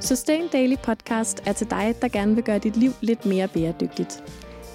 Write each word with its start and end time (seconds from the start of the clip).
Sustain 0.00 0.48
Daily 0.48 0.76
Podcast 0.82 1.42
er 1.46 1.52
til 1.52 1.70
dig, 1.70 1.94
der 2.02 2.08
gerne 2.08 2.34
vil 2.34 2.44
gøre 2.44 2.58
dit 2.58 2.76
liv 2.76 2.90
lidt 3.00 3.26
mere 3.26 3.48
bæredygtigt. 3.48 4.24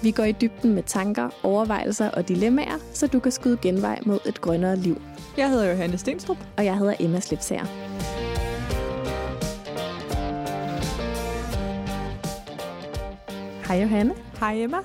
Vi 0.02 0.10
går 0.10 0.24
i 0.24 0.32
dybden 0.32 0.74
med 0.74 0.82
tanker, 0.82 1.28
overvejelser 1.42 2.10
og 2.10 2.28
dilemmaer, 2.28 2.78
så 2.92 3.06
du 3.06 3.20
kan 3.20 3.32
skyde 3.32 3.58
genvej 3.62 3.98
mod 4.06 4.18
et 4.26 4.40
grønnere 4.40 4.76
liv. 4.76 5.02
Jeg 5.36 5.50
hedder 5.50 5.70
Johanne 5.70 5.98
Stenstrup. 5.98 6.36
Og 6.56 6.64
jeg 6.64 6.78
hedder 6.78 6.94
Emma 7.00 7.20
Slipsager. 7.20 7.64
Hej 13.66 13.82
Johanne. 13.82 14.14
Hej 14.40 14.54
Emma. 14.56 14.78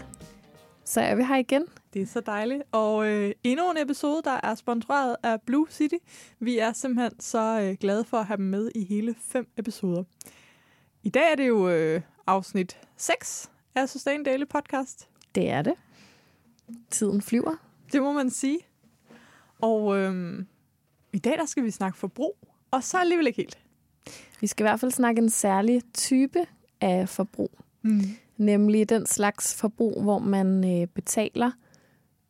Så 0.86 1.02
er 1.02 1.16
vi 1.16 1.23
her 1.23 1.38
igen. 1.38 1.64
Det 1.94 2.02
er 2.02 2.05
så 2.05 2.20
dejligt. 2.20 2.63
Og 2.72 3.08
øh, 3.08 3.31
endnu 3.44 3.72
en 3.72 3.77
episode, 3.77 4.22
der 4.23 4.40
er 4.44 4.55
sponsoreret 4.55 5.16
af 5.23 5.41
Blue 5.41 5.68
City. 5.70 5.95
Vi 6.40 6.58
er 6.58 6.73
simpelthen 6.73 7.20
så 7.20 7.62
øh, 7.62 7.77
glade 7.80 8.04
for 8.04 8.17
at 8.17 8.26
have 8.26 8.38
dem 8.38 8.45
med 8.45 8.72
i 8.76 8.84
hele 8.84 9.16
fem 9.20 9.48
episoder. 9.58 10.04
I 11.04 11.09
dag 11.09 11.31
er 11.31 11.36
det 11.36 11.48
jo 11.48 11.70
øh, 11.70 12.02
afsnit 12.27 12.77
6 12.98 13.52
af 13.76 13.90
Sustain 13.90 14.23
Daily 14.23 14.44
Podcast. 14.50 15.09
Det 15.36 15.50
er 15.50 15.62
det. 15.62 15.73
Tiden 16.90 17.22
flyver. 17.22 17.55
Det 17.92 18.02
må 18.02 18.14
man 18.14 18.30
sige. 18.30 18.59
Og 19.62 19.98
øh, 19.98 20.44
i 21.14 21.20
dag 21.20 21.38
der 21.38 21.45
skal 21.45 21.64
vi 21.64 21.72
snakke 21.72 21.98
forbrug, 21.98 22.48
og 22.72 22.84
så 22.84 22.98
alligevel 22.98 23.28
ikke 23.28 23.38
helt. 23.38 23.59
Vi 24.42 24.48
skal 24.48 24.64
i 24.64 24.67
hvert 24.67 24.80
fald 24.80 24.92
snakke 24.92 25.22
en 25.22 25.30
særlig 25.30 25.81
type 25.94 26.45
af 26.81 27.09
forbrug. 27.09 27.52
Mm. 27.81 28.02
Nemlig 28.38 28.89
den 28.89 29.05
slags 29.05 29.55
forbrug, 29.55 30.02
hvor 30.02 30.20
man 30.20 30.81
øh, 30.81 30.88
betaler 30.88 31.52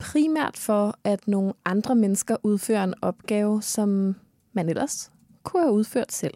primært 0.02 0.58
for, 0.58 1.00
at 1.04 1.28
nogle 1.28 1.54
andre 1.66 1.96
mennesker 1.96 2.36
udfører 2.44 2.84
en 2.84 2.94
opgave, 3.02 3.62
som 3.62 4.16
man 4.54 4.70
ellers 4.70 5.12
kunne 5.44 5.64
have 5.64 5.74
udført 5.74 6.12
selv. 6.12 6.34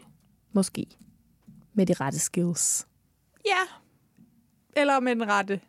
Måske. 0.54 0.86
Med 1.74 1.86
de 1.86 1.94
rette 1.94 2.20
skills. 2.20 2.88
Ja. 3.46 3.62
Eller 4.82 5.00
med 5.00 5.16
den 5.16 5.28
rette 5.28 5.62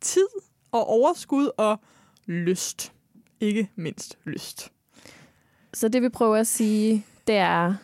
tid 0.00 0.28
og 0.72 0.86
overskud 0.88 1.50
og 1.56 1.80
lyst. 2.26 2.92
Ikke 3.40 3.70
mindst 3.76 4.18
lyst. 4.24 4.72
Så 5.74 5.88
det 5.88 6.02
vi 6.02 6.08
prøver 6.08 6.36
at 6.36 6.46
sige, 6.46 7.06
det 7.26 7.36
er 7.36 7.74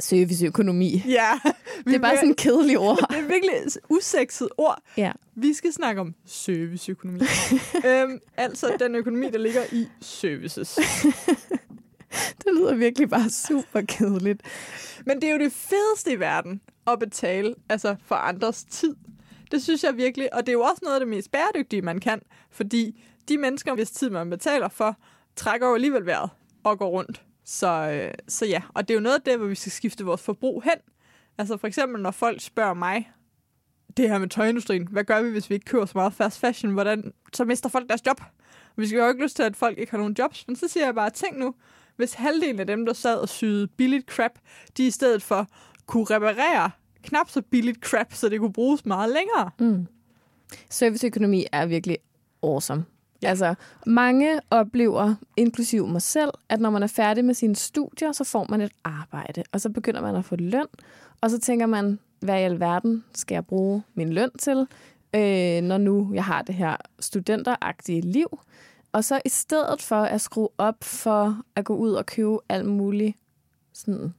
serviceøkonomi. 0.00 1.02
Ja. 1.08 1.40
Det 1.86 1.94
er 1.94 1.98
bare 1.98 2.16
sådan 2.16 2.28
en 2.28 2.34
kedelig 2.34 2.78
ord. 2.78 2.98
Det 3.10 3.18
er 3.18 3.28
virkelig 3.28 3.54
et 3.66 3.78
usekset 3.88 4.48
ord. 4.58 4.82
Ja. 4.96 5.12
Vi 5.34 5.54
skal 5.54 5.72
snakke 5.72 6.00
om 6.00 6.14
serviceøkonomi. 6.26 7.20
øhm, 7.86 8.18
altså 8.36 8.76
den 8.78 8.94
økonomi, 8.94 9.30
der 9.30 9.38
ligger 9.38 9.62
i 9.72 9.86
services. 10.00 10.78
Det 12.38 12.54
lyder 12.54 12.74
virkelig 12.74 13.10
bare 13.10 13.30
super 13.30 13.80
kedeligt. 13.80 14.42
Men 15.06 15.20
det 15.20 15.28
er 15.28 15.32
jo 15.32 15.38
det 15.38 15.52
fedeste 15.52 16.12
i 16.12 16.20
verden 16.20 16.60
at 16.86 16.98
betale 16.98 17.54
altså 17.68 17.96
for 18.04 18.14
andres 18.14 18.64
tid. 18.64 18.96
Det 19.50 19.62
synes 19.62 19.84
jeg 19.84 19.96
virkelig, 19.96 20.34
og 20.34 20.40
det 20.40 20.48
er 20.48 20.52
jo 20.52 20.60
også 20.60 20.80
noget 20.82 20.94
af 20.94 21.00
det 21.00 21.08
mest 21.08 21.32
bæredygtige, 21.32 21.82
man 21.82 21.98
kan, 21.98 22.20
fordi 22.50 23.04
de 23.28 23.38
mennesker, 23.38 23.74
hvis 23.74 23.90
tid 23.90 24.10
man 24.10 24.30
betaler 24.30 24.68
for, 24.68 24.96
trækker 25.36 25.68
jo 25.68 25.74
alligevel 25.74 26.06
vejret 26.06 26.30
og 26.64 26.78
går 26.78 26.88
rundt. 26.88 27.22
Så, 27.50 27.90
øh, 27.90 28.14
så 28.28 28.46
ja, 28.46 28.62
og 28.74 28.88
det 28.88 28.94
er 28.94 28.98
jo 28.98 29.02
noget 29.02 29.16
af 29.16 29.22
det, 29.22 29.38
hvor 29.38 29.46
vi 29.46 29.54
skal 29.54 29.72
skifte 29.72 30.04
vores 30.04 30.22
forbrug 30.22 30.62
hen. 30.62 30.72
Altså 31.38 31.56
for 31.56 31.66
eksempel, 31.66 32.02
når 32.02 32.10
folk 32.10 32.40
spørger 32.40 32.74
mig, 32.74 33.10
det 33.96 34.08
her 34.08 34.18
med 34.18 34.28
tøjindustrien, 34.28 34.88
hvad 34.90 35.04
gør 35.04 35.22
vi, 35.22 35.30
hvis 35.30 35.50
vi 35.50 35.54
ikke 35.54 35.64
køber 35.64 35.86
så 35.86 35.92
meget 35.94 36.12
fast 36.12 36.38
fashion? 36.38 36.72
Hvordan, 36.72 37.12
så 37.32 37.44
mister 37.44 37.68
folk 37.68 37.88
deres 37.88 38.06
job. 38.06 38.20
Vi 38.76 38.86
skal 38.86 38.98
jo 38.98 39.08
ikke 39.08 39.22
lyst 39.22 39.36
til, 39.36 39.42
at 39.42 39.56
folk 39.56 39.78
ikke 39.78 39.90
har 39.90 39.98
nogen 39.98 40.16
jobs, 40.18 40.44
men 40.46 40.56
så 40.56 40.68
siger 40.68 40.84
jeg 40.84 40.94
bare, 40.94 41.10
tænk 41.10 41.38
nu, 41.38 41.54
hvis 41.96 42.14
halvdelen 42.14 42.60
af 42.60 42.66
dem, 42.66 42.86
der 42.86 42.92
sad 42.92 43.18
og 43.18 43.28
syede 43.28 43.66
billigt 43.66 44.10
crap, 44.10 44.32
de 44.76 44.86
i 44.86 44.90
stedet 44.90 45.22
for 45.22 45.46
kunne 45.86 46.04
reparere 46.04 46.70
knap 47.02 47.30
så 47.30 47.42
billigt 47.42 47.78
crap, 47.78 48.12
så 48.12 48.28
det 48.28 48.40
kunne 48.40 48.52
bruges 48.52 48.86
meget 48.86 49.12
længere. 49.14 49.50
Mm. 49.60 49.86
Serviceøkonomi 50.70 51.46
er 51.52 51.66
virkelig 51.66 51.98
awesome. 52.42 52.84
Ja. 53.22 53.28
Altså, 53.28 53.54
mange 53.86 54.40
oplever, 54.50 55.14
inklusiv 55.36 55.86
mig 55.86 56.02
selv, 56.02 56.30
at 56.48 56.60
når 56.60 56.70
man 56.70 56.82
er 56.82 56.86
færdig 56.86 57.24
med 57.24 57.34
sine 57.34 57.56
studier, 57.56 58.12
så 58.12 58.24
får 58.24 58.46
man 58.50 58.60
et 58.60 58.72
arbejde, 58.84 59.42
og 59.52 59.60
så 59.60 59.70
begynder 59.70 60.00
man 60.00 60.16
at 60.16 60.24
få 60.24 60.36
løn, 60.36 60.66
og 61.20 61.30
så 61.30 61.40
tænker 61.40 61.66
man, 61.66 61.98
hvad 62.20 62.40
i 62.40 62.42
alverden 62.42 63.04
skal 63.14 63.34
jeg 63.34 63.46
bruge 63.46 63.82
min 63.94 64.12
løn 64.12 64.30
til, 64.38 64.66
øh, 65.14 65.62
når 65.62 65.78
nu 65.78 66.10
jeg 66.14 66.24
har 66.24 66.42
det 66.42 66.54
her 66.54 66.76
studenteragtige 67.00 68.00
liv. 68.00 68.40
Og 68.92 69.04
så 69.04 69.20
i 69.24 69.28
stedet 69.28 69.82
for 69.82 70.02
at 70.02 70.20
skrue 70.20 70.48
op 70.58 70.84
for 70.84 71.42
at 71.56 71.64
gå 71.64 71.76
ud 71.76 71.92
og 71.92 72.06
købe 72.06 72.38
alt 72.48 72.66
muligt 72.66 73.16
sådan 73.72 74.14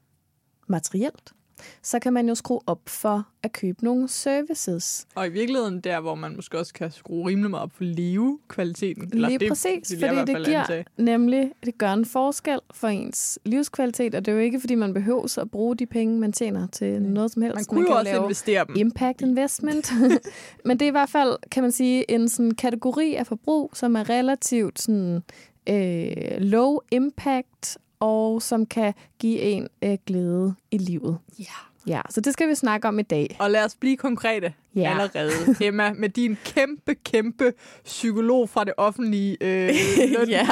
materielt, 0.67 1.33
så 1.81 1.99
kan 1.99 2.13
man 2.13 2.27
jo 2.27 2.35
skrue 2.35 2.59
op 2.67 2.81
for 2.87 3.27
at 3.43 3.53
købe 3.53 3.83
nogle 3.83 4.07
services. 4.07 5.07
Og 5.15 5.27
i 5.27 5.29
virkeligheden 5.29 5.79
der, 5.81 5.99
hvor 5.99 6.15
man 6.15 6.35
måske 6.35 6.59
også 6.59 6.73
kan 6.73 6.91
skrue 6.91 7.27
rimelig 7.29 7.51
meget 7.51 7.63
op 7.63 7.71
for 7.73 7.83
livskvaliteten. 7.83 9.09
Eller 9.13 9.27
Lige 9.27 9.39
det, 9.39 9.47
præcis, 9.49 9.91
i 9.91 9.99
fordi 9.99 10.15
det 10.33 10.45
giver 10.45 10.59
antage. 10.61 10.85
nemlig, 10.97 11.51
det 11.65 11.77
gør 11.77 11.93
en 11.93 12.05
forskel 12.05 12.59
for 12.73 12.87
ens 12.87 13.39
livskvalitet, 13.45 14.15
og 14.15 14.25
det 14.25 14.31
er 14.31 14.35
jo 14.35 14.41
ikke, 14.41 14.59
fordi 14.59 14.75
man 14.75 14.93
behøver 14.93 15.39
at 15.41 15.51
bruge 15.51 15.75
de 15.75 15.85
penge, 15.85 16.19
man 16.19 16.31
tjener 16.31 16.67
til 16.67 17.01
noget 17.01 17.31
som 17.31 17.41
helst. 17.41 17.55
Man 17.55 17.65
kunne 17.65 17.81
jo 17.81 17.87
kan 17.87 17.95
også 17.95 18.11
lave 18.11 18.23
investere 18.23 18.65
dem. 18.67 18.75
impact 18.75 19.21
investment. 19.21 19.91
Men 20.65 20.79
det 20.79 20.85
er 20.85 20.89
i 20.89 20.91
hvert 20.91 21.09
fald, 21.09 21.37
kan 21.51 21.63
man 21.63 21.71
sige, 21.71 22.11
en 22.11 22.29
sådan 22.29 22.51
kategori 22.51 23.15
af 23.15 23.27
forbrug, 23.27 23.71
som 23.73 23.95
er 23.95 24.09
relativt 24.09 24.81
sådan, 24.81 25.21
øh, 25.69 26.13
low 26.39 26.77
impact, 26.91 27.77
og 28.01 28.41
som 28.41 28.65
kan 28.65 28.93
give 29.19 29.39
en 29.39 29.67
øh, 29.81 29.97
glæde 30.05 30.55
i 30.71 30.77
livet. 30.77 31.17
Ja. 31.39 31.45
Ja, 31.87 32.01
så 32.09 32.21
det 32.21 32.33
skal 32.33 32.49
vi 32.49 32.55
snakke 32.55 32.87
om 32.87 32.99
i 32.99 33.01
dag. 33.01 33.35
Og 33.39 33.51
lad 33.51 33.65
os 33.65 33.75
blive 33.75 33.97
konkrete 33.97 34.53
Ja. 34.75 34.91
allerede. 34.99 35.31
Emma, 35.67 35.93
med 35.93 36.09
din 36.09 36.37
kæmpe, 36.45 36.95
kæmpe 36.95 37.53
psykolog 37.83 38.49
fra 38.49 38.63
det 38.63 38.73
offentlige 38.77 39.37
øh, 39.41 39.69
løn. 40.19 40.29
ja, 40.29 40.47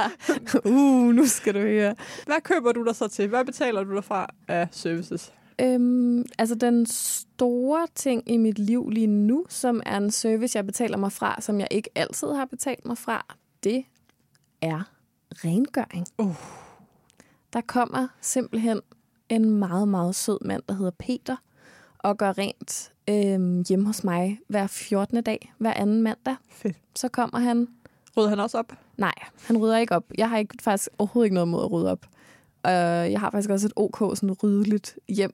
uh, 0.65 1.09
nu 1.13 1.25
skal 1.25 1.53
du 1.53 1.59
høre. 1.59 1.95
Hvad 2.25 2.41
køber 2.43 2.71
du 2.71 2.83
dig 2.85 2.95
så 2.95 3.07
til? 3.07 3.27
Hvad 3.27 3.45
betaler 3.45 3.83
du 3.83 3.95
dig 3.95 4.03
fra 4.03 4.27
af 4.47 4.67
services? 4.71 5.33
Øhm, 5.61 6.25
altså 6.37 6.55
den 6.55 6.85
store 6.85 7.87
ting 7.95 8.23
i 8.31 8.37
mit 8.37 8.59
liv 8.59 8.89
lige 8.89 9.07
nu, 9.07 9.45
som 9.49 9.81
er 9.85 9.97
en 9.97 10.11
service, 10.11 10.57
jeg 10.57 10.65
betaler 10.65 10.97
mig 10.97 11.11
fra, 11.11 11.41
som 11.41 11.59
jeg 11.59 11.67
ikke 11.71 11.89
altid 11.95 12.27
har 12.27 12.45
betalt 12.45 12.85
mig 12.85 12.97
fra, 12.97 13.25
det 13.63 13.83
er 14.61 14.81
rengøring. 15.45 16.05
Uh. 16.17 16.35
Der 17.53 17.61
kommer 17.61 18.07
simpelthen 18.21 18.81
en 19.29 19.49
meget, 19.49 19.87
meget 19.87 20.15
sød 20.15 20.37
mand, 20.45 20.63
der 20.69 20.75
hedder 20.75 20.91
Peter, 20.99 21.35
og 21.97 22.17
gør 22.17 22.37
rent 22.37 22.91
øhm, 23.09 23.65
hjemme 23.69 23.85
hos 23.85 24.03
mig 24.03 24.39
hver 24.47 24.67
14. 24.67 25.23
dag, 25.23 25.53
hver 25.57 25.73
anden 25.73 26.01
mandag. 26.01 26.35
Fedt. 26.49 26.77
Så 26.95 27.09
kommer 27.09 27.39
han 27.39 27.67
Rydder 28.17 28.29
han 28.29 28.39
også 28.39 28.57
op? 28.57 28.73
Nej, 28.97 29.13
han 29.47 29.57
rydder 29.57 29.77
ikke 29.77 29.95
op. 29.95 30.03
Jeg 30.17 30.29
har 30.29 30.37
ikke, 30.37 30.55
faktisk 30.61 30.89
overhovedet 30.97 31.25
ikke 31.25 31.33
noget 31.33 31.47
mod 31.47 31.63
at 31.63 31.71
rydde 31.71 31.91
op. 31.91 32.05
Uh, 32.67 32.71
jeg 33.11 33.19
har 33.19 33.31
faktisk 33.31 33.49
også 33.49 33.67
et 33.67 33.73
OK 33.75 34.17
sådan 34.17 34.35
ryddeligt 34.43 34.99
hjem 35.07 35.33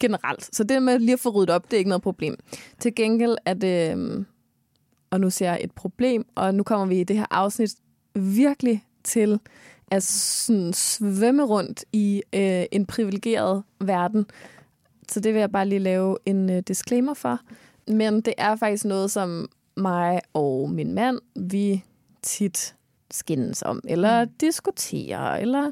generelt. 0.00 0.56
Så 0.56 0.64
det 0.64 0.82
med 0.82 0.98
lige 0.98 1.12
at 1.12 1.20
få 1.20 1.30
ryddet 1.30 1.50
op, 1.50 1.64
det 1.64 1.72
er 1.72 1.78
ikke 1.78 1.88
noget 1.88 2.02
problem. 2.02 2.36
Til 2.78 2.94
gengæld 2.94 3.36
er 3.44 3.54
det, 3.54 3.92
øhm, 3.92 4.26
og 5.10 5.20
nu 5.20 5.30
ser 5.30 5.46
jeg 5.46 5.60
et 5.62 5.72
problem, 5.72 6.26
og 6.34 6.54
nu 6.54 6.62
kommer 6.62 6.86
vi 6.86 7.00
i 7.00 7.04
det 7.04 7.16
her 7.16 7.26
afsnit 7.30 7.74
virkelig 8.14 8.84
til 9.04 9.40
at 9.90 10.02
sådan 10.02 10.72
svømme 10.72 11.44
rundt 11.44 11.84
i 11.92 12.22
øh, 12.32 12.64
en 12.72 12.86
privilegeret 12.86 13.62
verden. 13.80 14.26
Så 15.08 15.20
det 15.20 15.34
vil 15.34 15.40
jeg 15.40 15.52
bare 15.52 15.68
lige 15.68 15.78
lave 15.78 16.18
en 16.26 16.50
øh, 16.50 16.62
disclaimer 16.68 17.14
for. 17.14 17.40
Men 17.88 18.20
det 18.20 18.34
er 18.38 18.56
faktisk 18.56 18.84
noget, 18.84 19.10
som 19.10 19.48
mig 19.76 20.20
og 20.32 20.70
min 20.70 20.94
mand, 20.94 21.18
vi 21.36 21.84
tit 22.22 22.74
skændes 23.10 23.62
om, 23.62 23.80
eller 23.88 24.24
mm. 24.24 24.30
diskuterer, 24.40 25.36
eller 25.36 25.70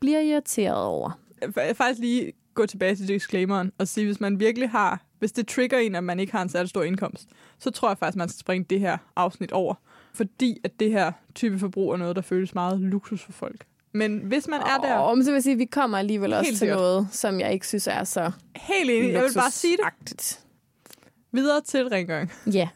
bliver 0.00 0.20
irriteret 0.20 0.84
over. 0.84 1.18
Jeg 1.56 1.76
faktisk 1.76 2.00
lige 2.00 2.32
gå 2.54 2.66
tilbage 2.66 2.96
til 2.96 3.08
disclaimeren 3.08 3.72
og 3.78 3.88
sige, 3.88 4.06
hvis 4.06 4.20
man 4.20 4.40
virkelig 4.40 4.70
har, 4.70 5.02
hvis 5.18 5.32
det 5.32 5.48
trigger 5.48 5.78
en, 5.78 5.94
at 5.94 6.04
man 6.04 6.20
ikke 6.20 6.32
har 6.32 6.42
en 6.42 6.48
særlig 6.48 6.68
stor 6.68 6.82
indkomst, 6.82 7.28
så 7.58 7.70
tror 7.70 7.88
jeg 7.88 7.98
faktisk, 7.98 8.16
man 8.16 8.28
skal 8.28 8.40
springe 8.40 8.66
det 8.70 8.80
her 8.80 8.98
afsnit 9.16 9.52
over. 9.52 9.74
Fordi 10.16 10.60
at 10.64 10.80
det 10.80 10.90
her 10.90 11.12
type 11.34 11.58
forbrug 11.58 11.92
er 11.92 11.96
noget, 11.96 12.16
der 12.16 12.22
føles 12.22 12.54
meget 12.54 12.80
luksus 12.80 13.22
for 13.22 13.32
folk. 13.32 13.64
Men 13.92 14.18
hvis 14.18 14.48
man 14.48 14.60
er 14.60 14.78
der... 14.82 14.94
Og 14.94 15.16
så 15.16 15.24
vil 15.30 15.32
jeg 15.32 15.42
sige, 15.42 15.52
at 15.52 15.58
vi 15.58 15.64
kommer 15.64 15.98
alligevel 15.98 16.32
også 16.32 16.50
til 16.50 16.58
sikkert. 16.58 16.78
noget, 16.78 17.08
som 17.10 17.40
jeg 17.40 17.52
ikke 17.52 17.66
synes 17.66 17.86
er 17.86 18.04
så 18.04 18.30
Helt 18.56 18.90
enig, 18.90 19.12
jeg 19.12 19.22
vil 19.22 19.34
bare 19.34 19.50
sige 19.50 19.76
det. 20.04 20.40
Videre 21.32 21.60
til 21.60 21.88
rengøring. 21.88 22.32
Ja. 22.52 22.68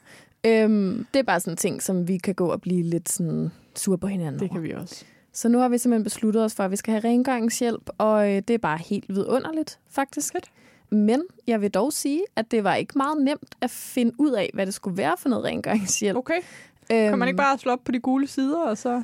Øhm, 0.47 1.07
det 1.15 1.21
er 1.21 1.23
bare 1.23 1.41
sådan 1.41 1.53
en 1.53 1.57
ting, 1.57 1.83
som 1.83 2.09
vi 2.09 2.19
kan 2.19 2.35
gå 2.35 2.47
og 2.47 2.61
blive 2.61 2.83
lidt 2.83 3.09
sådan 3.09 3.51
sure 3.77 3.99
på 3.99 4.07
hinanden 4.07 4.41
Det 4.41 4.43
over. 4.43 4.53
kan 4.53 4.63
vi 4.63 4.73
også. 4.73 5.05
Så 5.33 5.49
nu 5.49 5.59
har 5.59 5.69
vi 5.69 5.79
simpelthen 5.79 6.05
besluttet 6.05 6.45
os 6.45 6.55
for, 6.55 6.65
at 6.65 6.71
vi 6.71 6.77
skal 6.77 6.93
have 6.93 7.05
rengøringshjælp, 7.05 7.91
og 7.99 8.29
øh, 8.31 8.35
det 8.49 8.51
er 8.51 8.59
bare 8.59 8.79
helt 8.79 9.09
vidunderligt, 9.09 9.79
faktisk. 9.91 10.33
Fedt. 10.33 10.51
Men 10.91 11.23
jeg 11.47 11.61
vil 11.61 11.71
dog 11.71 11.93
sige, 11.93 12.23
at 12.37 12.51
det 12.51 12.65
var 12.65 12.75
ikke 12.75 12.93
meget 12.99 13.23
nemt 13.23 13.55
at 13.61 13.71
finde 13.71 14.13
ud 14.19 14.31
af, 14.31 14.51
hvad 14.55 14.67
det 14.67 14.75
skulle 14.75 14.97
være 14.97 15.17
for 15.19 15.29
noget 15.29 15.45
rengøringshjælp. 15.45 16.17
Okay. 16.17 16.41
Øhm, 16.93 17.09
Kan 17.11 17.19
man 17.19 17.29
ikke 17.29 17.37
bare 17.37 17.59
slå 17.59 17.73
op 17.73 17.85
på 17.85 17.93
de 17.93 18.01
gule 18.01 18.27
sider, 18.27 18.59
og 18.59 18.79
så... 18.79 19.03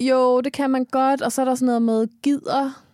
Jo, 0.00 0.40
det 0.40 0.52
kan 0.52 0.70
man 0.70 0.84
godt, 0.84 1.22
og 1.22 1.32
så 1.32 1.40
er 1.40 1.44
der 1.44 1.54
sådan 1.54 1.66
noget 1.66 1.82
med 1.82 2.06
gider 2.22 2.84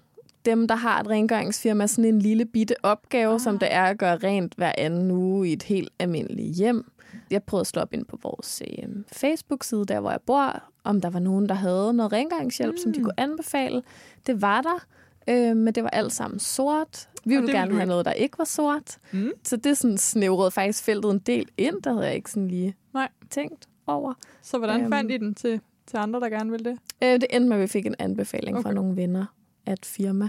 dem, 0.44 0.68
der 0.68 0.74
har 0.74 1.00
et 1.00 1.08
rengøringsfirma, 1.08 1.86
sådan 1.86 2.04
en 2.04 2.18
lille 2.18 2.44
bitte 2.44 2.74
opgave, 2.82 3.34
ah. 3.34 3.40
som 3.40 3.58
det 3.58 3.68
er 3.70 3.82
at 3.82 3.98
gøre 3.98 4.16
rent 4.16 4.54
hver 4.54 4.72
anden 4.78 5.10
uge 5.10 5.48
i 5.48 5.52
et 5.52 5.62
helt 5.62 5.92
almindeligt 5.98 6.56
hjem. 6.56 6.90
Jeg 7.30 7.42
prøvede 7.42 7.60
at 7.60 7.66
slå 7.66 7.82
op 7.82 7.92
ind 7.92 8.04
på 8.04 8.18
vores 8.22 8.62
øh, 8.68 8.88
Facebook-side, 9.12 9.84
der 9.84 10.00
hvor 10.00 10.10
jeg 10.10 10.20
bor, 10.26 10.62
om 10.84 11.00
der 11.00 11.10
var 11.10 11.18
nogen, 11.18 11.48
der 11.48 11.54
havde 11.54 11.92
noget 11.92 12.12
rengøringshjælp, 12.12 12.72
mm. 12.72 12.78
som 12.78 12.92
de 12.92 13.00
kunne 13.00 13.20
anbefale. 13.20 13.82
Det 14.26 14.42
var 14.42 14.62
der, 14.62 14.86
øh, 15.28 15.56
men 15.56 15.74
det 15.74 15.82
var 15.82 15.90
alt 15.90 16.12
sammen 16.12 16.38
sort. 16.40 17.08
Vi 17.24 17.36
ville 17.36 17.52
gerne 17.52 17.74
have 17.74 17.86
noget, 17.86 18.04
der 18.04 18.12
ikke 18.12 18.38
var 18.38 18.44
sort. 18.44 18.98
Mm. 19.12 19.30
Så 19.44 19.56
det 19.56 19.76
sådan 19.78 19.98
snævrede 19.98 20.50
faktisk 20.50 20.84
feltet 20.84 21.10
en 21.10 21.18
del 21.18 21.48
ind, 21.56 21.82
der 21.82 21.92
havde 21.92 22.06
jeg 22.06 22.14
ikke 22.14 22.30
sådan 22.30 22.48
lige 22.48 22.76
Nej. 22.94 23.08
tænkt 23.30 23.68
over. 23.86 24.14
Så 24.42 24.58
hvordan 24.58 24.80
øhm, 24.80 24.92
fandt 24.92 25.12
I 25.12 25.16
den 25.16 25.34
til, 25.34 25.60
til 25.86 25.96
andre, 25.96 26.20
der 26.20 26.28
gerne 26.28 26.50
ville 26.50 26.70
det? 26.70 26.78
Øh, 27.02 27.20
det 27.20 27.26
endte 27.30 27.48
med, 27.48 27.56
at 27.56 27.62
vi 27.62 27.66
fik 27.66 27.86
en 27.86 27.94
anbefaling 27.98 28.56
okay. 28.56 28.62
fra 28.62 28.74
nogle 28.74 28.96
venner 28.96 29.26
af 29.66 29.72
et 29.72 29.86
firma. 29.86 30.28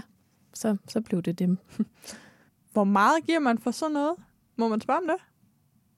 Så, 0.54 0.76
så 0.88 1.00
blev 1.00 1.22
det 1.22 1.38
dem. 1.38 1.58
Hvor 2.72 2.84
meget 2.84 3.24
giver 3.26 3.38
man 3.38 3.58
for 3.58 3.70
sådan 3.70 3.92
noget? 3.92 4.14
Må 4.56 4.68
man 4.68 4.80
spørge 4.80 4.98
om 4.98 5.06
det? 5.06 5.16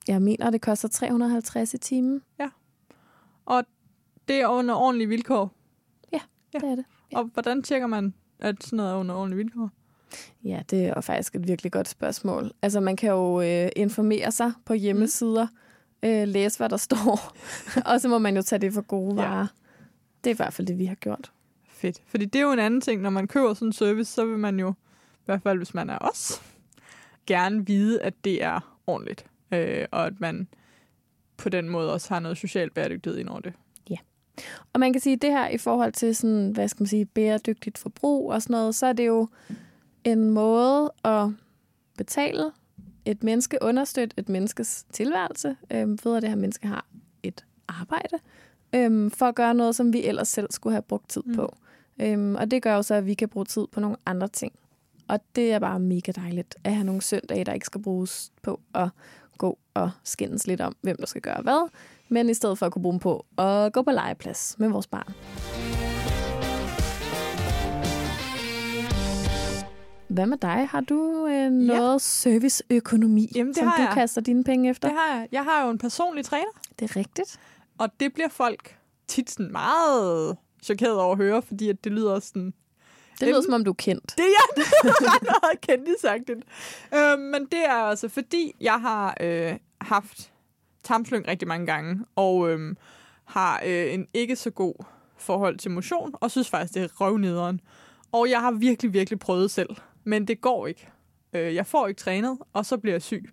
Jeg 0.07 0.21
mener, 0.21 0.49
det 0.49 0.61
koster 0.61 0.87
350 0.87 1.73
i 1.73 1.77
timen. 1.77 2.21
Ja. 2.39 2.49
Og 3.45 3.63
det 4.27 4.41
er 4.41 4.47
under 4.47 4.75
ordentlige 4.75 5.07
vilkår? 5.07 5.51
Ja, 6.13 6.19
ja. 6.53 6.59
det 6.59 6.69
er 6.69 6.75
det. 6.75 6.85
Ja. 7.11 7.17
Og 7.17 7.23
hvordan 7.33 7.63
tjekker 7.63 7.87
man, 7.87 8.13
at 8.39 8.63
sådan 8.63 8.77
noget 8.77 8.91
er 8.91 8.95
under 8.95 9.15
ordentlige 9.15 9.37
vilkår? 9.37 9.69
Ja, 10.43 10.61
det 10.69 10.85
er 10.85 11.01
faktisk 11.01 11.35
et 11.35 11.47
virkelig 11.47 11.71
godt 11.71 11.87
spørgsmål. 11.87 12.51
Altså, 12.61 12.79
man 12.79 12.95
kan 12.95 13.09
jo 13.09 13.41
øh, 13.41 13.69
informere 13.75 14.31
sig 14.31 14.51
på 14.65 14.73
hjemmesider, 14.73 15.47
mm. 15.51 15.57
Øh, 16.03 16.27
læse, 16.27 16.57
hvad 16.57 16.69
der 16.69 16.77
står, 16.77 17.35
og 17.93 18.01
så 18.01 18.09
må 18.09 18.17
man 18.17 18.35
jo 18.35 18.41
tage 18.41 18.59
det 18.59 18.73
for 18.73 18.81
gode 18.81 19.15
varer. 19.15 19.39
Ja. 19.39 19.47
Det 20.23 20.29
er 20.29 20.33
i 20.33 20.37
hvert 20.37 20.53
fald 20.53 20.67
det, 20.67 20.77
vi 20.77 20.85
har 20.85 20.95
gjort. 20.95 21.31
Fedt. 21.69 22.01
Fordi 22.05 22.25
det 22.25 22.39
er 22.39 22.43
jo 22.43 22.51
en 22.51 22.59
anden 22.59 22.81
ting, 22.81 23.01
når 23.01 23.09
man 23.09 23.27
køber 23.27 23.53
sådan 23.53 23.67
en 23.67 23.73
service, 23.73 24.13
så 24.13 24.25
vil 24.25 24.37
man 24.37 24.59
jo, 24.59 24.69
i 25.11 25.25
hvert 25.25 25.41
fald 25.41 25.57
hvis 25.57 25.73
man 25.73 25.89
er 25.89 25.97
os, 26.01 26.41
gerne 27.27 27.65
vide, 27.65 28.01
at 28.01 28.13
det 28.23 28.43
er 28.43 28.77
ordentligt. 28.87 29.25
Øh, 29.51 29.85
og 29.91 30.05
at 30.05 30.19
man 30.19 30.47
på 31.37 31.49
den 31.49 31.69
måde 31.69 31.93
også 31.93 32.13
har 32.13 32.19
noget 32.19 32.37
social 32.37 32.69
bæredygtighed 32.69 33.19
ind 33.19 33.29
over 33.29 33.39
det. 33.39 33.53
Ja. 33.89 33.95
Og 34.73 34.79
man 34.79 34.93
kan 34.93 35.01
sige, 35.01 35.13
at 35.13 35.21
det 35.21 35.31
her 35.31 35.47
i 35.47 35.57
forhold 35.57 35.93
til 35.93 36.15
sådan, 36.15 36.51
hvad 36.51 36.67
skal 36.67 36.81
man 36.81 36.87
sige, 36.87 37.05
bæredygtigt 37.05 37.77
forbrug 37.77 38.31
og 38.31 38.41
sådan 38.41 38.53
noget, 38.53 38.75
så 38.75 38.85
er 38.85 38.93
det 38.93 39.07
jo 39.07 39.27
en 40.03 40.29
måde 40.29 40.91
at 41.03 41.29
betale 41.97 42.51
et 43.09 43.23
menneske, 43.23 43.57
understøtte 43.61 44.13
et 44.17 44.29
menneskes 44.29 44.85
tilværelse, 44.91 45.55
øh, 45.71 45.87
ved 46.03 46.15
at 46.15 46.21
det 46.21 46.29
her 46.29 46.35
menneske 46.35 46.67
har 46.67 46.85
et 47.23 47.45
arbejde, 47.67 48.19
øh, 48.75 49.11
for 49.11 49.25
at 49.25 49.35
gøre 49.35 49.53
noget, 49.53 49.75
som 49.75 49.93
vi 49.93 50.03
ellers 50.03 50.27
selv 50.27 50.47
skulle 50.51 50.73
have 50.73 50.81
brugt 50.81 51.09
tid 51.09 51.23
mm. 51.25 51.35
på. 51.35 51.55
Øh, 52.01 52.31
og 52.31 52.51
det 52.51 52.61
gør 52.61 52.75
jo 52.75 52.81
så, 52.81 52.95
at 52.95 53.05
vi 53.05 53.13
kan 53.13 53.29
bruge 53.29 53.45
tid 53.45 53.67
på 53.71 53.79
nogle 53.79 53.97
andre 54.05 54.27
ting. 54.27 54.53
Og 55.07 55.19
det 55.35 55.53
er 55.53 55.59
bare 55.59 55.79
mega 55.79 56.11
dejligt 56.11 56.55
at 56.63 56.73
have 56.73 56.85
nogle 56.85 57.01
søndage, 57.01 57.43
der 57.43 57.53
ikke 57.53 57.65
skal 57.65 57.81
bruges 57.81 58.31
på 58.41 58.59
at 58.73 58.89
gå 59.37 59.57
og 59.73 59.91
skændes 60.03 60.47
lidt 60.47 60.61
om, 60.61 60.75
hvem 60.81 60.95
der 60.99 61.05
skal 61.05 61.21
gøre 61.21 61.41
hvad, 61.41 61.69
men 62.09 62.29
i 62.29 62.33
stedet 62.33 62.57
for 62.57 62.65
at 62.65 62.71
kunne 62.71 62.81
bruge 62.81 62.93
dem 62.93 62.99
på 62.99 63.25
at 63.37 63.73
gå 63.73 63.81
på 63.81 63.91
legeplads 63.91 64.55
med 64.59 64.69
vores 64.69 64.87
barn. 64.87 65.13
Hvad 70.09 70.25
med 70.25 70.37
dig? 70.37 70.67
Har 70.71 70.81
du 70.81 71.27
øh, 71.27 71.51
noget 71.51 71.93
ja. 71.93 71.97
serviceøkonomi, 71.97 73.31
Jamen, 73.35 73.53
det 73.53 73.57
som 73.57 73.73
du 73.77 73.81
jeg. 73.81 73.91
kaster 73.93 74.21
dine 74.21 74.43
penge 74.43 74.69
efter? 74.69 74.87
Det 74.87 74.97
har 74.97 75.15
jeg. 75.15 75.27
Jeg 75.31 75.43
har 75.43 75.63
jo 75.63 75.69
en 75.69 75.77
personlig 75.77 76.25
træner. 76.25 76.51
Det 76.79 76.91
er 76.91 76.95
rigtigt. 76.95 77.39
Og 77.77 77.89
det 77.99 78.13
bliver 78.13 78.29
folk 78.29 78.77
tit 79.07 79.29
sådan 79.31 79.51
meget 79.51 80.37
chokeret 80.63 80.99
over 80.99 81.11
at 81.11 81.17
høre, 81.17 81.41
fordi 81.41 81.69
at 81.69 81.83
det 81.83 81.91
lyder 81.91 82.19
sådan... 82.19 82.53
Det 83.19 83.27
lyder, 83.27 83.41
som 83.41 83.53
om 83.53 83.63
du 83.63 83.71
er 83.71 83.75
kendt. 83.75 84.13
Det 84.17 84.25
er 84.25 84.29
jeg. 84.29 84.65
ret 84.83 85.23
meget 85.23 85.61
kendt 85.61 86.01
sagt 86.01 86.27
det. 86.27 86.43
Øh, 86.95 87.19
men 87.19 87.45
det 87.45 87.65
er 87.65 87.73
altså, 87.73 88.09
fordi 88.09 88.55
jeg 88.61 88.81
har 88.81 89.17
øh, 89.21 89.53
haft 89.81 90.31
tarmslyng 90.83 91.27
rigtig 91.27 91.47
mange 91.47 91.65
gange, 91.65 92.05
og 92.15 92.49
øh, 92.49 92.75
har 93.25 93.61
øh, 93.65 93.93
en 93.93 94.07
ikke 94.13 94.35
så 94.35 94.49
god 94.49 94.73
forhold 95.17 95.57
til 95.57 95.71
motion, 95.71 96.13
og 96.13 96.31
synes 96.31 96.49
faktisk, 96.49 96.73
det 96.73 96.83
er 96.83 96.87
røvnederen. 97.01 97.61
Og 98.11 98.29
jeg 98.29 98.41
har 98.41 98.51
virkelig, 98.51 98.93
virkelig 98.93 99.19
prøvet 99.19 99.51
selv 99.51 99.69
men 100.09 100.27
det 100.27 100.41
går 100.41 100.67
ikke. 100.67 100.89
Øh, 101.33 101.55
jeg 101.55 101.65
får 101.65 101.87
ikke 101.87 101.99
trænet, 101.99 102.37
og 102.53 102.65
så 102.65 102.77
bliver 102.77 102.93
jeg 102.93 103.01
syg. 103.01 103.29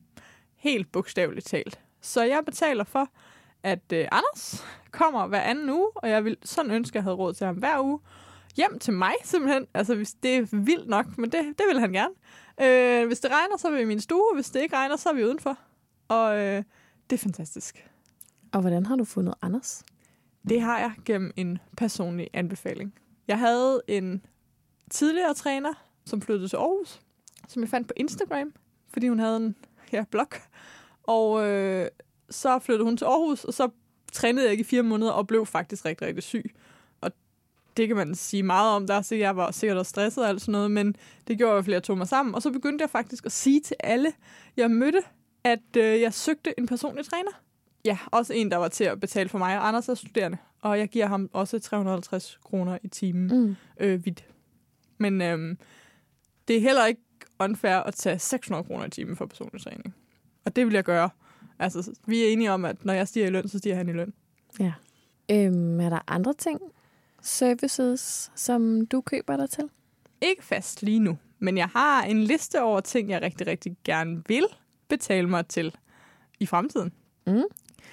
Helt 0.57 0.93
bogstaveligt 0.93 1.47
talt. 1.47 1.81
Så 2.01 2.23
jeg 2.23 2.43
betaler 2.45 2.85
for, 2.85 3.09
at 3.63 3.93
øh, 3.93 4.09
Anders 4.13 4.65
kommer 4.91 5.27
hver 5.27 5.41
anden 5.41 5.71
uge, 5.71 5.91
og 5.95 6.11
jeg 6.11 6.25
vil 6.25 6.37
sådan 6.43 6.71
ønske, 6.71 6.93
at 6.93 6.95
jeg 6.95 7.03
havde 7.03 7.17
råd 7.17 7.35
til 7.35 7.47
ham 7.47 7.57
hver 7.57 7.81
uge. 7.81 8.01
Hjem 8.57 8.79
til 8.79 8.93
mig 8.93 9.15
simpelthen. 9.25 9.67
Altså, 9.75 9.95
hvis 9.95 10.15
det 10.15 10.37
er 10.37 10.47
vildt 10.53 10.89
nok, 10.89 11.19
men 11.19 11.33
det, 11.33 11.45
det 11.59 11.65
vil 11.69 11.81
han 11.81 11.93
gerne. 11.93 12.15
Øh, 12.61 13.07
hvis 13.07 13.21
det 13.21 13.31
regner, 13.31 13.57
så 13.57 13.69
er 13.69 13.73
vi 13.73 13.81
i 13.81 13.85
min 13.85 14.01
stue. 14.01 14.35
Hvis 14.35 14.51
det 14.51 14.63
ikke 14.63 14.77
regner, 14.77 14.97
så 14.97 15.09
er 15.09 15.15
vi 15.15 15.25
udenfor. 15.25 15.59
Og 16.09 16.39
øh, 16.39 16.63
det 17.11 17.17
er 17.17 17.21
fantastisk. 17.21 17.89
Og 18.53 18.61
hvordan 18.61 18.87
har 18.87 18.97
du 18.97 19.05
fundet 19.05 19.35
Anders? 19.43 19.85
Det 20.49 20.61
har 20.61 20.79
jeg 20.79 20.93
gennem 21.05 21.33
en 21.37 21.59
personlig 21.77 22.29
anbefaling. 22.33 22.95
Jeg 23.29 23.39
havde 23.39 23.83
en 23.89 24.23
tidligere 24.91 25.35
træner, 25.35 25.86
som 26.07 26.23
flyttede 26.23 26.49
til 26.49 26.57
Aarhus, 26.57 27.01
som 27.49 27.63
jeg 27.63 27.69
fandt 27.69 27.89
på 27.89 27.95
Instagram, 27.97 28.53
fordi 28.89 29.09
hun 29.09 29.19
havde 29.19 29.37
en 29.37 29.57
ja, 29.93 30.05
blog. 30.11 30.29
Og 31.03 31.47
øh, 31.49 31.89
så 32.31 32.59
flyttede 32.59 32.85
hun 32.85 32.97
til 32.97 33.05
Aarhus, 33.05 33.45
og 33.45 33.55
så 33.55 33.69
trænede 34.13 34.45
jeg 34.45 34.53
ikke 34.53 34.63
i 34.63 34.65
fire 34.65 34.83
måneder, 34.83 35.13
og 35.13 35.27
blev 35.27 35.47
faktisk 35.47 35.85
rigtig, 35.85 36.07
rigtig 36.07 36.23
syg. 36.23 36.55
Og 37.01 37.13
det 37.77 37.89
kan 37.89 37.97
man 37.97 38.15
sige 38.15 38.43
meget 38.43 38.77
om 38.77 38.87
der, 38.87 39.03
så 39.03 39.15
jeg 39.15 39.37
var 39.37 39.51
sikkert 39.51 39.79
også 39.79 39.91
stresset 39.91 40.25
og 40.25 40.29
alt 40.29 40.41
sådan 40.41 40.53
noget, 40.53 40.71
men 40.71 40.97
det 41.29 41.39
gjorde 41.39 41.55
jeg, 41.55 41.59
at 41.59 41.69
jeg 41.69 41.83
tog 41.83 41.99
mig 41.99 42.09
sammen. 42.09 42.35
Og 42.35 42.43
så 42.43 42.51
begyndte 42.51 42.83
jeg 42.83 42.91
faktisk 42.91 43.27
at 43.27 43.33
sige 43.33 43.61
til 43.61 43.77
alle, 43.81 44.13
jeg 44.57 44.71
mødte, 44.71 45.03
at 45.45 45.77
øh, 45.77 46.01
jeg 46.01 46.15
søgte 46.15 46.59
en 46.59 46.67
personlig 46.67 47.05
træner. 47.05 47.31
Ja, 47.85 47.99
også 48.07 48.33
en, 48.33 48.51
der 48.51 48.57
var 48.57 48.69
til 48.69 48.85
at 48.85 49.01
betale 49.01 49.29
for 49.29 49.39
mig, 49.39 49.59
og 49.59 49.69
Anders 49.69 49.89
er 49.89 49.95
studerende. 49.95 50.39
Og 50.61 50.79
jeg 50.79 50.89
giver 50.89 51.07
ham 51.07 51.31
også 51.33 51.59
350 51.59 52.39
kroner 52.45 52.79
i 52.83 52.89
timen 52.89 53.47
mm. 53.47 53.57
øh, 53.81 54.05
vidt. 54.05 54.25
Men 54.99 55.23
øh, 55.23 55.57
det 56.49 56.57
er 56.57 56.61
heller 56.61 56.87
ikke 56.87 57.01
unfair 57.39 57.77
at 57.77 57.95
tage 57.95 58.19
600 58.19 58.65
kroner 58.65 58.85
i 58.87 58.91
timen 58.91 59.17
for 59.17 59.27
personlig 59.27 59.63
træning. 59.63 59.95
Og 60.45 60.57
det 60.57 60.67
vil 60.67 60.75
jeg 60.75 60.85
gøre. 60.85 61.11
Altså, 61.59 61.93
vi 62.07 62.23
er 62.23 62.29
enige 62.29 62.53
om, 62.53 62.65
at 62.65 62.85
når 62.85 62.93
jeg 62.93 63.09
stiger 63.09 63.27
i 63.27 63.31
løn, 63.31 63.49
så 63.49 63.59
stiger 63.59 63.77
han 63.77 63.89
i 63.89 63.93
løn. 63.93 64.13
Ja. 64.61 64.73
Øhm, 65.31 65.81
er 65.81 65.91
der 65.91 65.99
andre 66.07 66.35
ting, 66.35 66.61
services, 67.23 68.33
som 68.35 68.87
du 68.87 69.01
køber 69.01 69.37
dig 69.37 69.51
til? 69.51 69.65
Ikke 70.21 70.45
fast 70.45 70.83
lige 70.83 70.99
nu, 70.99 71.19
men 71.39 71.59
jeg 71.59 71.69
har 71.69 72.03
en 72.03 72.23
liste 72.23 72.63
over 72.63 72.81
ting, 72.81 73.11
jeg 73.11 73.23
rigtig, 73.23 73.47
rigtig 73.47 73.77
gerne 73.85 74.23
vil 74.29 74.45
betale 74.89 75.29
mig 75.29 75.47
til 75.47 75.77
i 76.41 76.47
fremtiden. 76.47 76.93
Mm. 77.27 77.43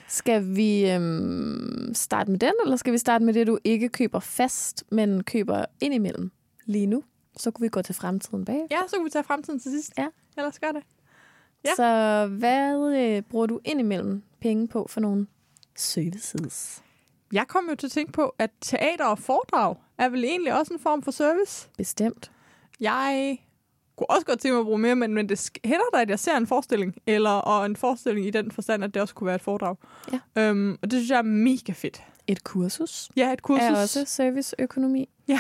Skal 0.08 0.56
vi 0.56 0.92
øhm, 0.92 1.94
starte 1.94 2.32
med 2.32 2.40
den, 2.40 2.54
eller 2.64 2.76
skal 2.76 2.94
vi 2.94 2.98
starte 2.98 3.26
med 3.26 3.34
det, 3.34 3.48
du 3.48 3.60
ikke 3.64 3.90
køber 3.90 4.20
fast, 4.20 4.84
men 4.92 5.24
køber 5.24 5.66
indimellem 5.82 6.32
lige 6.66 6.86
nu? 6.86 7.04
Så 7.38 7.52
kunne 7.52 7.66
vi 7.66 7.70
gå 7.70 7.82
til 7.82 7.96
fremtiden 7.96 8.46
bag. 8.46 8.68
Ja, 8.72 8.80
så 8.88 8.96
kunne 8.96 9.04
vi 9.04 9.10
tage 9.10 9.24
fremtiden 9.24 9.60
til 9.60 9.72
sidst. 9.72 9.94
Ja. 9.98 10.08
Ellers 10.38 10.60
gør 10.60 10.72
det. 10.72 10.84
Ja. 11.66 11.70
Så 11.76 12.28
hvad 12.40 12.96
øh, 12.96 13.22
bruger 13.22 13.46
du 13.46 13.60
indimellem 13.66 14.24
penge 14.42 14.68
på 14.68 14.88
for 14.90 15.02
nogle 15.02 15.28
services? 15.76 16.84
Jeg 17.32 17.48
kom 17.48 17.70
jo 17.70 17.76
til 17.76 17.88
at 17.88 17.92
tænke 17.92 18.12
på, 18.12 18.36
at 18.40 18.52
teater 18.62 19.06
og 19.06 19.20
foredrag 19.20 19.76
er 19.98 20.10
vel 20.10 20.24
egentlig 20.24 20.60
også 20.60 20.74
en 20.74 20.80
form 20.80 21.04
for 21.04 21.12
service. 21.12 21.70
Bestemt. 21.78 22.32
Jeg 22.80 23.38
kunne 23.96 24.10
også 24.10 24.26
godt 24.26 24.40
tænke 24.40 24.54
mig 24.54 24.60
at 24.60 24.66
bruge 24.66 24.80
mere, 24.80 24.96
men, 24.96 25.14
men 25.14 25.30
det 25.30 25.50
hænder 25.66 25.86
da, 25.94 26.02
at 26.02 26.10
jeg 26.10 26.20
ser 26.20 26.38
en 26.38 26.48
forestilling, 26.48 26.96
eller 27.08 27.30
og 27.30 27.66
en 27.66 27.76
forestilling 27.76 28.28
i 28.28 28.30
den 28.30 28.52
forstand, 28.52 28.84
at 28.84 28.94
det 28.94 29.02
også 29.02 29.16
kunne 29.16 29.26
være 29.26 29.36
et 29.36 29.42
foredrag. 29.42 29.76
Ja. 30.12 30.20
Øhm, 30.42 30.78
og 30.82 30.92
det 30.92 31.00
synes 31.00 31.10
jeg 31.10 31.18
er 31.18 31.22
mega 31.22 31.72
fedt. 31.72 32.04
Et 32.28 32.44
kursus. 32.44 33.12
Ja, 33.16 33.34
et 33.34 33.42
kursus. 33.42 33.64
Er 33.64 33.82
også 33.82 34.06
serviceøkonomi. 34.06 35.10
Ja. 35.28 35.40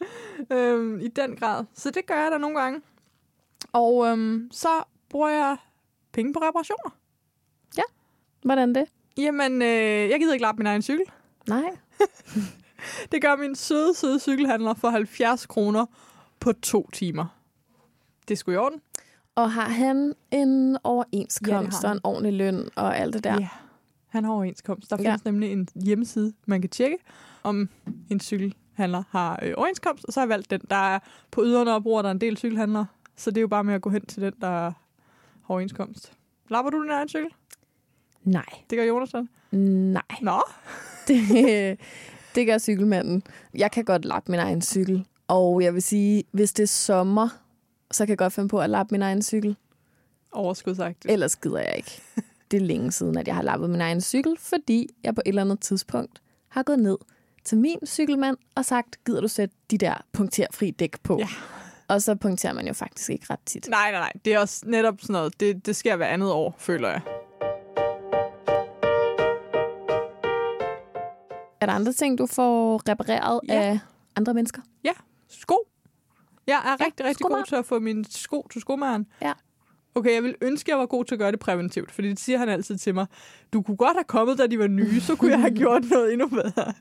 øhm, 0.52 1.00
I 1.00 1.08
den 1.08 1.36
grad. 1.36 1.64
Så 1.74 1.90
det 1.90 2.06
gør 2.06 2.22
jeg 2.22 2.30
da 2.32 2.38
nogle 2.38 2.60
gange. 2.60 2.80
Og 3.72 4.06
øhm, 4.06 4.48
så 4.52 4.68
bruger 5.08 5.28
jeg 5.28 5.56
penge 6.12 6.32
på 6.32 6.38
reparationer. 6.38 6.90
Ja. 7.76 7.82
Hvordan 8.42 8.74
det? 8.74 8.84
Jamen, 9.16 9.62
øh, 9.62 10.10
jeg 10.10 10.20
gider 10.20 10.32
ikke 10.32 10.42
lappe 10.42 10.58
min 10.58 10.66
egen 10.66 10.82
cykel. 10.82 11.04
Nej. 11.48 11.70
det 13.12 13.22
gør 13.22 13.36
min 13.36 13.54
søde, 13.54 13.94
søde 13.94 14.20
cykelhandler 14.20 14.74
for 14.74 14.90
70 14.90 15.46
kroner 15.46 15.86
på 16.40 16.52
to 16.52 16.90
timer. 16.92 17.26
Det 18.28 18.38
skulle 18.38 18.54
i 18.54 18.58
orden. 18.58 18.80
Og 19.34 19.52
har 19.52 19.68
han 19.68 20.14
en 20.30 20.76
overenskomst 20.84 21.82
ja, 21.82 21.88
og 21.88 21.92
en 21.92 22.00
ordentlig 22.04 22.32
løn 22.32 22.68
og 22.76 22.98
alt 22.98 23.14
det 23.14 23.24
der? 23.24 23.40
Ja, 23.40 23.48
han 24.08 24.24
har 24.24 24.32
overenskomst. 24.32 24.90
Der 24.90 24.96
findes 24.96 25.20
ja. 25.24 25.30
nemlig 25.30 25.52
en 25.52 25.68
hjemmeside, 25.74 26.32
man 26.46 26.60
kan 26.60 26.70
tjekke, 26.70 26.98
om 27.42 27.68
en 28.10 28.20
cykel 28.20 28.54
cykelhandler 28.80 29.02
har 29.10 29.38
øh, 29.42 29.52
overenskomst, 29.56 30.04
og 30.04 30.12
så 30.12 30.20
har 30.20 30.24
jeg 30.24 30.28
valgt 30.28 30.50
den. 30.50 30.60
Der 30.70 30.94
er 30.94 30.98
på 31.30 31.42
yderne 31.44 31.74
og 31.74 31.82
bruger 31.82 32.02
der 32.02 32.10
en 32.10 32.20
del 32.20 32.36
cykelhandlere, 32.36 32.86
så 33.16 33.30
det 33.30 33.36
er 33.36 33.40
jo 33.40 33.48
bare 33.48 33.64
med 33.64 33.74
at 33.74 33.82
gå 33.82 33.90
hen 33.90 34.06
til 34.06 34.22
den, 34.22 34.32
der 34.40 34.46
har 34.46 34.74
overenskomst. 35.48 36.12
Lapper 36.50 36.70
du 36.70 36.82
din 36.82 36.90
egen 36.90 37.08
cykel? 37.08 37.30
Nej. 38.24 38.44
Det 38.70 38.78
gør 38.78 38.84
Jonathan? 38.84 39.28
Nej. 39.50 40.02
Nå? 40.22 40.42
det, 41.08 41.80
det 42.34 42.46
gør 42.46 42.58
cykelmanden. 42.58 43.22
Jeg 43.54 43.70
kan 43.70 43.84
godt 43.84 44.04
lappe 44.04 44.32
min 44.32 44.40
egen 44.40 44.62
cykel, 44.62 45.06
Og 45.28 45.62
jeg 45.62 45.74
vil 45.74 45.82
sige, 45.82 46.24
hvis 46.32 46.52
det 46.52 46.62
er 46.62 46.66
sommer, 46.66 47.28
så 47.90 48.06
kan 48.06 48.10
jeg 48.10 48.18
godt 48.18 48.32
finde 48.32 48.48
på 48.48 48.60
at 48.60 48.70
lappe 48.70 48.94
min 48.94 49.02
egen 49.02 49.22
cykel. 49.22 49.56
Overskudsagtigt. 50.32 51.12
Ellers 51.12 51.36
gider 51.36 51.58
jeg 51.58 51.74
ikke. 51.76 52.02
Det 52.50 52.56
er 52.56 52.66
længe 52.66 52.92
siden, 52.92 53.18
at 53.18 53.26
jeg 53.26 53.34
har 53.34 53.42
lappet 53.42 53.70
min 53.70 53.80
egen 53.80 54.00
cykel, 54.00 54.36
fordi 54.38 54.88
jeg 55.04 55.14
på 55.14 55.20
et 55.24 55.28
eller 55.28 55.42
andet 55.42 55.60
tidspunkt 55.60 56.22
har 56.48 56.62
gået 56.62 56.78
ned 56.78 56.96
til 57.44 57.58
min 57.58 57.78
cykelmand 57.86 58.36
og 58.54 58.64
sagt, 58.64 59.04
gider 59.04 59.20
du 59.20 59.28
sætte 59.28 59.54
de 59.70 59.78
der 59.78 59.94
punkterfri 60.12 60.70
dæk 60.70 60.96
på? 61.02 61.18
Ja. 61.18 61.28
Og 61.88 62.02
så 62.02 62.14
punkterer 62.14 62.52
man 62.52 62.66
jo 62.66 62.72
faktisk 62.72 63.10
ikke 63.10 63.26
ret 63.30 63.40
tit. 63.46 63.68
Nej, 63.70 63.90
nej, 63.90 64.00
nej. 64.00 64.12
Det 64.24 64.34
er 64.34 64.38
også 64.38 64.62
netop 64.66 64.94
sådan 65.00 65.12
noget. 65.12 65.40
Det, 65.40 65.66
det 65.66 65.76
sker 65.76 65.96
hver 65.96 66.06
andet 66.06 66.32
år, 66.32 66.54
føler 66.58 66.88
jeg. 66.88 67.00
Er 71.60 71.66
der 71.66 71.72
andre 71.72 71.92
ting, 71.92 72.18
du 72.18 72.26
får 72.26 72.82
repareret 72.88 73.40
Ja. 73.48 73.54
af 73.54 73.78
andre 74.16 74.34
mennesker? 74.34 74.62
Sko. 75.32 75.58
Jeg 76.46 76.62
er 76.64 76.68
Ja, 76.70 76.84
rigtig, 76.86 77.06
rigtig 77.06 77.14
skomager. 77.24 77.38
god 77.40 77.46
til 77.46 77.56
at 77.56 77.66
få 77.66 77.78
mine 77.78 78.04
sko 78.10 78.46
til 78.52 78.60
skomageren. 78.60 79.06
Ja. 79.22 79.32
Okay, 79.94 80.14
jeg 80.14 80.22
vil 80.22 80.34
ønske, 80.40 80.68
at 80.68 80.72
jeg 80.72 80.78
var 80.78 80.86
god 80.86 81.04
til 81.04 81.14
at 81.14 81.18
gøre 81.18 81.32
det 81.32 81.40
præventivt, 81.40 81.90
fordi 81.92 82.08
det 82.08 82.20
siger 82.20 82.38
han 82.38 82.48
altid 82.48 82.78
til 82.78 82.94
mig. 82.94 83.06
Du 83.52 83.62
kunne 83.62 83.76
godt 83.76 83.96
have 83.96 84.04
kommet, 84.04 84.38
da 84.38 84.46
de 84.46 84.58
var 84.58 84.66
nye, 84.66 85.00
så 85.00 85.16
kunne 85.16 85.30
jeg 85.30 85.40
have 85.40 85.54
gjort 85.62 85.84
noget 85.90 86.12
endnu 86.12 86.28
bedre. 86.28 86.72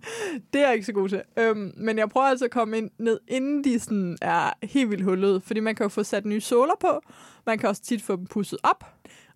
Det 0.53 0.61
er 0.61 0.65
jeg 0.65 0.73
ikke 0.73 0.85
så 0.85 0.93
god 0.93 1.09
til. 1.09 1.21
Øhm, 1.37 1.73
men 1.77 1.97
jeg 1.97 2.09
prøver 2.09 2.27
altså 2.27 2.45
at 2.45 2.51
komme 2.51 2.77
ind, 2.77 2.89
ned, 2.97 3.19
inden 3.27 3.63
de 3.63 3.79
sådan 3.79 4.17
er 4.21 4.53
helt 4.63 4.89
vildt 4.89 5.03
hullede, 5.03 5.41
fordi 5.41 5.59
man 5.59 5.75
kan 5.75 5.83
jo 5.83 5.89
få 5.89 6.03
sat 6.03 6.25
nye 6.25 6.41
såler 6.41 6.73
på, 6.79 7.01
man 7.45 7.57
kan 7.57 7.69
også 7.69 7.81
tit 7.81 8.01
få 8.01 8.15
dem 8.15 8.25
pusset 8.25 8.59
op, 8.63 8.85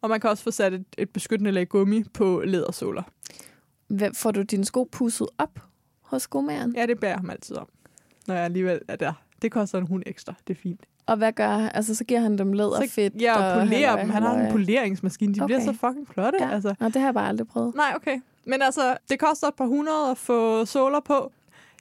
og 0.01 0.10
man 0.10 0.20
kan 0.20 0.30
også 0.30 0.44
få 0.44 0.51
sat 0.51 0.74
et, 0.74 0.86
et 0.98 1.10
beskyttende 1.10 1.51
lag 1.51 1.70
gummi 1.70 2.03
på 2.13 2.42
lædersåler. 2.46 3.03
Hvem 3.88 4.15
får 4.15 4.32
du 4.32 4.42
dine 4.42 4.65
sko 4.65 4.89
pusset 4.92 5.27
op 5.38 5.60
hos 6.01 6.22
skomageren? 6.22 6.75
Ja, 6.75 6.86
det 6.86 7.00
bærer 7.00 7.18
ham 7.18 7.30
altid 7.30 7.56
om, 7.56 7.68
når 8.27 8.36
jeg 8.36 8.44
alligevel 8.44 8.82
er 8.88 8.96
der. 8.96 9.13
Det 9.42 9.51
koster 9.51 9.77
en 9.77 9.88
hund 9.88 10.03
ekstra, 10.06 10.34
det 10.48 10.58
er 10.58 10.62
fint. 10.62 10.86
Og 11.06 11.18
hvad 11.18 11.34
gør 11.34 11.50
han? 11.50 11.72
Altså, 11.74 11.96
så 11.96 12.04
giver 12.04 12.20
han 12.20 12.38
dem 12.38 12.54
læderfedt? 12.54 13.22
ja, 13.22 13.36
og 13.36 13.60
polerer 13.60 13.90
halløj, 13.90 14.02
dem. 14.02 14.10
Han 14.10 14.24
har 14.24 14.34
en 14.34 14.52
poleringsmaskine. 14.52 15.34
De 15.34 15.42
okay. 15.42 15.56
bliver 15.56 15.74
så 15.74 15.80
fucking 15.80 16.08
flotte. 16.08 16.38
Ja. 16.42 16.50
Altså. 16.50 16.76
Nå, 16.80 16.86
det 16.86 16.96
har 16.96 17.08
jeg 17.08 17.14
bare 17.14 17.28
aldrig 17.28 17.48
prøvet. 17.48 17.76
Nej, 17.76 17.94
okay. 17.96 18.20
Men 18.46 18.62
altså, 18.62 18.98
det 19.10 19.20
koster 19.20 19.48
et 19.48 19.56
par 19.56 19.66
hundrede 19.66 20.12
at 20.12 20.18
få 20.18 20.66
såler 20.66 21.00
på. 21.00 21.32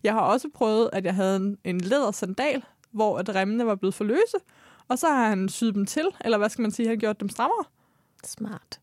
Jeg 0.04 0.12
har 0.12 0.20
også 0.20 0.48
prøvet, 0.54 0.90
at 0.92 1.04
jeg 1.04 1.14
havde 1.14 1.36
en, 1.36 1.58
en 1.64 1.80
lædersandal, 1.80 2.64
hvor 2.90 3.18
at 3.18 3.34
remmene 3.34 3.66
var 3.66 3.74
blevet 3.74 3.94
for 3.94 4.04
løse. 4.04 4.36
Og 4.88 4.98
så 4.98 5.06
har 5.06 5.28
han 5.28 5.48
syet 5.48 5.74
dem 5.74 5.86
til, 5.86 6.06
eller 6.20 6.38
hvad 6.38 6.48
skal 6.48 6.62
man 6.62 6.70
sige, 6.70 6.88
han 6.88 6.98
gjort 6.98 7.20
dem 7.20 7.28
strammere. 7.28 7.64
Smart. 8.24 8.80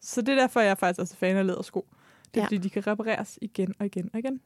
Så 0.00 0.20
det 0.20 0.28
er 0.28 0.36
derfor, 0.36 0.60
jeg 0.60 0.70
er 0.70 0.74
faktisk 0.74 1.00
også 1.00 1.16
fan 1.16 1.36
af 1.36 1.46
lædersko. 1.46 1.86
Det 2.34 2.40
er, 2.40 2.40
ja. 2.40 2.44
fordi 2.44 2.58
de 2.58 2.70
kan 2.70 2.86
repareres 2.86 3.38
igen 3.42 3.74
og 3.78 3.86
igen 3.86 4.10
og 4.12 4.18
igen. 4.18 4.40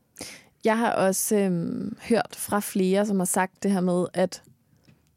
Jeg 0.64 0.78
har 0.78 0.92
også 0.92 1.36
øhm, 1.36 1.96
hørt 2.08 2.36
fra 2.36 2.60
flere, 2.60 3.06
som 3.06 3.18
har 3.18 3.24
sagt 3.24 3.62
det 3.62 3.70
her 3.70 3.80
med, 3.80 4.06
at 4.14 4.42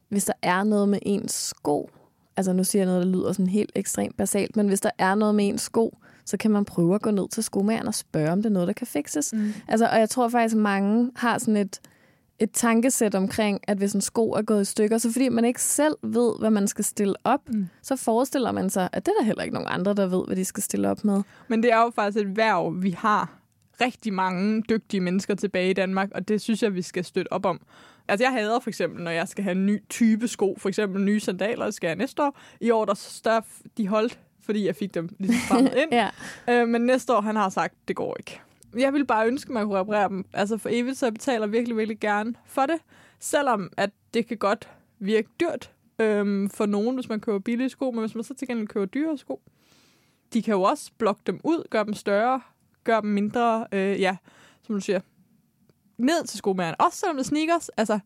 hvis 0.09 0.25
der 0.25 0.33
er 0.41 0.63
noget 0.63 0.89
med 0.89 0.99
ens 1.01 1.31
sko, 1.31 1.89
altså 2.37 2.53
nu 2.53 2.63
siger 2.63 2.79
jeg 2.79 2.85
noget, 2.87 3.05
der 3.05 3.11
lyder 3.11 3.31
sådan 3.31 3.47
helt 3.47 3.71
ekstremt 3.75 4.17
basalt, 4.17 4.55
men 4.55 4.67
hvis 4.67 4.79
der 4.81 4.91
er 4.97 5.15
noget 5.15 5.35
med 5.35 5.47
ens 5.47 5.61
sko, 5.61 5.97
så 6.25 6.37
kan 6.37 6.51
man 6.51 6.65
prøve 6.65 6.95
at 6.95 7.01
gå 7.01 7.11
ned 7.11 7.29
til 7.29 7.43
skomageren 7.43 7.87
og 7.87 7.95
spørge, 7.95 8.31
om 8.31 8.37
det 8.37 8.45
er 8.45 8.53
noget, 8.53 8.67
der 8.67 8.73
kan 8.73 8.87
fikses. 8.87 9.33
Mm. 9.33 9.53
Altså, 9.67 9.87
og 9.87 9.99
jeg 9.99 10.09
tror 10.09 10.29
faktisk, 10.29 10.55
at 10.55 10.61
mange 10.61 11.11
har 11.15 11.37
sådan 11.37 11.57
et, 11.57 11.79
et 12.39 12.51
tankesæt 12.51 13.15
omkring, 13.15 13.59
at 13.67 13.77
hvis 13.77 13.93
en 13.93 14.01
sko 14.01 14.31
er 14.31 14.41
gået 14.41 14.61
i 14.61 14.65
stykker, 14.65 14.97
så 14.97 15.11
fordi 15.11 15.29
man 15.29 15.45
ikke 15.45 15.61
selv 15.61 15.95
ved, 16.03 16.39
hvad 16.39 16.49
man 16.49 16.67
skal 16.67 16.85
stille 16.85 17.15
op, 17.23 17.49
Mm. 17.49 17.67
så 17.81 17.95
forestiller 17.95 18.51
man 18.51 18.69
sig, 18.69 18.89
at 18.93 19.05
det 19.05 19.11
er 19.11 19.15
der 19.19 19.25
heller 19.25 19.43
ikke 19.43 19.53
nogen 19.53 19.69
andre, 19.71 19.93
der 19.93 20.07
ved, 20.07 20.23
hvad 20.27 20.35
de 20.35 20.45
skal 20.45 20.63
stille 20.63 20.89
op 20.89 21.03
med. 21.03 21.21
Men 21.47 21.63
det 21.63 21.71
er 21.71 21.81
jo 21.81 21.91
faktisk 21.95 22.25
et 22.25 22.37
værv, 22.37 22.73
vi 22.83 22.91
har 22.91 23.35
rigtig 23.81 24.13
mange 24.13 24.61
dygtige 24.69 25.01
mennesker 25.01 25.35
tilbage 25.35 25.69
i 25.69 25.73
Danmark, 25.73 26.09
og 26.15 26.27
det 26.27 26.41
synes 26.41 26.63
jeg, 26.63 26.75
vi 26.75 26.81
skal 26.81 27.05
støtte 27.05 27.33
op 27.33 27.45
om. 27.45 27.61
Altså 28.09 28.23
jeg 28.25 28.33
hader 28.33 28.59
for 28.59 28.69
eksempel, 28.69 29.03
når 29.03 29.11
jeg 29.11 29.27
skal 29.27 29.43
have 29.43 29.51
en 29.51 29.65
ny 29.65 29.83
type 29.89 30.27
sko, 30.27 30.55
for 30.57 30.69
eksempel 30.69 31.01
nye 31.01 31.19
sandaler, 31.19 31.71
skal 31.71 31.87
jeg 31.87 31.95
næste 31.95 32.23
år. 32.23 32.39
I 32.61 32.71
år, 32.71 32.85
der 32.85 32.93
større, 32.93 33.41
de 33.77 33.87
holdt, 33.87 34.19
fordi 34.41 34.65
jeg 34.65 34.75
fik 34.75 34.93
dem 34.93 35.09
ligesom 35.19 35.41
strammet 35.45 35.73
ind. 35.81 35.89
Ja. 35.91 36.09
øh, 36.49 36.67
men 36.67 36.81
næste 36.81 37.15
år, 37.15 37.21
han 37.21 37.35
har 37.35 37.49
sagt, 37.49 37.73
det 37.87 37.95
går 37.95 38.15
ikke. 38.19 38.41
Jeg 38.77 38.93
vil 38.93 39.05
bare 39.05 39.27
ønske, 39.27 39.49
at 39.49 39.53
man 39.53 39.65
kunne 39.65 39.79
reparere 39.79 40.09
dem. 40.09 40.25
Altså 40.33 40.57
for 40.57 40.69
evigt, 40.71 40.97
så 40.97 41.05
jeg 41.05 41.13
betaler 41.13 41.47
virkelig, 41.47 41.77
virkelig 41.77 41.99
gerne 41.99 42.33
for 42.45 42.65
det. 42.65 42.75
Selvom 43.19 43.69
at 43.77 43.89
det 44.13 44.27
kan 44.27 44.37
godt 44.37 44.69
virke 44.99 45.29
dyrt 45.39 45.71
øhm, 45.99 46.49
for 46.49 46.65
nogen, 46.65 46.95
hvis 46.95 47.09
man 47.09 47.19
køber 47.19 47.39
billige 47.39 47.69
sko, 47.69 47.91
men 47.91 47.99
hvis 47.99 48.15
man 48.15 48.23
så 48.23 48.33
til 48.33 48.47
gengæld 48.47 48.67
køber 48.67 48.85
dyre 48.85 49.17
sko, 49.17 49.41
de 50.33 50.41
kan 50.41 50.53
jo 50.53 50.61
også 50.61 50.91
blokke 50.97 51.21
dem 51.27 51.39
ud, 51.43 51.67
gøre 51.69 51.85
dem 51.85 51.93
større, 51.93 52.41
gøre 52.83 53.01
dem 53.01 53.09
mindre, 53.09 53.67
øh, 53.71 54.01
ja, 54.01 54.17
som 54.63 54.75
du 54.75 54.81
siger, 54.81 54.99
ned 55.99 56.27
til 56.27 56.37
skomageren. 56.37 56.75
Også 56.79 56.97
selvom 56.97 57.15
det 57.15 57.23
er 57.23 57.27
sneakers, 57.27 57.69
altså, 57.69 57.99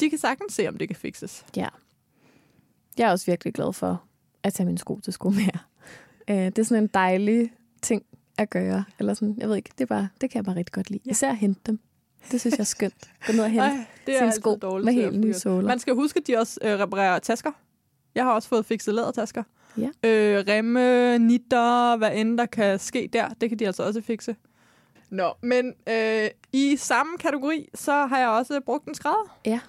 de 0.00 0.10
kan 0.10 0.18
sagtens 0.18 0.52
se, 0.52 0.68
om 0.68 0.78
det 0.78 0.88
kan 0.88 0.96
fikses. 0.96 1.46
Ja. 1.56 1.68
Jeg 2.98 3.08
er 3.08 3.10
også 3.10 3.26
virkelig 3.26 3.54
glad 3.54 3.72
for 3.72 4.02
at 4.42 4.54
tage 4.54 4.66
mine 4.66 4.78
sko 4.78 5.00
til 5.00 5.12
skomager. 5.12 5.58
Øh, 6.28 6.36
det 6.36 6.58
er 6.58 6.62
sådan 6.62 6.82
en 6.82 6.90
dejlig 6.94 7.52
ting 7.82 8.02
at 8.38 8.50
gøre. 8.50 8.84
Eller 8.98 9.14
sådan, 9.14 9.34
jeg 9.38 9.48
ved 9.48 9.56
ikke, 9.56 9.70
det, 9.78 9.80
er 9.80 9.86
bare, 9.86 10.08
det 10.20 10.30
kan 10.30 10.36
jeg 10.36 10.44
bare 10.44 10.56
rigtig 10.56 10.72
godt 10.72 10.90
lide. 10.90 11.00
Ja. 11.06 11.10
Især 11.10 11.30
at 11.30 11.36
hente 11.36 11.60
dem. 11.66 11.80
Det 12.30 12.40
synes 12.40 12.52
jeg 12.52 12.60
er 12.60 12.64
skønt. 12.64 13.10
Gå 13.26 13.32
ned 13.32 13.40
og 13.40 13.50
hente 13.50 13.64
Ej, 13.66 13.86
det 14.06 14.14
er 14.14 14.18
sine 14.18 14.26
altid 14.26 14.40
sko 14.40 14.58
dårligt 14.62 14.84
med 14.84 14.92
helt 14.92 15.20
nye 15.20 15.34
såler. 15.34 15.68
Man 15.68 15.78
skal 15.78 15.94
huske, 15.94 16.20
at 16.20 16.26
de 16.26 16.36
også 16.36 16.60
øh, 16.62 16.78
reparerer 16.78 17.18
tasker. 17.18 17.50
Jeg 18.14 18.24
har 18.24 18.32
også 18.32 18.48
fået 18.48 18.66
fikset 18.66 18.94
lædertasker. 18.94 19.42
Ja. 19.76 19.88
Øh, 20.04 20.44
remme, 20.48 21.18
nitter, 21.18 21.96
hvad 21.96 22.10
end 22.14 22.38
der 22.38 22.46
kan 22.46 22.78
ske 22.78 23.08
der, 23.12 23.28
det 23.28 23.48
kan 23.48 23.58
de 23.58 23.66
altså 23.66 23.82
også 23.82 24.00
fikse. 24.00 24.36
Nå, 25.14 25.32
men 25.42 25.74
øh, 25.88 26.30
i 26.52 26.76
samme 26.76 27.18
kategori, 27.18 27.68
så 27.74 27.92
har 27.92 28.18
jeg 28.18 28.28
også 28.28 28.60
brugt 28.60 28.88
en 28.88 28.94
skrædder. 28.94 29.38
Ja. 29.46 29.60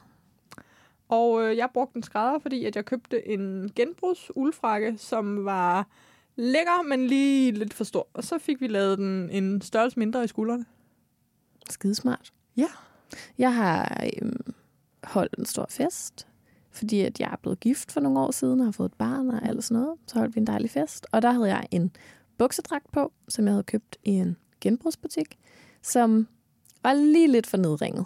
Og 1.09 1.43
øh, 1.43 1.57
jeg 1.57 1.69
brugte 1.73 1.97
en 1.97 2.03
skrædder, 2.03 2.39
fordi 2.39 2.65
at 2.65 2.75
jeg 2.75 2.85
købte 2.85 3.27
en 3.27 3.71
genbrugs 3.75 4.31
uldfrakke, 4.35 4.97
som 4.97 5.45
var 5.45 5.87
lækker, 6.35 6.83
men 6.83 7.07
lige 7.07 7.51
lidt 7.51 7.73
for 7.73 7.83
stor. 7.83 8.07
Og 8.13 8.23
så 8.23 8.37
fik 8.37 8.61
vi 8.61 8.67
lavet 8.67 8.97
den 8.97 9.29
en 9.29 9.61
størrelse 9.61 9.99
mindre 9.99 10.23
i 10.23 10.27
skuldrene. 10.27 10.65
Skidesmart. 11.69 12.33
Ja. 12.57 12.69
Jeg 13.37 13.55
har 13.55 14.03
øhm, 14.21 14.53
holdt 15.03 15.35
en 15.37 15.45
stor 15.45 15.65
fest, 15.69 16.27
fordi 16.71 17.01
at 17.01 17.19
jeg 17.19 17.29
er 17.31 17.37
blevet 17.41 17.59
gift 17.59 17.91
for 17.91 17.99
nogle 17.99 18.19
år 18.19 18.31
siden 18.31 18.59
og 18.59 18.65
har 18.65 18.71
fået 18.71 18.89
et 18.89 18.97
barn 18.97 19.29
og 19.29 19.47
alt 19.47 19.63
sådan 19.63 19.81
noget. 19.81 19.97
Så 20.07 20.19
holdt 20.19 20.35
vi 20.35 20.39
en 20.39 20.47
dejlig 20.47 20.69
fest. 20.69 21.07
Og 21.11 21.21
der 21.21 21.31
havde 21.31 21.47
jeg 21.47 21.67
en 21.71 21.91
buksedragt 22.37 22.91
på, 22.91 23.11
som 23.29 23.45
jeg 23.45 23.53
havde 23.53 23.63
købt 23.63 23.97
i 24.03 24.11
en 24.11 24.37
genbrugsbutik, 24.61 25.37
som 25.81 26.27
var 26.83 26.93
lige 26.93 27.27
lidt 27.27 27.47
for 27.47 27.57
nedringet. 27.57 28.05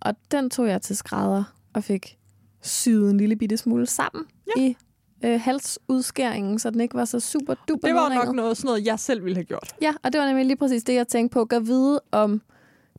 Og 0.00 0.14
den 0.30 0.50
tog 0.50 0.68
jeg 0.68 0.82
til 0.82 0.96
skrædder 0.96 1.44
og 1.72 1.84
fik 1.84 2.18
syet 2.62 3.10
en 3.10 3.16
lille 3.18 3.36
bitte 3.36 3.56
smule 3.56 3.86
sammen 3.86 4.24
ja. 4.56 4.62
i 4.62 4.76
øh, 5.24 5.40
halsudskæringen, 5.40 6.58
så 6.58 6.70
den 6.70 6.80
ikke 6.80 6.94
var 6.94 7.04
så 7.04 7.20
super 7.20 7.54
duper 7.68 7.88
Det 7.88 7.94
var 7.94 8.00
nedringet. 8.00 8.26
nok 8.26 8.34
noget, 8.34 8.56
sådan 8.56 8.68
noget, 8.68 8.86
jeg 8.86 8.98
selv 8.98 9.24
ville 9.24 9.36
have 9.36 9.44
gjort. 9.44 9.74
Ja, 9.82 9.94
og 10.02 10.12
det 10.12 10.20
var 10.20 10.26
nemlig 10.26 10.46
lige 10.46 10.56
præcis 10.56 10.84
det, 10.84 10.94
jeg 10.94 11.08
tænkte 11.08 11.34
på. 11.34 11.44
Gør 11.44 11.58
vide, 11.58 12.00
om 12.12 12.42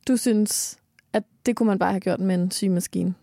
du 0.08 0.16
synes, 0.16 0.78
at 1.12 1.22
det 1.46 1.56
kunne 1.56 1.66
man 1.66 1.78
bare 1.78 1.90
have 1.90 2.00
gjort 2.00 2.20
med 2.20 2.34
en 2.34 2.50
symaskine. 2.50 3.14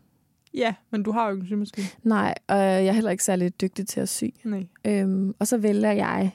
Ja, 0.53 0.73
men 0.89 1.03
du 1.03 1.11
har 1.11 1.25
jo 1.27 1.31
ikke 1.31 1.41
en 1.41 1.47
symaskine. 1.47 1.87
Nej, 2.03 2.33
og 2.47 2.57
jeg 2.57 2.85
er 2.85 2.91
heller 2.91 3.11
ikke 3.11 3.23
særlig 3.23 3.61
dygtig 3.61 3.87
til 3.87 3.99
at 3.99 4.09
sy. 4.09 4.23
Nej. 4.43 4.67
Øhm, 4.85 5.35
og 5.39 5.47
så 5.47 5.57
vælger 5.57 5.91
jeg, 5.91 6.31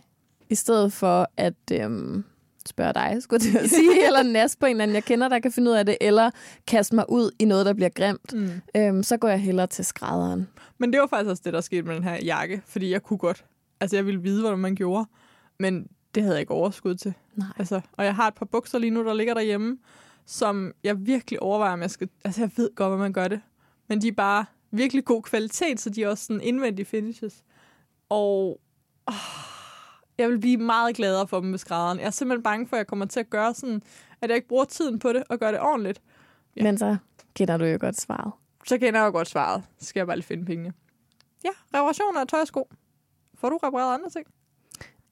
i 0.50 0.54
stedet 0.54 0.92
for 0.92 1.28
at 1.36 1.54
øhm, 1.72 2.24
spørge 2.68 2.92
dig, 2.92 3.16
skulle 3.20 3.44
jeg 3.54 3.68
sige, 3.68 4.02
eller 4.06 4.22
næste 4.22 4.58
på 4.58 4.66
en 4.66 4.70
eller 4.70 4.82
anden, 4.82 4.94
jeg 4.94 5.04
kender, 5.04 5.28
der 5.28 5.38
kan 5.38 5.52
finde 5.52 5.70
ud 5.70 5.76
af 5.76 5.86
det, 5.86 5.96
eller 6.00 6.30
kaste 6.66 6.94
mig 6.94 7.04
ud 7.10 7.30
i 7.38 7.44
noget, 7.44 7.66
der 7.66 7.72
bliver 7.72 7.88
grimt, 7.88 8.32
Mm. 8.34 8.50
øhm, 8.76 9.02
så 9.02 9.16
går 9.16 9.28
jeg 9.28 9.40
hellere 9.40 9.66
til 9.66 9.84
skrædderen. 9.84 10.48
Men 10.78 10.92
det 10.92 11.00
var 11.00 11.06
faktisk 11.06 11.30
også 11.30 11.42
det, 11.44 11.52
der 11.52 11.60
skete 11.60 11.82
med 11.82 11.94
den 11.94 12.04
her 12.04 12.14
jakke, 12.24 12.62
fordi 12.66 12.90
jeg 12.90 13.02
kunne 13.02 13.18
godt. 13.18 13.44
Altså, 13.80 13.96
jeg 13.96 14.06
ville 14.06 14.22
vide, 14.22 14.40
hvordan 14.40 14.58
man 14.58 14.74
gjorde, 14.74 15.06
men 15.60 15.86
det 16.14 16.22
havde 16.22 16.34
jeg 16.34 16.40
ikke 16.40 16.52
overskud 16.54 16.94
til. 16.94 17.14
Nej. 17.36 17.48
Altså, 17.58 17.80
og 17.92 18.04
jeg 18.04 18.14
har 18.14 18.28
et 18.28 18.34
par 18.34 18.46
bukser 18.46 18.78
lige 18.78 18.90
nu, 18.90 19.04
der 19.04 19.14
ligger 19.14 19.34
derhjemme, 19.34 19.78
som 20.26 20.72
jeg 20.84 21.06
virkelig 21.06 21.42
overvejer, 21.42 21.72
om 21.72 21.80
jeg 21.82 21.90
skal... 21.90 22.08
Altså, 22.24 22.40
jeg 22.40 22.50
ved 22.56 22.70
godt, 22.74 22.88
hvordan 22.88 23.00
man 23.02 23.12
gør 23.12 23.28
det. 23.28 23.40
Men 23.88 24.00
de 24.02 24.08
er 24.08 24.12
bare 24.12 24.44
virkelig 24.70 25.04
god 25.04 25.22
kvalitet, 25.22 25.80
så 25.80 25.90
de 25.90 26.02
er 26.02 26.08
også 26.08 26.24
sådan 26.24 26.40
indvendige 26.42 26.86
finishes. 26.86 27.42
Og 28.08 28.60
åh, 29.08 29.14
jeg 30.18 30.28
vil 30.28 30.38
blive 30.38 30.56
meget 30.56 30.96
gladere 30.96 31.26
for 31.28 31.40
dem 31.40 31.48
med 31.50 31.58
skrædderen. 31.58 31.98
Jeg 31.98 32.06
er 32.06 32.10
simpelthen 32.10 32.42
bange 32.42 32.66
for, 32.66 32.76
at 32.76 32.78
jeg 32.78 32.86
kommer 32.86 33.06
til 33.06 33.20
at 33.20 33.30
gøre 33.30 33.54
sådan, 33.54 33.82
at 34.20 34.28
jeg 34.28 34.36
ikke 34.36 34.48
bruger 34.48 34.64
tiden 34.64 34.98
på 34.98 35.12
det 35.12 35.22
og 35.28 35.38
gøre 35.38 35.52
det 35.52 35.60
ordentligt. 35.60 36.02
Ja. 36.56 36.62
Men 36.62 36.78
så 36.78 36.96
kender 37.34 37.56
du 37.56 37.64
jo 37.64 37.78
godt 37.80 38.00
svaret. 38.00 38.32
Så 38.66 38.78
kender 38.78 39.00
jeg 39.00 39.06
jo 39.06 39.12
godt 39.12 39.28
svaret. 39.28 39.62
Så 39.78 39.86
skal 39.86 40.00
jeg 40.00 40.06
bare 40.06 40.16
lige 40.16 40.26
finde 40.26 40.44
pengene. 40.44 40.72
Ja, 41.44 41.50
reparation 41.74 42.16
af 42.16 42.26
tøj 42.26 42.40
og 42.40 42.46
sko. 42.46 42.68
Får 43.34 43.48
du 43.48 43.56
repareret 43.62 43.94
andre 43.94 44.10
ting? 44.10 44.26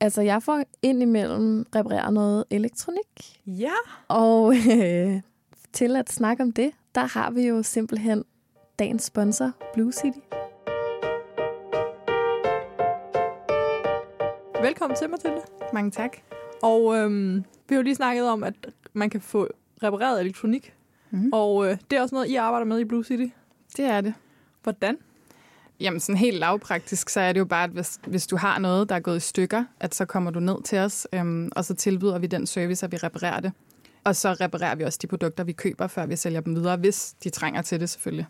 Altså, 0.00 0.22
jeg 0.22 0.42
får 0.42 0.62
indimellem 0.82 1.66
repareret 1.74 2.14
noget 2.14 2.44
elektronik, 2.50 3.40
Ja. 3.46 3.72
Og 4.08 4.54
øh, 4.54 5.20
til 5.72 5.96
at 5.96 6.12
snakke 6.12 6.42
om 6.42 6.52
det, 6.52 6.72
der 6.94 7.04
har 7.18 7.30
vi 7.30 7.46
jo 7.48 7.62
simpelthen 7.62 8.24
dagens 8.78 9.02
sponsor, 9.02 9.52
Blue 9.74 9.92
City. 9.92 10.18
Velkommen 14.62 14.96
til, 14.96 15.10
Mathilde. 15.10 15.40
Mange 15.72 15.90
tak. 15.90 16.16
Og 16.62 16.96
øhm, 16.96 17.36
vi 17.68 17.74
har 17.74 17.76
jo 17.76 17.82
lige 17.82 17.94
snakket 17.94 18.28
om, 18.28 18.44
at 18.44 18.54
man 18.92 19.10
kan 19.10 19.20
få 19.20 19.48
repareret 19.82 20.20
elektronik. 20.20 20.74
Mhm. 21.10 21.30
Og 21.32 21.66
øh, 21.66 21.78
det 21.90 21.96
er 21.96 22.02
også 22.02 22.14
noget, 22.14 22.28
I 22.28 22.34
arbejder 22.34 22.66
med 22.66 22.78
i 22.80 22.84
Blue 22.84 23.04
City. 23.04 23.26
det 23.76 23.84
er 23.84 24.00
det. 24.00 24.14
Hvordan? 24.62 24.96
Jamen 25.80 26.00
sådan 26.00 26.16
helt 26.16 26.38
lavpraktisk, 26.38 27.08
så 27.08 27.20
er 27.20 27.32
det 27.32 27.40
jo 27.40 27.44
bare, 27.44 27.64
at 27.64 27.70
hvis, 27.70 28.00
hvis 28.06 28.26
du 28.26 28.36
har 28.36 28.58
noget, 28.58 28.88
der 28.88 28.94
er 28.94 29.00
gået 29.00 29.16
i 29.16 29.20
stykker, 29.20 29.64
at 29.80 29.94
så 29.94 30.04
kommer 30.04 30.30
du 30.30 30.40
ned 30.40 30.62
til 30.62 30.78
os, 30.78 31.06
øhm, 31.12 31.50
og 31.56 31.64
så 31.64 31.74
tilbyder 31.74 32.18
vi 32.18 32.26
den 32.26 32.46
service, 32.46 32.86
at 32.86 32.92
vi 32.92 32.96
reparerer 32.96 33.40
det. 33.40 33.52
Og 34.04 34.16
så 34.16 34.32
reparerer 34.32 34.74
vi 34.74 34.84
også 34.84 34.98
de 35.02 35.06
produkter, 35.06 35.44
vi 35.44 35.52
køber, 35.52 35.86
før 35.86 36.06
vi 36.06 36.16
sælger 36.16 36.40
dem 36.40 36.54
videre, 36.56 36.76
hvis 36.76 37.14
de 37.24 37.30
trænger 37.30 37.62
til 37.62 37.80
det 37.80 37.90
selvfølgelig. 37.90 38.26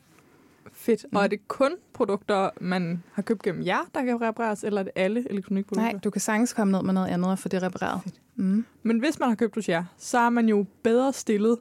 Fedt. 0.80 1.06
Mm. 1.12 1.16
Og 1.16 1.24
er 1.24 1.26
det 1.26 1.48
kun 1.48 1.72
produkter, 1.92 2.50
man 2.60 3.02
har 3.12 3.22
købt 3.22 3.42
gennem 3.42 3.66
jer, 3.66 3.90
der 3.94 4.04
kan 4.04 4.20
repareres, 4.20 4.64
eller 4.64 4.80
er 4.80 4.84
det 4.84 4.92
alle 4.96 5.30
elektronikprodukter? 5.30 5.92
Nej, 5.92 6.00
du 6.04 6.10
kan 6.10 6.20
sagtens 6.20 6.52
komme 6.52 6.72
ned 6.72 6.82
med 6.82 6.94
noget 6.94 7.08
andet 7.08 7.30
og 7.30 7.38
få 7.38 7.48
det 7.48 7.62
repareret. 7.62 8.00
Fedt. 8.02 8.20
Mm. 8.36 8.64
Men 8.82 8.98
hvis 8.98 9.18
man 9.18 9.28
har 9.28 9.36
købt 9.36 9.54
hos 9.54 9.68
jer, 9.68 9.84
så 9.98 10.18
er 10.18 10.30
man 10.30 10.48
jo 10.48 10.66
bedre 10.82 11.12
stillet, 11.12 11.58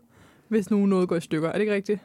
hvis 0.48 0.72
nu 0.72 0.86
noget 0.86 1.10
går 1.10 1.16
i 1.16 1.22
stykker. 1.22 1.50
Er 1.50 1.54
det 1.54 1.60
ikke 1.60 1.74
rigtigt? 1.74 2.00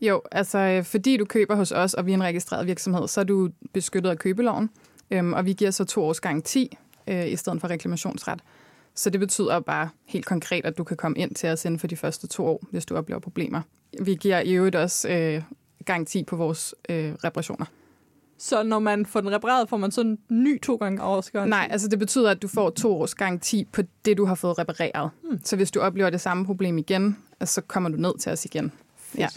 Jo, 0.00 0.22
altså 0.32 0.58
øh, 0.58 0.84
fordi 0.84 1.16
du 1.16 1.24
køber 1.24 1.54
hos 1.54 1.72
os, 1.72 1.94
og 1.94 2.06
vi 2.06 2.12
er 2.12 2.14
en 2.14 2.22
registreret 2.22 2.66
virksomhed, 2.66 3.08
så 3.08 3.20
er 3.20 3.24
du 3.24 3.50
beskyttet 3.72 4.10
af 4.10 4.18
købeloven, 4.18 4.70
øhm, 5.10 5.32
og 5.32 5.46
vi 5.46 5.52
giver 5.52 5.70
så 5.70 5.84
to 5.84 6.04
års 6.04 6.20
garanti 6.20 6.76
øh, 7.06 7.28
i 7.28 7.36
stedet 7.36 7.60
for 7.60 7.70
reklamationsret. 7.70 8.40
Så 8.94 9.10
det 9.10 9.20
betyder 9.20 9.60
bare 9.60 9.88
helt 10.04 10.26
konkret, 10.26 10.66
at 10.66 10.78
du 10.78 10.84
kan 10.84 10.96
komme 10.96 11.18
ind 11.18 11.34
til 11.34 11.48
os 11.48 11.64
inden 11.64 11.78
for 11.78 11.86
de 11.86 11.96
første 11.96 12.26
to 12.26 12.46
år, 12.46 12.62
hvis 12.70 12.86
du 12.86 12.96
oplever 12.96 13.20
problemer. 13.20 13.60
Vi 14.02 14.14
giver 14.14 14.40
i 14.40 14.52
øvrigt 14.52 14.76
også 14.76 15.08
øh, 15.08 15.42
garanti 15.88 16.24
på 16.24 16.36
vores 16.36 16.74
øh, 16.88 17.12
reparationer. 17.24 17.66
Så 18.38 18.62
når 18.62 18.78
man 18.78 19.06
får 19.06 19.20
den 19.20 19.30
repareret, 19.32 19.68
får 19.68 19.76
man 19.76 19.90
sådan 19.90 20.18
en 20.30 20.42
ny 20.44 20.60
to 20.60 20.76
gange 20.76 21.02
års 21.02 21.30
garanti? 21.30 21.50
Nej, 21.50 21.68
altså 21.70 21.88
det 21.88 21.98
betyder, 21.98 22.30
at 22.30 22.42
du 22.42 22.48
får 22.48 22.70
to 22.70 23.00
års 23.00 23.14
garanti 23.14 23.64
på 23.72 23.82
det, 24.04 24.16
du 24.16 24.24
har 24.24 24.34
fået 24.34 24.58
repareret. 24.58 25.10
Hmm. 25.22 25.40
Så 25.44 25.56
hvis 25.56 25.70
du 25.70 25.80
oplever 25.80 26.10
det 26.10 26.20
samme 26.20 26.46
problem 26.46 26.78
igen, 26.78 27.16
altså, 27.40 27.54
så 27.54 27.60
kommer 27.60 27.88
du 27.90 27.96
ned 27.96 28.18
til 28.18 28.32
os 28.32 28.44
igen. 28.44 28.72
Fedt. 28.98 29.20
Ja. 29.20 29.28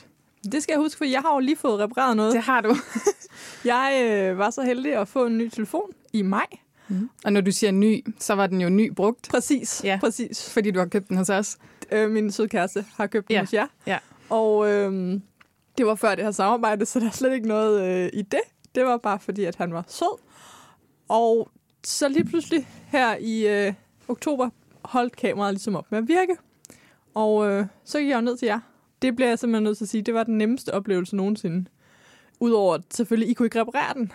Det 0.51 0.63
skal 0.63 0.73
jeg 0.73 0.79
huske, 0.79 0.97
for 0.97 1.05
jeg 1.05 1.21
har 1.21 1.33
jo 1.33 1.39
lige 1.39 1.57
fået 1.57 1.79
repareret 1.79 2.17
noget. 2.17 2.33
Det 2.33 2.41
har 2.41 2.61
du. 2.61 2.75
Jeg 3.65 4.01
øh, 4.31 4.37
var 4.37 4.49
så 4.49 4.61
heldig 4.61 4.95
at 4.95 5.07
få 5.07 5.25
en 5.25 5.37
ny 5.37 5.49
telefon 5.49 5.89
i 6.13 6.21
maj. 6.21 6.45
Mm. 6.87 7.09
Og 7.25 7.33
når 7.33 7.41
du 7.41 7.51
siger 7.51 7.71
ny, 7.71 8.05
så 8.19 8.35
var 8.35 8.47
den 8.47 8.61
jo 8.61 8.69
ny 8.69 8.91
brugt, 8.93 9.27
Præcis, 9.29 9.81
Ja. 9.83 9.97
præcis. 10.01 10.53
fordi 10.53 10.71
du 10.71 10.79
har 10.79 10.85
købt 10.87 11.09
den 11.09 11.17
hos 11.17 11.29
os. 11.29 11.57
Øh, 11.91 12.11
min 12.11 12.31
søde 12.31 12.47
kæreste 12.49 12.85
har 12.97 13.07
købt 13.07 13.27
den 13.27 13.33
Ja, 13.33 13.39
hos 13.41 13.53
jer. 13.53 13.67
ja. 13.87 13.97
Og 14.29 14.69
øh, 14.71 15.19
det 15.77 15.85
var 15.85 15.95
før 15.95 16.15
det 16.15 16.23
her 16.23 16.31
samarbejde, 16.31 16.85
så 16.85 16.99
der 16.99 17.05
er 17.05 17.11
slet 17.11 17.33
ikke 17.33 17.47
noget 17.47 17.81
øh, 17.81 18.09
i 18.13 18.21
det. 18.21 18.41
Det 18.75 18.85
var 18.85 18.97
bare 18.97 19.19
fordi, 19.19 19.43
at 19.45 19.55
han 19.55 19.73
var 19.73 19.83
sød. 19.87 20.19
Og 21.09 21.49
så 21.83 22.09
lige 22.09 22.25
pludselig 22.25 22.67
her 22.87 23.15
i 23.19 23.47
øh, 23.47 23.73
oktober 24.07 24.49
holdt 24.85 25.15
kameraet 25.15 25.53
ligesom 25.53 25.75
op 25.75 25.91
med 25.91 25.99
at 25.99 26.07
virke. 26.07 26.35
Og 27.13 27.49
øh, 27.49 27.65
så 27.83 27.99
gik 27.99 28.09
jeg 28.09 28.15
jo 28.15 28.21
ned 28.21 28.37
til 28.37 28.45
jer. 28.45 28.59
Det 29.01 29.15
bliver 29.15 29.29
jeg 29.29 29.39
simpelthen 29.39 29.63
nødt 29.63 29.77
til 29.77 29.85
at 29.85 29.89
sige, 29.89 30.01
det 30.01 30.13
var 30.13 30.23
den 30.23 30.37
nemmeste 30.37 30.73
oplevelse 30.73 31.15
nogensinde. 31.15 31.65
Udover 32.39 32.73
at 32.73 32.81
selvfølgelig, 32.91 33.29
I 33.29 33.33
kunne 33.33 33.45
ikke 33.45 33.61
reparere 33.61 33.93
den. 33.93 34.11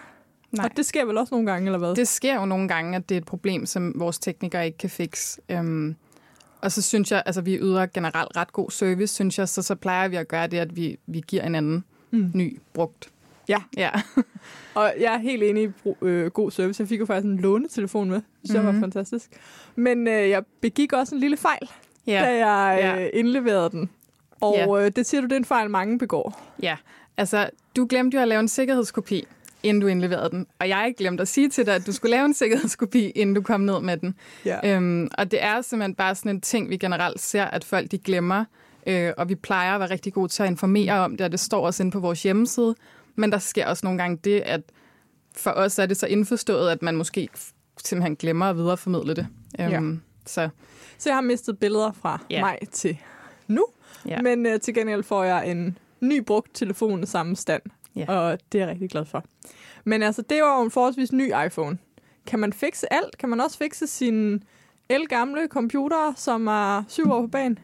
Nej. 0.53 0.65
Og 0.65 0.77
det 0.77 0.87
sker 0.87 1.05
vel 1.05 1.19
også 1.19 1.35
nogle 1.35 1.53
gange, 1.53 1.67
eller 1.67 1.79
hvad? 1.79 1.95
Det 1.95 2.09
sker 2.09 2.35
jo 2.35 2.47
nogle 2.47 2.69
gange, 2.69 2.97
at 2.97 3.09
det 3.09 3.15
er 3.15 3.19
et 3.19 3.27
problem, 3.27 3.67
som 3.67 3.93
vores 3.97 4.19
teknikere 4.19 4.67
ikke 4.67 4.79
kan 4.79 4.91
fikse. 4.91 5.41
Øhm, 5.49 5.97
og 6.61 6.73
så 6.73 6.83
synes 6.83 7.13
jeg, 7.13 7.23
altså 7.27 7.41
vi 7.41 7.59
yder 7.59 7.87
generelt 7.87 8.37
ret 8.37 8.53
god 8.53 8.71
service, 8.71 9.15
synes 9.15 9.39
jeg, 9.39 9.49
så, 9.49 9.63
så 9.63 9.75
plejer 9.75 10.09
vi 10.09 10.17
at 10.17 10.29
gøre 10.29 10.47
det, 10.47 10.59
at 10.59 10.77
vi, 10.77 10.99
vi 11.07 11.23
giver 11.27 11.43
en 11.43 11.55
anden 11.55 11.85
Mm. 12.11 12.31
ny 12.35 12.61
brugt. 12.75 13.09
Ja. 13.49 13.59
Ja. 13.77 13.91
Og 14.75 14.95
jeg 15.01 15.15
er 15.15 15.19
helt 15.19 15.43
enig 15.43 15.63
i 15.65 15.89
øh, 16.03 16.27
god 16.31 16.51
service. 16.51 16.81
Jeg 16.81 16.89
fik 16.89 17.01
jo 17.01 17.07
faktisk 17.07 17.25
en 17.33 17.39
lånetelefon 17.39 18.09
med. 18.11 18.17
Det 18.17 18.51
mm-hmm. 18.51 18.65
Mhm. 18.67 18.75
var 18.75 18.81
fantastisk. 18.81 19.31
Men 19.77 20.09
øh, 20.09 20.29
jeg 20.31 20.43
begik 20.61 20.93
også 20.93 21.15
en 21.15 21.21
lille 21.21 21.37
fejl, 21.37 21.71
ja. 22.07 22.21
da 22.25 22.47
jeg 22.47 22.99
øh, 23.01 23.21
indleverede 23.21 23.71
den. 23.71 23.91
Og 24.41 24.55
Ja. 24.57 24.85
øh, 24.85 24.93
det 24.97 25.07
siger 25.07 25.21
du, 25.21 25.27
det 25.27 25.33
er 25.33 25.37
en 25.37 25.45
fejl, 25.45 25.71
mange 25.71 25.99
begår. 25.99 26.53
Ja, 26.63 26.77
altså 27.17 27.51
du 27.77 27.87
glemte 27.91 28.15
jo 28.17 28.23
at 28.23 28.29
lave 28.29 28.41
en 28.41 28.49
sikkerhedskopi, 28.49 29.25
inden 29.63 29.81
du 29.81 29.87
indleverede 29.87 30.31
den. 30.31 30.47
Og 30.59 30.69
jeg 30.69 30.95
glemte 30.99 31.23
at 31.23 31.29
sige 31.29 31.49
til 31.49 31.67
dig, 31.67 31.75
at 31.75 31.87
du 31.87 31.93
skulle 31.93 32.11
lave 32.11 32.25
en 32.25 32.35
sikkerhedskopi, 32.35 33.11
inden 33.11 33.35
du 33.35 33.43
kom 33.43 33.61
ned 33.61 33.81
med 33.81 33.97
den. 33.97 34.15
Ja. 34.45 34.77
Øhm, 34.77 35.09
og 35.19 35.31
det 35.31 35.43
er 35.43 35.61
simpelthen 35.61 35.95
bare 35.95 36.15
sådan 36.15 36.31
en 36.31 36.41
ting, 36.41 36.71
vi 36.71 36.77
generelt 36.77 37.21
ser, 37.21 37.45
at 37.45 37.65
folk 37.65 37.91
de 37.91 37.99
glemmer. 37.99 38.45
Øh, 38.87 39.13
og 39.17 39.29
vi 39.29 39.35
plejer 39.35 39.75
at 39.75 39.81
være 39.81 39.91
rigtig 39.91 40.13
gode 40.13 40.29
til 40.29 40.43
at 40.43 40.49
informere 40.51 40.93
om 40.93 41.17
det, 41.17 41.25
og 41.25 41.33
det 41.33 41.41
står 41.41 41.67
også 41.67 41.83
inde 41.83 41.93
på 41.93 42.01
vores 42.01 42.23
hjemmeside. 42.23 42.75
Men 43.17 43.33
der 43.33 43.39
sker 43.39 43.67
også 43.67 43.87
nogle 43.87 43.99
gange 44.03 44.17
det, 44.25 44.41
at 44.41 44.61
for 45.37 45.51
os 45.51 45.79
er 45.79 45.87
det 45.87 45.97
så 45.97 46.07
indforstået, 46.07 46.71
at 46.71 46.83
man 46.83 46.97
måske 46.97 47.29
simpelthen 47.85 48.17
glemmer 48.17 48.47
at 48.47 48.57
videreformidle 48.57 49.15
det. 49.15 49.27
Øhm, 49.61 50.01
Så 50.27 50.49
Så 50.99 51.09
jeg 51.09 51.17
har 51.17 51.21
mistet 51.23 51.59
billeder 51.59 51.93
fra 51.93 52.21
Ja. 52.31 52.41
maj 52.41 52.59
til 52.73 52.99
nu. 53.49 53.67
Ja. 54.09 54.23
Men 54.23 54.47
øh, 54.47 54.61
til 54.61 54.75
gengæld 54.75 55.03
får 55.03 55.25
jeg 55.25 55.51
en 55.51 55.79
ny 56.01 56.23
brugt 56.23 56.55
telefon 56.55 57.03
i 57.03 57.07
samme 57.07 57.37
stand. 57.37 57.63
Ja. 57.97 58.13
Og 58.13 58.39
det 58.53 58.59
er 58.61 58.65
jeg 58.65 58.73
rigtig 58.73 58.91
glad 58.91 59.05
for. 59.05 59.25
Men 59.85 60.03
altså, 60.03 60.23
det 60.23 60.43
var 60.43 60.59
jo 60.59 60.65
en 60.65 60.71
forholdsvis 60.71 61.13
ny 61.13 61.33
iPhone. 61.47 61.79
Kan 62.27 62.39
man 62.39 62.53
fikse 62.53 62.93
alt? 62.93 63.19
Kan 63.19 63.29
man 63.29 63.41
også 63.41 63.59
fikse 63.59 63.87
sin 63.87 64.43
el-gamle 64.89 65.49
computer, 65.49 66.13
som 66.17 66.47
er 66.47 66.85
syv 66.89 67.11
år 67.11 67.21
på 67.21 67.27
banen? 67.27 67.59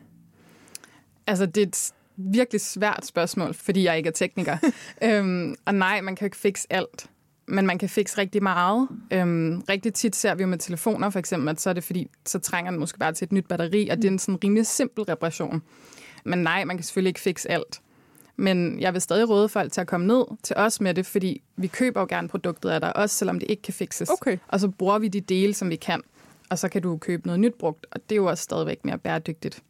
Altså, 1.27 1.47
det 1.47 1.63
er 1.63 1.67
et 1.67 1.93
virkelig 2.17 2.61
svært 2.61 3.07
spørgsmål, 3.07 3.55
fordi 3.55 3.85
jeg 3.85 3.97
ikke 3.97 4.09
er 4.09 4.13
tekniker. 4.13 4.57
øhm, 5.05 5.55
og 5.65 5.75
nej, 5.75 6.01
man 6.01 6.17
kan 6.17 6.25
jo 6.25 6.27
ikke 6.27 6.37
fikse 6.37 6.67
alt. 6.71 7.07
Men 7.47 7.67
man 7.67 7.79
kan 7.79 7.89
fikse 7.89 8.19
rigtig 8.19 8.43
meget. 8.43 8.89
Øhm, 9.13 9.63
rigtig 9.69 9.95
tit 9.95 10.17
ser 10.17 10.35
vi 10.35 10.43
jo 10.43 10.49
med 10.49 10.59
telefoner, 10.59 11.11
for 11.11 11.19
eksempel, 11.19 11.49
at 11.49 11.61
så 11.61 11.71
er 11.71 11.75
det 11.75 11.85
fordi, 11.85 12.09
så 12.27 12.39
trænger 12.39 12.71
den 12.71 12.81
måske 12.81 12.99
bare 12.99 13.13
til 13.13 13.25
et 13.25 13.33
nyt 13.33 13.49
batteri, 13.49 13.89
og 13.89 13.97
det 13.97 14.05
er 14.05 14.11
en 14.11 14.19
sådan 14.19 14.39
rimelig 14.45 14.67
simpel 14.67 15.05
reparation. 15.05 15.63
Men 16.25 16.39
nej, 16.39 16.65
man 16.65 16.77
kan 16.77 16.85
selvfølgelig 16.85 17.11
ikke 17.11 17.21
fikse 17.21 17.51
alt. 17.51 17.81
Men 18.37 18.81
jeg 18.81 18.93
vil 18.93 19.01
stadig 19.01 19.29
råde 19.29 19.49
folk 19.49 19.73
til 19.73 19.81
at 19.81 19.87
komme 19.87 20.07
ned 20.07 20.25
til 20.43 20.57
os 20.57 20.81
med 20.81 20.95
det, 20.95 21.07
fordi 21.07 21.43
vi 21.57 21.67
køber 21.67 22.01
jo 22.01 22.07
gerne 22.11 22.29
produktet 22.29 22.71
af 22.71 22.81
dig, 22.81 22.97
også 22.97 23.17
selvom 23.17 23.39
det 23.39 23.51
ikke 23.51 23.63
kan 23.63 23.75
fikses. 23.75 24.11
Okay. 24.11 24.39
Og 24.49 24.61
så 24.61 24.69
bruger 24.69 24.99
vi 24.99 25.09
de 25.09 25.21
dele, 25.21 25.55
som 25.55 25.71
vi 25.71 25.77
kan. 25.77 26.03
Og 26.51 26.59
så 26.59 26.69
kan 26.69 26.83
du 26.83 26.97
købe 26.97 27.27
noget 27.27 27.41
nyt 27.41 27.55
brugt, 27.55 27.87
og 27.91 28.01
det 28.09 28.13
er 28.15 28.17
jo 28.17 28.27
også 28.27 28.45
stadigvæk 28.45 28.85
mere 28.85 28.99
bæredygtigt. 28.99 29.63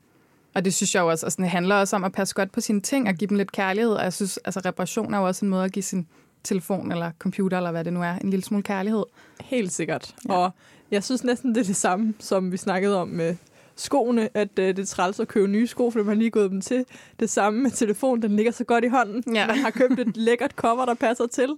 Og 0.54 0.64
det 0.64 0.74
synes 0.74 0.94
jeg 0.94 1.02
også, 1.02 1.26
altså, 1.26 1.42
det 1.42 1.50
handler 1.50 1.74
også 1.74 1.96
om 1.96 2.04
at 2.04 2.12
passe 2.12 2.34
godt 2.34 2.52
på 2.52 2.60
sine 2.60 2.80
ting 2.80 3.08
og 3.08 3.14
give 3.14 3.28
dem 3.28 3.36
lidt 3.36 3.52
kærlighed. 3.52 3.92
Og 3.92 4.04
jeg 4.04 4.12
synes, 4.12 4.38
altså 4.44 4.60
reparation 4.60 5.14
er 5.14 5.18
jo 5.18 5.26
også 5.26 5.44
en 5.44 5.50
måde 5.50 5.64
at 5.64 5.72
give 5.72 5.82
sin 5.82 6.06
telefon 6.44 6.92
eller 6.92 7.10
computer, 7.18 7.56
eller 7.56 7.70
hvad 7.70 7.84
det 7.84 7.92
nu 7.92 8.02
er, 8.02 8.12
en 8.12 8.30
lille 8.30 8.44
smule 8.44 8.62
kærlighed. 8.62 9.04
Helt 9.40 9.72
sikkert. 9.72 10.14
Ja. 10.28 10.34
Og 10.34 10.50
jeg 10.90 11.04
synes 11.04 11.24
næsten, 11.24 11.54
det 11.54 11.60
er 11.60 11.64
det 11.64 11.76
samme, 11.76 12.14
som 12.18 12.52
vi 12.52 12.56
snakkede 12.56 13.00
om 13.00 13.08
med 13.08 13.36
skoene, 13.76 14.28
at 14.36 14.58
øh, 14.58 14.66
det 14.68 14.78
er 14.78 14.86
træls 14.86 15.20
at 15.20 15.28
købe 15.28 15.48
nye 15.48 15.66
sko, 15.66 15.90
fordi 15.90 16.04
man 16.04 16.18
lige 16.18 16.30
gået 16.30 16.50
dem 16.50 16.60
til. 16.60 16.84
Det 17.20 17.30
samme 17.30 17.62
med 17.62 17.70
telefonen, 17.70 18.22
den 18.22 18.36
ligger 18.36 18.52
så 18.52 18.64
godt 18.64 18.84
i 18.84 18.88
hånden. 18.88 19.34
Ja. 19.34 19.46
Man 19.46 19.58
har 19.58 19.70
købt 19.70 20.00
et 20.00 20.16
lækkert 20.26 20.50
cover, 20.50 20.84
der 20.84 20.94
passer 20.94 21.26
til. 21.26 21.48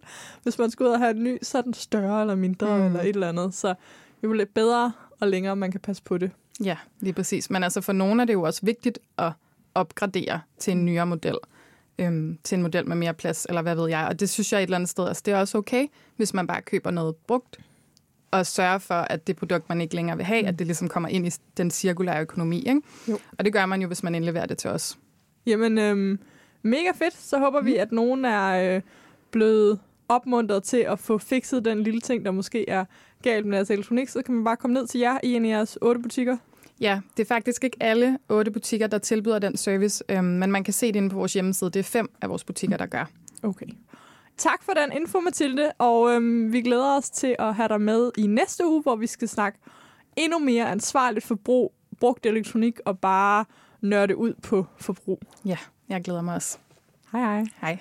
Hvis 0.42 0.58
man 0.58 0.70
skal 0.70 0.86
ud 0.86 0.90
og 0.90 0.98
have 0.98 1.10
en 1.10 1.24
ny, 1.24 1.38
så 1.42 1.58
er 1.58 1.62
den 1.62 1.74
større 1.74 2.20
eller 2.20 2.34
mindre 2.34 2.78
mm. 2.78 2.86
eller 2.86 3.00
et 3.00 3.08
eller 3.08 3.28
andet. 3.28 3.54
Så 3.54 3.74
jo 4.22 4.32
lidt 4.32 4.54
bedre 4.54 4.92
og 5.20 5.28
længere 5.28 5.56
man 5.56 5.70
kan 5.70 5.80
passe 5.80 6.02
på 6.02 6.18
det. 6.18 6.30
Ja, 6.64 6.76
lige 7.00 7.12
præcis. 7.12 7.50
Men 7.50 7.64
altså 7.64 7.80
for 7.80 7.92
nogle 7.92 8.22
er 8.22 8.26
det 8.26 8.32
jo 8.32 8.42
også 8.42 8.60
vigtigt 8.62 8.98
at 9.18 9.32
opgradere 9.74 10.40
til 10.58 10.70
en 10.70 10.84
nyere 10.84 11.06
model. 11.06 11.36
Øhm, 11.98 12.38
til 12.44 12.56
en 12.56 12.62
model 12.62 12.88
med 12.88 12.96
mere 12.96 13.14
plads, 13.14 13.46
eller 13.48 13.62
hvad 13.62 13.74
ved 13.74 13.88
jeg. 13.88 14.06
Og 14.08 14.20
det 14.20 14.30
synes 14.30 14.52
jeg 14.52 14.58
et 14.58 14.62
eller 14.62 14.76
andet 14.76 14.90
sted, 14.90 15.08
altså 15.08 15.22
det 15.26 15.34
er 15.34 15.38
også 15.38 15.58
okay, 15.58 15.86
hvis 16.16 16.34
man 16.34 16.46
bare 16.46 16.62
køber 16.62 16.90
noget 16.90 17.16
brugt, 17.16 17.60
og 18.34 18.46
sørger 18.46 18.78
for, 18.78 18.94
at 18.94 19.26
det 19.26 19.36
produkt, 19.36 19.68
man 19.68 19.80
ikke 19.80 19.94
længere 19.94 20.16
vil 20.16 20.26
have, 20.26 20.46
at 20.46 20.58
det 20.58 20.66
ligesom 20.66 20.88
kommer 20.88 21.08
ind 21.08 21.26
i 21.26 21.30
den 21.56 21.70
cirkulære 21.70 22.20
økonomi. 22.20 22.58
Ikke? 22.58 22.80
Jo. 23.08 23.18
Og 23.38 23.44
det 23.44 23.52
gør 23.52 23.66
man 23.66 23.80
jo, 23.80 23.86
hvis 23.86 24.02
man 24.02 24.14
indleverer 24.14 24.46
det 24.46 24.58
til 24.58 24.70
os. 24.70 24.98
Jamen, 25.46 25.78
øhm, 25.78 26.18
mega 26.62 26.90
fedt. 26.94 27.16
Så 27.16 27.38
håber 27.38 27.60
vi, 27.60 27.76
at 27.76 27.92
nogen 27.92 28.24
er 28.24 28.76
øh, 28.76 28.82
blevet 29.30 29.78
opmuntret 30.08 30.62
til 30.62 30.76
at 30.76 30.98
få 30.98 31.18
fikset 31.18 31.64
den 31.64 31.82
lille 31.82 32.00
ting, 32.00 32.24
der 32.24 32.30
måske 32.30 32.68
er 32.68 32.84
galt 33.22 33.46
med 33.46 33.56
deres 33.56 33.70
elektronik. 33.70 34.08
Så 34.08 34.22
kan 34.22 34.34
man 34.34 34.44
bare 34.44 34.56
komme 34.56 34.74
ned 34.74 34.86
til 34.86 35.00
jer 35.00 35.18
i 35.22 35.34
en 35.34 35.44
af 35.44 35.48
jeres 35.48 35.78
otte 35.82 36.00
butikker. 36.02 36.36
Ja, 36.80 37.00
det 37.16 37.22
er 37.22 37.28
faktisk 37.34 37.64
ikke 37.64 37.76
alle 37.80 38.18
otte 38.28 38.50
butikker, 38.50 38.86
der 38.86 38.98
tilbyder 38.98 39.38
den 39.38 39.56
service, 39.56 40.04
øhm, 40.08 40.24
men 40.24 40.52
man 40.52 40.64
kan 40.64 40.74
se 40.74 40.86
det 40.86 40.96
inde 40.96 41.10
på 41.10 41.16
vores 41.16 41.32
hjemmeside. 41.32 41.70
Det 41.70 41.80
er 41.80 41.84
fem 41.84 42.10
af 42.22 42.28
vores 42.28 42.44
butikker, 42.44 42.76
der 42.76 42.86
gør. 42.86 43.10
Okay. 43.42 43.66
Tak 44.36 44.62
for 44.62 44.72
den 44.72 44.92
info, 44.92 45.20
Mathilde, 45.20 45.72
og 45.78 46.10
øhm, 46.10 46.52
vi 46.52 46.62
glæder 46.62 46.96
os 46.96 47.10
til 47.10 47.36
at 47.38 47.54
have 47.54 47.68
dig 47.68 47.80
med 47.80 48.10
i 48.18 48.26
næste 48.26 48.66
uge, 48.66 48.82
hvor 48.82 48.96
vi 48.96 49.06
skal 49.06 49.28
snakke 49.28 49.58
endnu 50.16 50.38
mere 50.38 50.70
ansvarligt 50.70 51.24
forbrug, 51.26 51.74
brugt 52.00 52.26
elektronik 52.26 52.80
og 52.84 52.98
bare 52.98 53.44
nørde 53.80 54.16
ud 54.16 54.34
på 54.42 54.66
forbrug. 54.76 55.20
Ja, 55.44 55.56
jeg 55.88 56.04
glæder 56.04 56.22
mig 56.22 56.34
også. 56.34 56.58
Hej 57.12 57.20
hej. 57.20 57.44
Hej. 57.60 57.78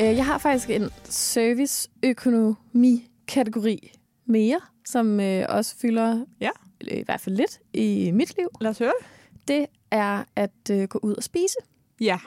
Øh, 0.00 0.16
Jeg 0.16 0.26
har 0.26 0.38
faktisk 0.38 0.70
en 0.70 0.90
serviceøkonomi-kategori 1.04 3.92
mere, 4.26 4.60
som 4.84 5.20
øh, 5.20 5.46
også 5.48 5.76
fylder 5.78 6.24
Ja. 6.40 6.50
øh, 6.90 6.98
i 6.98 7.02
hvert 7.04 7.20
fald 7.20 7.36
lidt 7.36 7.60
i 7.74 8.10
mit 8.14 8.36
liv. 8.36 8.48
Lad 8.60 8.70
os 8.70 8.78
høre 8.78 8.92
det. 9.50 9.66
Er 9.90 10.24
at 10.36 10.70
øh, 10.70 10.88
gå 10.88 10.98
ud 11.02 11.14
og 11.14 11.22
spise, 11.22 11.56
Ja. 12.00 12.18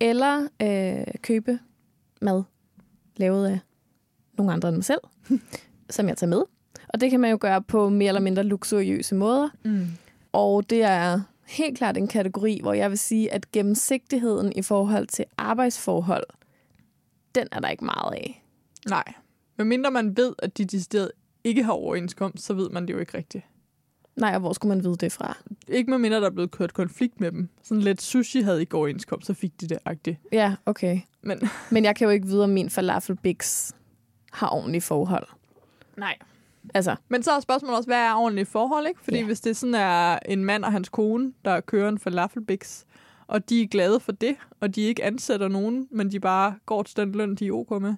eller 0.00 0.48
øh, 0.62 1.14
købe 1.22 1.58
mad 2.22 2.42
lavet 3.16 3.46
af 3.48 3.58
nogle 4.38 4.52
andre 4.52 4.68
end 4.68 4.76
mig 4.76 4.84
selv, 4.84 5.00
som 5.90 6.08
jeg 6.08 6.16
tager 6.16 6.28
med. 6.30 6.42
Og 6.88 7.00
det 7.00 7.10
kan 7.10 7.20
man 7.20 7.30
jo 7.30 7.38
gøre 7.40 7.62
på 7.62 7.88
mere 7.88 8.08
eller 8.08 8.20
mindre 8.20 8.42
luksuriøse 8.42 9.14
måder. 9.14 9.48
Mm. 9.64 9.86
Og 10.32 10.70
det 10.70 10.82
er 10.82 11.20
helt 11.46 11.78
klart 11.78 11.96
en 11.96 12.08
kategori, 12.08 12.58
hvor 12.62 12.72
jeg 12.72 12.90
vil 12.90 12.98
sige, 12.98 13.32
at 13.32 13.52
gennemsigtigheden 13.52 14.52
i 14.56 14.62
forhold 14.62 15.06
til 15.06 15.24
arbejdsforhold, 15.38 16.24
den 17.34 17.48
er 17.52 17.60
der 17.60 17.68
ikke 17.68 17.84
meget 17.84 18.14
af. 18.14 18.44
Nej. 18.88 19.04
Men 19.56 19.68
mindre 19.68 19.90
man 19.90 20.16
ved, 20.16 20.34
at 20.38 20.58
de 20.58 20.64
decideret 20.64 21.10
ikke 21.44 21.62
har 21.64 21.72
overenskomst, 21.72 22.44
så 22.44 22.54
ved 22.54 22.70
man 22.70 22.86
det 22.86 22.94
jo 22.94 22.98
ikke 22.98 23.18
rigtigt. 23.18 23.44
Nej, 24.16 24.34
og 24.34 24.40
hvor 24.40 24.52
skulle 24.52 24.74
man 24.76 24.84
vide 24.84 24.96
det 24.96 25.12
fra? 25.12 25.36
Ikke 25.68 25.90
med 25.90 25.98
mindre, 25.98 26.20
der 26.20 26.26
er 26.26 26.30
blevet 26.30 26.50
kørt 26.50 26.74
konflikt 26.74 27.20
med 27.20 27.32
dem. 27.32 27.48
Sådan 27.62 27.82
lidt 27.82 28.02
sushi 28.02 28.40
havde 28.40 28.60
ikke 28.60 28.76
overenskomst, 28.76 29.26
så 29.26 29.34
fik 29.34 29.60
de 29.60 29.68
det 29.68 29.78
agtigt. 29.84 30.18
Ja, 30.32 30.54
okay. 30.66 31.00
Men 31.22 31.40
Men 31.70 31.84
jeg 31.84 31.96
kan 31.96 32.04
jo 32.04 32.10
ikke 32.10 32.26
vide, 32.26 32.44
om 32.44 32.50
min 32.50 32.70
falafel 32.70 33.16
Bix 33.16 33.72
har 34.32 34.48
ordentlige 34.50 34.80
forhold. 34.82 35.26
nej. 35.96 36.16
Altså, 36.74 36.96
Men 37.08 37.22
så 37.22 37.30
er 37.32 37.40
spørgsmålet 37.40 37.76
også, 37.76 37.88
hvad 37.88 37.98
er 37.98 38.14
ordentligt 38.14 38.48
forhold, 38.48 38.86
ikke? 38.86 39.00
Fordi 39.04 39.16
Ja. 39.18 39.24
hvis 39.24 39.40
det 39.40 39.56
sådan 39.56 39.74
er 39.74 40.18
en 40.28 40.44
mand 40.44 40.64
og 40.64 40.72
hans 40.72 40.88
kone, 40.88 41.32
der 41.44 41.60
kører 41.60 41.88
en 41.88 41.98
falafelbiks, 41.98 42.84
og 43.26 43.48
de 43.48 43.62
er 43.62 43.66
glade 43.66 44.00
for 44.00 44.12
det, 44.12 44.36
og 44.60 44.74
de 44.74 44.80
ikke 44.82 45.04
ansætter 45.04 45.48
nogen, 45.48 45.88
men 45.90 46.12
de 46.12 46.20
bare 46.20 46.54
går 46.66 46.82
til 46.82 46.96
den 46.96 47.12
løn, 47.12 47.34
de 47.34 47.46
er 47.46 47.52
ok 47.52 47.82
med. 47.82 47.94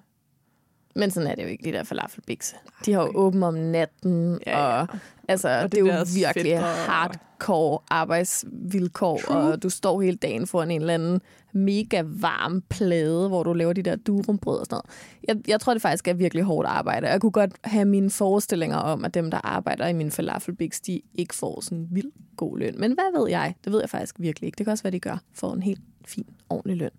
Men 0.97 1.11
sådan 1.11 1.29
er 1.29 1.35
det 1.35 1.43
jo 1.43 1.47
ikke, 1.47 1.63
de 1.63 1.71
der 1.77 1.83
falafel 1.83 2.21
Bix. 2.27 2.53
De 2.85 2.93
har 2.93 3.01
jo 3.01 3.11
åbent 3.15 3.43
om 3.43 3.53
natten, 3.53 4.39
Ja, 4.47 4.59
ja. 4.59 4.81
og 4.81 4.87
altså, 5.27 5.49
Og 5.49 5.63
det, 5.63 5.71
det 5.71 5.79
er 5.93 5.99
jo 5.99 6.05
virkelig 6.15 6.51
fætre 6.57 6.63
og- 6.63 6.75
hardcore 6.75 7.79
arbejdsvilkår, 7.89 9.17
True. 9.27 9.37
og 9.37 9.63
du 9.63 9.69
står 9.69 10.01
hele 10.01 10.17
dagen 10.17 10.47
foran 10.47 10.71
en 10.71 10.81
eller 10.81 10.93
anden 10.93 11.21
mega 11.53 12.03
varm 12.05 12.63
plade, 12.69 13.27
hvor 13.27 13.43
du 13.43 13.53
laver 13.53 13.73
de 13.73 13.81
der 13.81 13.95
durumbrød 13.95 14.59
og 14.59 14.65
sådan 14.65 14.75
noget. 14.75 14.85
Jeg, 15.27 15.49
jeg 15.51 15.59
tror, 15.59 15.73
det 15.73 15.81
faktisk 15.81 16.07
er 16.07 16.13
virkelig 16.13 16.43
hårdt 16.43 16.67
arbejde. 16.67 17.07
Jeg 17.07 17.21
kunne 17.21 17.31
godt 17.31 17.51
have 17.63 17.85
mine 17.85 18.09
forestillinger 18.09 18.77
om, 18.77 19.05
at 19.05 19.13
dem, 19.13 19.31
der 19.31 19.39
arbejder 19.43 19.87
i 19.87 19.93
min 19.93 20.11
falafelbiks, 20.11 20.81
de 20.81 21.01
ikke 21.15 21.35
får 21.35 21.61
sådan 21.61 21.87
vild 21.91 22.11
god 22.37 22.57
løn. 22.57 22.75
Men 22.79 22.93
hvad 22.93 23.19
ved 23.21 23.29
jeg? 23.29 23.55
Det 23.63 23.73
ved 23.73 23.79
jeg 23.79 23.89
faktisk 23.89 24.15
virkelig 24.19 24.47
ikke. 24.47 24.57
Det 24.57 24.65
kan 24.65 24.71
også 24.71 24.83
være, 24.83 24.91
de 24.91 24.99
gør 24.99 25.17
for 25.33 25.53
en 25.53 25.63
helt 25.63 25.81
fin, 26.05 26.25
ordentlig 26.49 26.77
løn. 26.77 26.89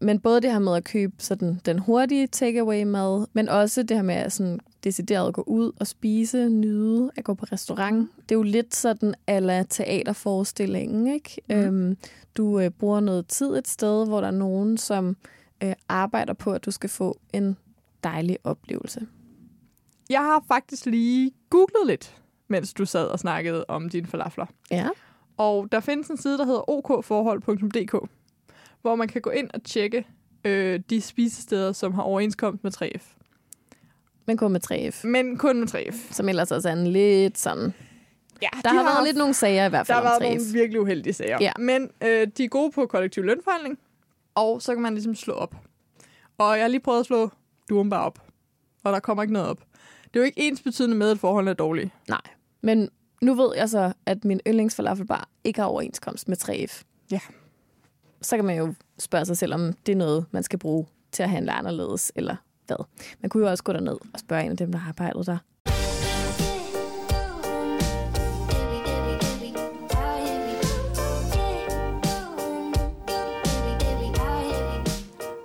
Men 0.00 0.20
både 0.20 0.40
det 0.40 0.52
her 0.52 0.58
med 0.58 0.76
at 0.76 0.84
købe 0.84 1.14
sådan, 1.18 1.60
den 1.64 1.78
hurtige 1.78 2.26
takeaway-mad, 2.26 3.26
men 3.32 3.48
også 3.48 3.82
det 3.82 3.96
her 3.96 4.04
med 4.04 4.14
at 4.14 4.32
sådan, 4.32 4.60
decideret 4.84 5.28
at 5.28 5.34
gå 5.34 5.42
ud 5.46 5.72
og 5.80 5.86
spise, 5.86 6.48
nyde, 6.48 7.10
at 7.16 7.24
gå 7.24 7.34
på 7.34 7.46
restaurant. 7.52 8.10
Det 8.28 8.34
er 8.34 8.38
jo 8.38 8.42
lidt 8.42 8.74
sådan 8.74 9.14
ala 9.26 9.62
teaterforestillingen, 9.62 11.06
ikke? 11.06 11.40
Mm. 11.48 11.54
Øhm, 11.54 11.96
du 12.36 12.60
øh, 12.60 12.70
bruger 12.70 13.00
noget 13.00 13.26
tid 13.26 13.56
et 13.56 13.68
sted, 13.68 14.06
hvor 14.06 14.20
der 14.20 14.28
er 14.28 14.32
nogen, 14.32 14.78
som 14.78 15.16
øh, 15.62 15.72
arbejder 15.88 16.32
på, 16.32 16.52
at 16.52 16.64
du 16.64 16.70
skal 16.70 16.90
få 16.90 17.18
en 17.32 17.56
dejlig 18.04 18.38
oplevelse. 18.44 19.06
Jeg 20.10 20.20
har 20.20 20.44
faktisk 20.48 20.86
lige 20.86 21.30
googlet 21.50 21.86
lidt, 21.86 22.16
mens 22.48 22.74
du 22.74 22.84
sad 22.84 23.06
og 23.06 23.18
snakkede 23.18 23.64
om 23.68 23.88
dine 23.88 24.06
falafler. 24.06 24.46
Ja. 24.70 24.88
Og 25.36 25.68
der 25.72 25.80
findes 25.80 26.08
en 26.08 26.16
side, 26.16 26.38
der 26.38 26.44
hedder 26.44 26.70
okforhold.dk, 26.70 28.10
hvor 28.86 28.94
man 28.94 29.08
kan 29.08 29.20
gå 29.22 29.30
ind 29.30 29.50
og 29.54 29.64
tjekke 29.64 30.06
øh, 30.44 30.80
de 30.90 31.00
spisesteder, 31.00 31.72
som 31.72 31.94
har 31.94 32.02
overenskomst 32.02 32.64
med 32.64 32.72
3F. 32.82 33.02
Men 34.26 34.36
kun 34.36 34.52
med 34.52 34.60
3F, 34.72 35.06
Men 35.06 35.38
kun 35.38 35.60
med 35.60 35.74
3F. 35.74 36.12
som 36.12 36.28
ellers 36.28 36.50
også 36.50 36.68
er 36.68 36.72
en 36.72 36.86
lidt 36.86 37.38
sådan... 37.38 37.74
Ja, 38.42 38.48
Der 38.64 38.68
har 38.72 38.82
været 38.84 39.04
lidt 39.06 39.16
nogle 39.16 39.34
sager 39.34 39.66
i 39.66 39.68
hvert 39.68 39.88
Der 39.88 39.94
fald 39.94 40.06
har 40.06 40.14
om 40.16 40.20
været 40.22 40.32
3F. 40.32 40.36
nogle 40.38 40.52
virkelig 40.52 40.80
uheldige 40.80 41.12
sager. 41.12 41.38
Ja. 41.40 41.52
Men 41.58 41.90
øh, 42.04 42.26
de 42.38 42.44
er 42.44 42.48
gode 42.48 42.70
på 42.70 42.86
kollektiv 42.86 43.22
lønforhandling, 43.22 43.78
og 44.34 44.62
så 44.62 44.72
kan 44.74 44.82
man 44.82 44.94
ligesom 44.94 45.14
slå 45.14 45.34
op. 45.34 45.54
Og 46.38 46.56
jeg 46.56 46.62
har 46.64 46.68
lige 46.68 46.80
prøvet 46.80 47.00
at 47.00 47.06
slå 47.06 47.30
durum 47.68 47.90
bare 47.90 48.02
op, 48.04 48.18
og 48.84 48.92
der 48.92 49.00
kommer 49.00 49.22
ikke 49.22 49.32
noget 49.32 49.48
op. 49.48 49.58
Det 50.04 50.16
er 50.16 50.20
jo 50.20 50.24
ikke 50.24 50.40
ens 50.40 50.62
betydende 50.62 50.96
med, 50.96 51.10
at 51.10 51.18
forholdene 51.18 51.50
er 51.50 51.54
dårlige. 51.54 51.92
Nej, 52.08 52.20
men 52.62 52.88
nu 53.22 53.34
ved 53.34 53.52
jeg 53.56 53.68
så, 53.68 53.92
at 54.06 54.24
min 54.24 54.40
yndlingsfalafelbar 54.46 55.28
ikke 55.44 55.60
har 55.60 55.66
overenskomst 55.66 56.28
med 56.28 56.36
3F. 56.44 56.82
Ja. 57.10 57.20
Så 58.22 58.36
kan 58.36 58.44
man 58.44 58.56
jo 58.58 58.74
spørge 58.98 59.24
sig 59.24 59.36
selv, 59.36 59.54
om 59.54 59.72
det 59.86 59.92
er 59.92 59.96
noget, 59.96 60.26
man 60.30 60.42
skal 60.42 60.58
bruge 60.58 60.86
til 61.12 61.22
at 61.22 61.30
handle 61.30 61.52
anderledes, 61.52 62.12
eller 62.14 62.36
hvad. 62.66 62.76
Man 63.20 63.30
kunne 63.30 63.44
jo 63.44 63.50
også 63.50 63.64
gå 63.64 63.72
derned 63.72 63.96
og 64.14 64.20
spørge 64.20 64.44
en 64.44 64.50
af 64.50 64.56
dem, 64.56 64.72
der 64.72 64.78
har 64.78 64.88
arbejdet 64.88 65.26
der. 65.26 65.38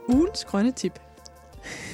Ugens 0.07 0.45
grønne 0.45 0.71
tip. 0.71 0.99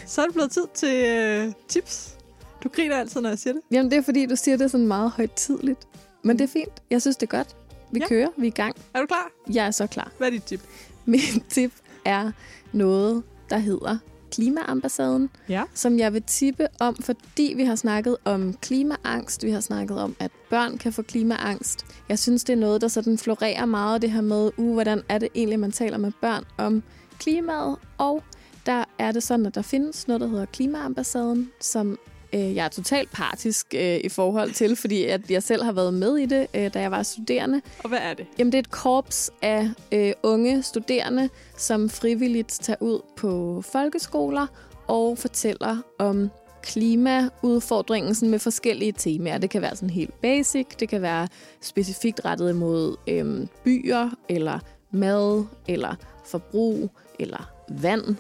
Så 0.05 0.21
er 0.21 0.25
det 0.25 0.33
blevet 0.33 0.51
tid 0.51 0.63
til 0.73 1.05
øh, 1.05 1.53
tips. 1.67 2.17
Du 2.63 2.69
griner 2.69 2.97
altid, 2.97 3.21
når 3.21 3.29
jeg 3.29 3.39
siger 3.39 3.53
det. 3.53 3.61
Jamen, 3.71 3.91
det 3.91 3.97
er 3.97 4.01
fordi, 4.01 4.25
du 4.25 4.35
siger 4.35 4.57
det 4.57 4.71
sådan 4.71 4.87
meget 4.87 5.11
højtidligt. 5.11 5.87
Men 6.23 6.39
det 6.39 6.43
er 6.43 6.47
fint. 6.47 6.83
Jeg 6.89 7.01
synes, 7.01 7.17
det 7.17 7.27
er 7.27 7.37
godt. 7.37 7.55
Vi 7.91 7.99
Ja. 7.99 8.07
kører. 8.07 8.27
Vi 8.37 8.47
er 8.47 8.51
i 8.51 8.55
gang. 8.55 8.75
Er 8.93 8.99
du 8.99 9.05
klar? 9.05 9.31
Jeg 9.53 9.67
er 9.67 9.71
så 9.71 9.87
klar. 9.87 10.11
Hvad 10.17 10.27
er 10.27 10.31
dit 10.31 10.43
tip? 10.43 10.61
Min 11.05 11.19
tip 11.49 11.71
er 12.05 12.31
noget, 12.71 13.23
der 13.49 13.57
hedder 13.57 13.97
Klimaambassaden, 14.31 15.29
Ja. 15.49 15.63
som 15.73 15.99
jeg 15.99 16.13
vil 16.13 16.23
tippe 16.23 16.67
om, 16.79 16.95
fordi 16.95 17.53
vi 17.55 17.63
har 17.63 17.75
snakket 17.75 18.17
om 18.25 18.53
klimaangst. 18.53 19.43
Vi 19.45 19.51
har 19.51 19.59
snakket 19.59 19.99
om, 19.99 20.15
at 20.19 20.31
børn 20.49 20.77
kan 20.77 20.93
få 20.93 21.01
klimaangst. 21.01 21.85
Jeg 22.09 22.19
synes, 22.19 22.43
det 22.43 22.53
er 22.53 22.57
noget, 22.57 22.81
der 22.81 22.87
sådan 22.87 23.17
florerer 23.17 23.65
meget, 23.65 24.01
det 24.01 24.11
her 24.11 24.21
med, 24.21 24.51
uh, 24.57 24.73
hvordan 24.73 25.01
er 25.09 25.17
det 25.17 25.29
egentlig, 25.35 25.59
man 25.59 25.71
taler 25.71 25.97
med 25.97 26.11
børn 26.21 26.43
om 26.57 26.83
klimaet. 27.19 27.75
Og 27.97 28.23
der 28.65 28.83
er 28.99 29.11
det 29.11 29.23
sådan, 29.23 29.45
at 29.45 29.55
der 29.55 29.61
findes 29.61 30.07
noget, 30.07 30.21
der 30.21 30.27
hedder 30.27 30.45
Klimaambassaden, 30.45 31.51
som 31.61 31.99
øh, 32.33 32.55
jeg 32.55 32.65
er 32.65 32.69
totalt 32.69 33.11
partisk 33.11 33.67
øh, 33.75 33.99
i 34.03 34.09
forhold 34.09 34.51
til, 34.51 34.75
fordi 34.75 35.03
at 35.03 35.31
jeg 35.31 35.43
selv 35.43 35.63
har 35.63 35.71
været 35.71 35.93
med 35.93 36.17
i 36.17 36.25
det, 36.25 36.47
øh, 36.53 36.73
da 36.73 36.79
jeg 36.79 36.91
var 36.91 37.03
studerende. 37.03 37.61
Og 37.83 37.89
hvad 37.89 37.99
er 38.01 38.13
det? 38.13 38.25
Jamen, 38.39 38.51
det 38.51 38.57
er 38.57 38.61
et 38.61 38.71
korps 38.71 39.31
af 39.41 39.69
øh, 39.91 40.13
unge 40.23 40.63
studerende, 40.63 41.29
som 41.57 41.89
frivilligt 41.89 42.59
tager 42.61 42.77
ud 42.81 42.99
på 43.17 43.61
folkeskoler 43.61 44.47
og 44.87 45.17
fortæller 45.17 45.77
om 45.99 46.29
klimaudfordringen 46.61 48.15
sådan 48.15 48.29
med 48.29 48.39
forskellige 48.39 48.91
temaer. 48.91 49.37
Det 49.37 49.49
kan 49.49 49.61
være 49.61 49.75
sådan 49.75 49.89
helt 49.89 50.21
basic, 50.21 50.67
det 50.79 50.89
kan 50.89 51.01
være 51.01 51.27
specifikt 51.61 52.25
rettet 52.25 52.49
imod 52.49 52.95
øhm, 53.07 53.47
byer, 53.63 54.09
eller 54.29 54.59
mad, 54.91 55.45
eller 55.67 55.95
forbrug, 56.25 56.89
eller 57.19 57.51
vand. 57.69 58.15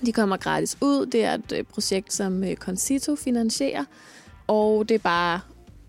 De 0.00 0.12
kommer 0.12 0.36
gratis 0.36 0.76
ud. 0.80 1.06
Det 1.06 1.24
er 1.24 1.34
et 1.34 1.52
øh, 1.52 1.64
projekt, 1.64 2.12
som 2.12 2.44
øh, 2.44 2.56
Concito 2.56 3.16
finansierer, 3.16 3.84
og 4.46 4.88
det 4.88 4.94
er 4.94 4.98
bare 4.98 5.40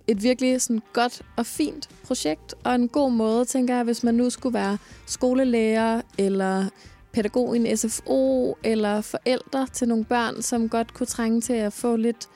et 0.07 0.23
virkelig 0.23 0.61
sådan 0.61 0.81
godt 0.93 1.21
og 1.35 1.45
fint 1.45 1.89
projekt, 2.03 2.55
og 2.63 2.75
en 2.75 2.87
god 2.87 3.11
måde, 3.11 3.45
tænker 3.45 3.75
jeg, 3.75 3.83
hvis 3.83 4.03
man 4.03 4.15
nu 4.15 4.29
skulle 4.29 4.53
være 4.53 4.77
skolelærer, 5.05 6.01
eller 6.17 6.65
pædagog 7.11 7.55
i 7.55 7.59
en 7.59 7.77
SFO, 7.77 8.57
eller 8.63 9.01
forældre 9.01 9.67
til 9.73 9.87
nogle 9.87 10.05
børn, 10.05 10.41
som 10.41 10.69
godt 10.69 10.93
kunne 10.93 11.07
trænge 11.07 11.41
til 11.41 11.53
at 11.53 11.73
få 11.73 11.95
lidt 11.95 12.29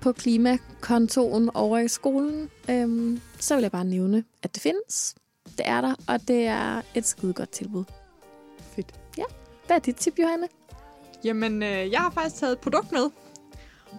på 0.00 0.12
klimakontoen 0.12 1.50
over 1.54 1.78
i 1.78 1.88
skolen, 1.88 2.50
øhm, 2.70 3.20
så 3.38 3.54
vil 3.54 3.62
jeg 3.62 3.72
bare 3.72 3.84
nævne, 3.84 4.24
at 4.42 4.54
det 4.54 4.62
findes. 4.62 5.14
Det 5.58 5.68
er 5.68 5.80
der, 5.80 5.94
og 6.08 6.28
det 6.28 6.46
er 6.46 6.82
et 6.94 7.06
skide 7.06 7.32
godt 7.32 7.50
tilbud. 7.50 7.84
Fedt. 8.76 8.94
Hvad 9.66 9.76
er 9.76 9.80
dit 9.80 9.96
tip, 9.96 10.18
Johanne? 10.18 10.48
Jamen, 11.24 11.62
øh, 11.62 11.90
jeg 11.92 12.00
har 12.00 12.10
faktisk 12.10 12.40
taget 12.40 12.52
et 12.52 12.58
produkt 12.58 12.92
med. 12.92 13.10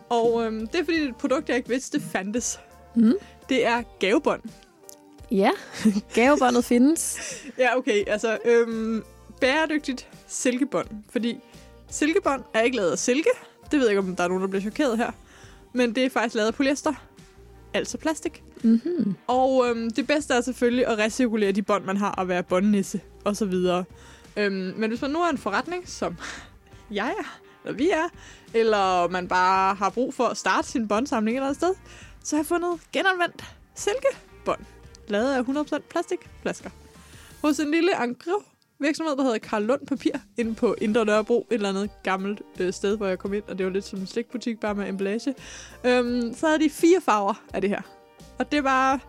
Og 0.10 0.46
øh, 0.46 0.62
det 0.62 0.76
er 0.76 0.84
fordi, 0.84 0.98
det 0.98 1.06
er 1.06 1.10
et 1.10 1.16
produkt, 1.16 1.50
jeg 1.50 1.58
ikke 1.58 1.70
vidste 1.70 2.02
fandtes. 2.02 2.60
Mm. 2.96 3.14
Det 3.50 3.66
er 3.66 3.84
gavebånd. 4.00 4.42
Ja, 5.32 5.52
gavebåndet 6.14 6.66
findes. 6.72 7.18
Ja, 7.58 7.78
okay. 7.78 8.04
Altså, 8.08 8.38
øhm, 8.46 9.04
bæredygtigt 9.42 10.08
silkebånd. 10.28 10.88
Fordi 11.10 11.40
silkebånd 11.90 12.44
er 12.54 12.62
ikke 12.62 12.78
lavet 12.78 12.92
af 12.92 13.00
silke. 13.00 13.30
Det 13.72 13.80
ved 13.80 13.88
jeg 13.88 13.92
ikke, 13.92 14.10
om 14.10 14.16
der 14.16 14.24
er 14.24 14.28
nogen, 14.28 14.42
der 14.42 14.48
bliver 14.50 14.62
chokeret 14.62 14.98
her. 14.98 15.12
Men 15.74 15.96
det 15.96 16.06
er 16.06 16.10
faktisk 16.10 16.36
lavet 16.36 16.48
af 16.48 16.54
polyester. 16.54 16.94
Altså 17.74 17.98
plastik. 17.98 18.44
Mm-hmm. 18.64 19.16
Og 19.28 19.66
øhm, 19.70 19.92
det 19.92 20.08
bedste 20.08 20.34
er 20.34 20.42
selvfølgelig 20.42 20.88
at 20.88 20.98
recirkulere 20.98 21.52
de 21.52 21.62
bånd, 21.62 21.84
man 21.86 21.98
har, 21.98 22.12
og 22.12 22.28
være 22.28 22.44
båndnisse 22.44 23.02
og 23.24 23.36
så 23.36 23.46
videre. 23.46 23.84
Øhm, 24.38 24.74
men 24.78 24.90
hvis 24.90 25.02
man 25.02 25.12
nu 25.12 25.20
er 25.20 25.30
en 25.30 25.38
forretning, 25.38 25.90
som 25.90 26.18
jeg 26.92 27.14
er, 27.20 27.40
eller 27.66 27.78
vi 27.78 27.90
er, 27.90 28.10
eller 28.54 29.08
man 29.08 29.28
bare 29.28 29.76
har 29.76 29.90
brug 29.90 30.14
for 30.14 30.24
at 30.24 30.38
starte 30.38 30.68
sin 30.68 30.88
båndsamling 30.88 31.36
et 31.36 31.38
eller 31.38 31.48
andet 31.48 31.62
sted, 31.62 31.74
så 32.24 32.36
har 32.36 32.44
jeg 32.44 32.48
fundet 32.48 32.80
genanvendt 32.94 33.44
silkebånd, 33.76 34.60
lavet 35.08 35.34
af 35.34 35.42
100% 35.42 35.80
plastikflasker. 35.90 36.70
Hos 37.42 37.60
en 37.60 37.72
lille 37.72 38.04
engros 38.04 38.44
virksomhed, 38.80 39.16
der 39.16 39.24
hedder 39.24 39.38
Karl 39.38 39.64
Lund 39.64 39.88
Papir, 39.88 40.12
inde 40.38 40.56
på 40.56 40.76
Indre 40.82 41.06
Nørrebro, 41.06 41.48
et 41.52 41.56
eller 41.56 41.70
andet 41.70 41.90
gammelt 42.04 42.42
øh, 42.60 42.74
sted, 42.74 42.98
hvor 42.98 43.08
jeg 43.08 43.20
kom 43.20 43.34
ind, 43.34 43.44
og 43.48 43.58
det 43.58 43.66
var 43.66 43.72
lidt 43.72 43.86
som 43.86 44.00
en 44.00 44.08
slikbutik, 44.08 44.60
bare 44.60 44.76
med 44.76 44.90
emballage. 44.90 45.36
Øhm, 45.84 46.34
så 46.34 46.48
havde 46.48 46.60
de 46.60 46.70
fire 46.70 47.02
farver 47.02 47.44
af 47.54 47.62
det 47.62 47.70
her. 47.70 47.82
Og 48.40 48.52
det 48.52 48.64
var 48.64 49.00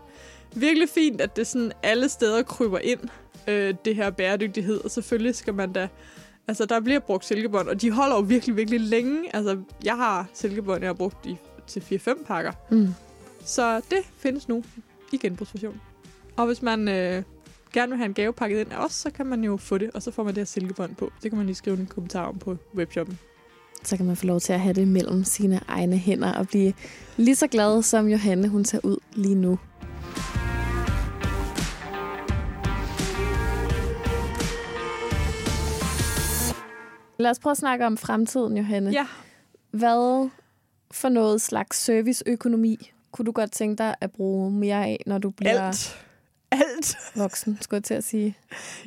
virkelig 0.54 0.88
fint, 0.88 1.20
at 1.20 1.36
det 1.36 1.46
sådan 1.46 1.72
alle 1.82 2.08
steder 2.08 2.42
kryber 2.42 2.78
ind, 2.78 3.00
øh, 3.48 3.74
det 3.84 3.96
her 3.96 4.10
bæredygtighed. 4.10 4.84
Og 4.84 4.90
selvfølgelig 4.90 5.34
skal 5.34 5.54
man 5.54 5.72
da... 5.72 5.88
Altså, 6.48 6.64
der 6.66 6.80
bliver 6.80 7.00
brugt 7.00 7.24
silkebånd, 7.24 7.68
og 7.68 7.80
de 7.80 7.90
holder 7.90 8.16
jo 8.16 8.22
virkelig, 8.22 8.56
virkelig 8.56 8.80
længe. 8.80 9.36
Altså, 9.36 9.58
jeg 9.84 9.96
har 9.96 10.26
silkebånd, 10.34 10.80
jeg 10.82 10.88
har 10.88 10.94
brugt 10.94 11.26
i, 11.26 11.36
til 11.66 11.80
4-5 11.80 12.26
pakker. 12.26 12.52
Mm. 12.70 12.88
Så 13.44 13.76
det 13.76 13.98
findes 14.18 14.48
nu 14.48 14.64
i 15.12 15.16
genbrugsversion. 15.16 15.80
Og 16.36 16.46
hvis 16.46 16.62
man 16.62 16.88
øh, 16.88 17.22
gerne 17.72 17.88
vil 17.88 17.96
have 17.96 18.06
en 18.06 18.14
gave 18.14 18.32
pakket 18.32 18.60
ind 18.60 18.72
af 18.72 18.84
os, 18.84 18.92
så 18.92 19.10
kan 19.10 19.26
man 19.26 19.44
jo 19.44 19.56
få 19.56 19.78
det, 19.78 19.90
og 19.94 20.02
så 20.02 20.10
får 20.10 20.22
man 20.22 20.34
det 20.34 20.40
her 20.40 20.44
silkebånd 20.44 20.94
på. 20.94 21.12
Det 21.22 21.30
kan 21.30 21.36
man 21.36 21.46
lige 21.46 21.56
skrive 21.56 21.80
en 21.80 21.86
kommentar 21.86 22.26
om 22.26 22.38
på 22.38 22.56
webshoppen. 22.74 23.18
Så 23.82 23.96
kan 23.96 24.06
man 24.06 24.16
få 24.16 24.26
lov 24.26 24.40
til 24.40 24.52
at 24.52 24.60
have 24.60 24.74
det 24.74 24.88
mellem 24.88 25.24
sine 25.24 25.60
egne 25.68 25.98
hænder 25.98 26.32
og 26.32 26.48
blive 26.48 26.72
lige 27.16 27.36
så 27.36 27.46
glad, 27.46 27.82
som 27.82 28.08
Johanne 28.08 28.48
hun 28.48 28.64
ser 28.64 28.80
ud 28.82 28.96
lige 29.14 29.34
nu. 29.34 29.58
Lad 37.18 37.30
os 37.30 37.38
prøve 37.38 37.50
at 37.50 37.56
snakke 37.56 37.86
om 37.86 37.96
fremtiden, 37.96 38.56
Johanne. 38.56 38.90
Ja. 38.90 39.06
Hvad 39.70 40.28
for 40.90 41.08
noget 41.08 41.40
slags 41.40 41.78
serviceøkonomi 41.78 42.90
kunne 43.12 43.26
du 43.26 43.32
godt 43.32 43.52
tænke 43.52 43.78
dig 43.78 43.94
at 44.00 44.12
bruge 44.12 44.50
mere 44.50 44.84
af, 44.84 45.02
når 45.06 45.18
du 45.18 45.30
bliver 45.30 45.62
Alt. 45.66 46.04
Alt. 46.50 46.96
voksen, 47.16 47.58
skulle 47.60 47.78
jeg 47.78 47.84
til 47.84 47.94
at 47.94 48.04
sige? 48.04 48.38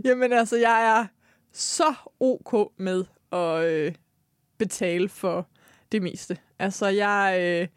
Jamen 0.03 0.33
altså, 0.33 0.57
jeg 0.57 0.99
er 0.99 1.05
så 1.53 1.93
ok 2.19 2.71
med 2.77 3.05
at 3.31 3.63
øh, 3.63 3.93
betale 4.57 5.09
for 5.09 5.47
det 5.91 6.01
meste. 6.01 6.37
Altså, 6.59 6.87
jeg 6.87 7.37
øh, 7.41 7.67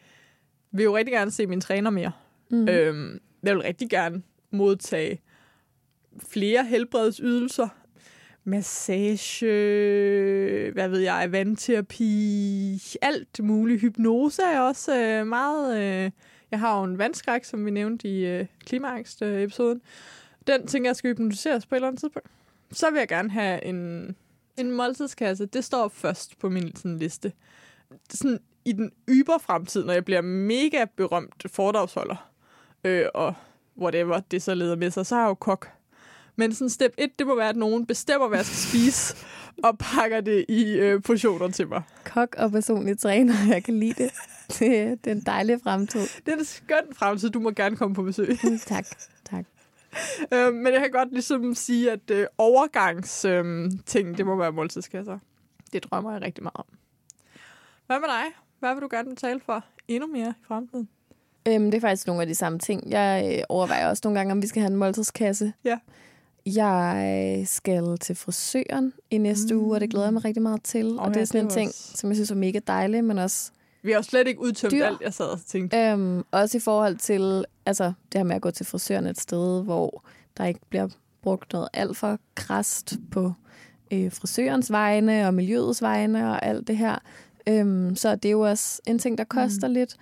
vil 0.72 0.84
jo 0.84 0.96
rigtig 0.96 1.12
gerne 1.12 1.30
se 1.30 1.46
min 1.46 1.60
træner 1.60 1.90
mere. 1.90 2.12
Mm. 2.50 2.68
Øhm, 2.68 3.20
jeg 3.42 3.54
vil 3.54 3.62
rigtig 3.62 3.90
gerne 3.90 4.22
modtage 4.50 5.20
flere 6.28 6.64
helbredsydelser. 6.64 7.68
Massage, 8.44 9.46
hvad 10.70 10.88
ved 10.88 10.98
jeg, 10.98 11.28
vandterapi, 11.32 12.82
alt 13.02 13.42
muligt. 13.42 13.80
Hypnose 13.80 14.42
er 14.42 14.60
også 14.60 14.98
øh, 14.98 15.26
meget... 15.26 15.78
Øh, 15.78 16.10
jeg 16.50 16.60
har 16.60 16.78
jo 16.78 16.84
en 16.84 16.98
vandskræk, 16.98 17.44
som 17.44 17.66
vi 17.66 17.70
nævnte 17.70 18.08
i 18.08 18.26
øh, 18.26 18.46
klimaangst-episoden. 18.66 19.80
Den 20.46 20.66
tænker 20.66 20.88
jeg 20.88 20.96
skal 20.96 21.10
hypnotiseres 21.10 21.66
på 21.66 21.74
et 21.74 21.76
eller 21.76 21.88
andet 21.88 22.00
tidspunkt. 22.00 22.28
Så 22.72 22.90
vil 22.90 22.98
jeg 22.98 23.08
gerne 23.08 23.30
have 23.30 23.64
en, 23.64 24.16
en 24.56 24.70
måltidskasse. 24.70 25.46
Det 25.46 25.64
står 25.64 25.88
først 25.88 26.38
på 26.38 26.48
min 26.48 26.76
sådan, 26.76 26.98
liste. 26.98 27.32
Sådan 28.10 28.38
i 28.64 28.72
den 28.72 28.92
yber 29.08 29.38
fremtid, 29.38 29.84
når 29.84 29.92
jeg 29.92 30.04
bliver 30.04 30.20
mega 30.20 30.84
berømt 30.96 31.44
foredragsholder, 31.46 32.30
øh, 32.84 33.06
og 33.14 33.34
whatever 33.78 34.20
det 34.20 34.42
så 34.42 34.54
leder 34.54 34.76
med 34.76 34.90
sig, 34.90 35.06
så 35.06 35.14
har 35.14 35.22
jeg 35.22 35.28
jo 35.28 35.34
kok. 35.34 35.68
Men 36.36 36.54
sådan 36.54 36.70
step 36.70 36.94
1, 36.98 37.18
det 37.18 37.26
må 37.26 37.36
være, 37.36 37.48
at 37.48 37.56
nogen 37.56 37.86
bestemmer, 37.86 38.28
hvad 38.28 38.38
jeg 38.38 38.46
skal 38.46 38.56
spise, 38.56 39.16
og 39.64 39.78
pakker 39.78 40.20
det 40.20 40.44
i 40.48 40.72
øh, 40.72 41.02
portioner 41.02 41.48
til 41.48 41.68
mig. 41.68 41.82
Kok 42.04 42.34
og 42.38 42.50
personlig 42.50 42.98
træner, 42.98 43.34
jeg 43.54 43.64
kan 43.64 43.78
lide 43.78 44.04
det. 44.04 44.10
Det, 44.48 45.04
det 45.04 45.10
er 45.10 45.14
en 45.14 45.22
dejlig 45.26 45.60
fremtid. 45.62 46.00
Det 46.00 46.34
er 46.34 46.36
en 46.36 46.44
skøn 46.44 46.94
fremtid, 46.94 47.30
du 47.30 47.40
må 47.40 47.50
gerne 47.50 47.76
komme 47.76 47.94
på 47.94 48.02
besøg. 48.02 48.38
Mm, 48.44 48.58
Tak, 48.58 48.86
tak. 49.30 49.44
øh, 50.34 50.54
men 50.54 50.72
jeg 50.72 50.80
kan 50.80 50.90
godt 50.90 51.12
ligesom 51.12 51.54
sige, 51.54 51.90
at 51.90 52.10
øh, 52.10 52.26
overgangs 52.38 53.24
øh, 53.24 53.70
ting, 53.86 54.18
det 54.18 54.26
må 54.26 54.36
være 54.36 54.52
måltidskasser. 54.52 55.18
Det 55.72 55.84
drømmer 55.84 56.12
jeg 56.12 56.22
rigtig 56.22 56.42
meget 56.42 56.56
om. 56.56 56.64
Hvad 57.86 58.00
med 58.00 58.08
dig? 58.08 58.24
Hvad 58.58 58.74
vil 58.74 58.82
du 58.82 58.88
gerne 58.90 59.08
betale 59.08 59.40
for 59.46 59.64
endnu 59.88 60.06
mere 60.06 60.28
i 60.28 60.44
fremtiden? 60.48 60.88
Øhm, 61.48 61.70
det 61.70 61.74
er 61.74 61.80
faktisk 61.80 62.06
nogle 62.06 62.22
af 62.22 62.28
de 62.28 62.34
samme 62.34 62.58
ting. 62.58 62.90
Jeg 62.90 63.34
øh, 63.38 63.42
overvejer 63.48 63.88
også 63.88 64.00
nogle 64.04 64.18
gange, 64.18 64.32
om 64.32 64.42
vi 64.42 64.46
skal 64.46 64.62
have 64.62 64.70
en 64.70 64.76
måltidskasse. 64.76 65.52
Ja. 65.64 65.78
Jeg 66.46 67.42
skal 67.46 67.98
til 67.98 68.16
frisøren 68.16 68.92
i 69.10 69.18
næste 69.18 69.54
mm. 69.54 69.60
uge, 69.60 69.76
og 69.76 69.80
det 69.80 69.90
glæder 69.90 70.06
jeg 70.06 70.12
mig 70.12 70.24
rigtig 70.24 70.42
meget 70.42 70.62
til. 70.62 70.86
Åh 70.86 70.96
og 71.02 71.14
det 71.14 71.20
er 71.20 71.24
sådan 71.24 71.40
en 71.40 71.46
det 71.46 71.52
er 71.52 71.56
ting, 71.58 71.68
også- 71.68 71.96
som 71.96 72.10
jeg 72.10 72.16
synes 72.16 72.30
er 72.30 72.34
mega 72.34 72.60
dejlig, 72.66 73.04
men 73.04 73.18
også, 73.18 73.50
Vi 73.82 73.90
har 73.90 73.98
jo 73.98 74.02
slet 74.02 74.28
ikke 74.28 74.40
udtømt 74.40 74.70
Dyr. 74.72 74.84
alt, 74.84 75.00
jeg 75.00 75.14
sad 75.14 75.26
og 75.26 75.40
tænkte. 75.46 75.76
øhm, 75.76 76.22
også 76.30 76.56
i 76.56 76.60
forhold 76.60 76.96
til 76.96 77.44
altså, 77.66 77.84
det 77.84 78.18
her 78.18 78.24
med 78.24 78.36
at 78.36 78.42
gå 78.42 78.50
til 78.50 78.66
frisøren 78.66 79.06
et 79.06 79.20
sted, 79.20 79.64
hvor 79.64 80.04
der 80.36 80.44
ikke 80.44 80.60
bliver 80.70 80.88
brugt 81.22 81.52
noget 81.52 81.68
alt 81.72 81.96
for 81.96 82.18
krast 82.34 82.94
på 83.10 83.32
øh, 83.92 84.12
frisørens 84.12 84.70
vegne 84.70 85.26
og 85.26 85.34
miljøets 85.34 85.82
vegne 85.82 86.30
og 86.30 86.44
alt 86.46 86.66
det 86.68 86.76
her. 86.76 86.98
Øhm, 87.46 87.96
så 87.96 88.16
det 88.16 88.24
er 88.28 88.32
jo 88.32 88.40
også 88.40 88.80
en 88.86 88.98
ting, 88.98 89.18
der 89.18 89.24
koster 89.24 89.68
mm. 89.68 89.74
lidt. 89.74 89.96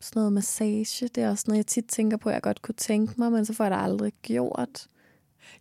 Sådan 0.00 0.20
noget 0.20 0.32
massage, 0.32 1.08
det 1.08 1.22
er 1.22 1.30
også 1.30 1.44
noget, 1.48 1.56
jeg 1.58 1.66
tit 1.66 1.84
tænker 1.88 2.16
på, 2.16 2.30
jeg 2.30 2.42
godt 2.42 2.62
kunne 2.62 2.74
tænke 2.74 3.14
mig, 3.18 3.32
men 3.32 3.44
så 3.44 3.52
får 3.54 3.64
jeg 3.64 3.70
det 3.70 3.78
aldrig 3.82 4.12
gjort. 4.22 4.86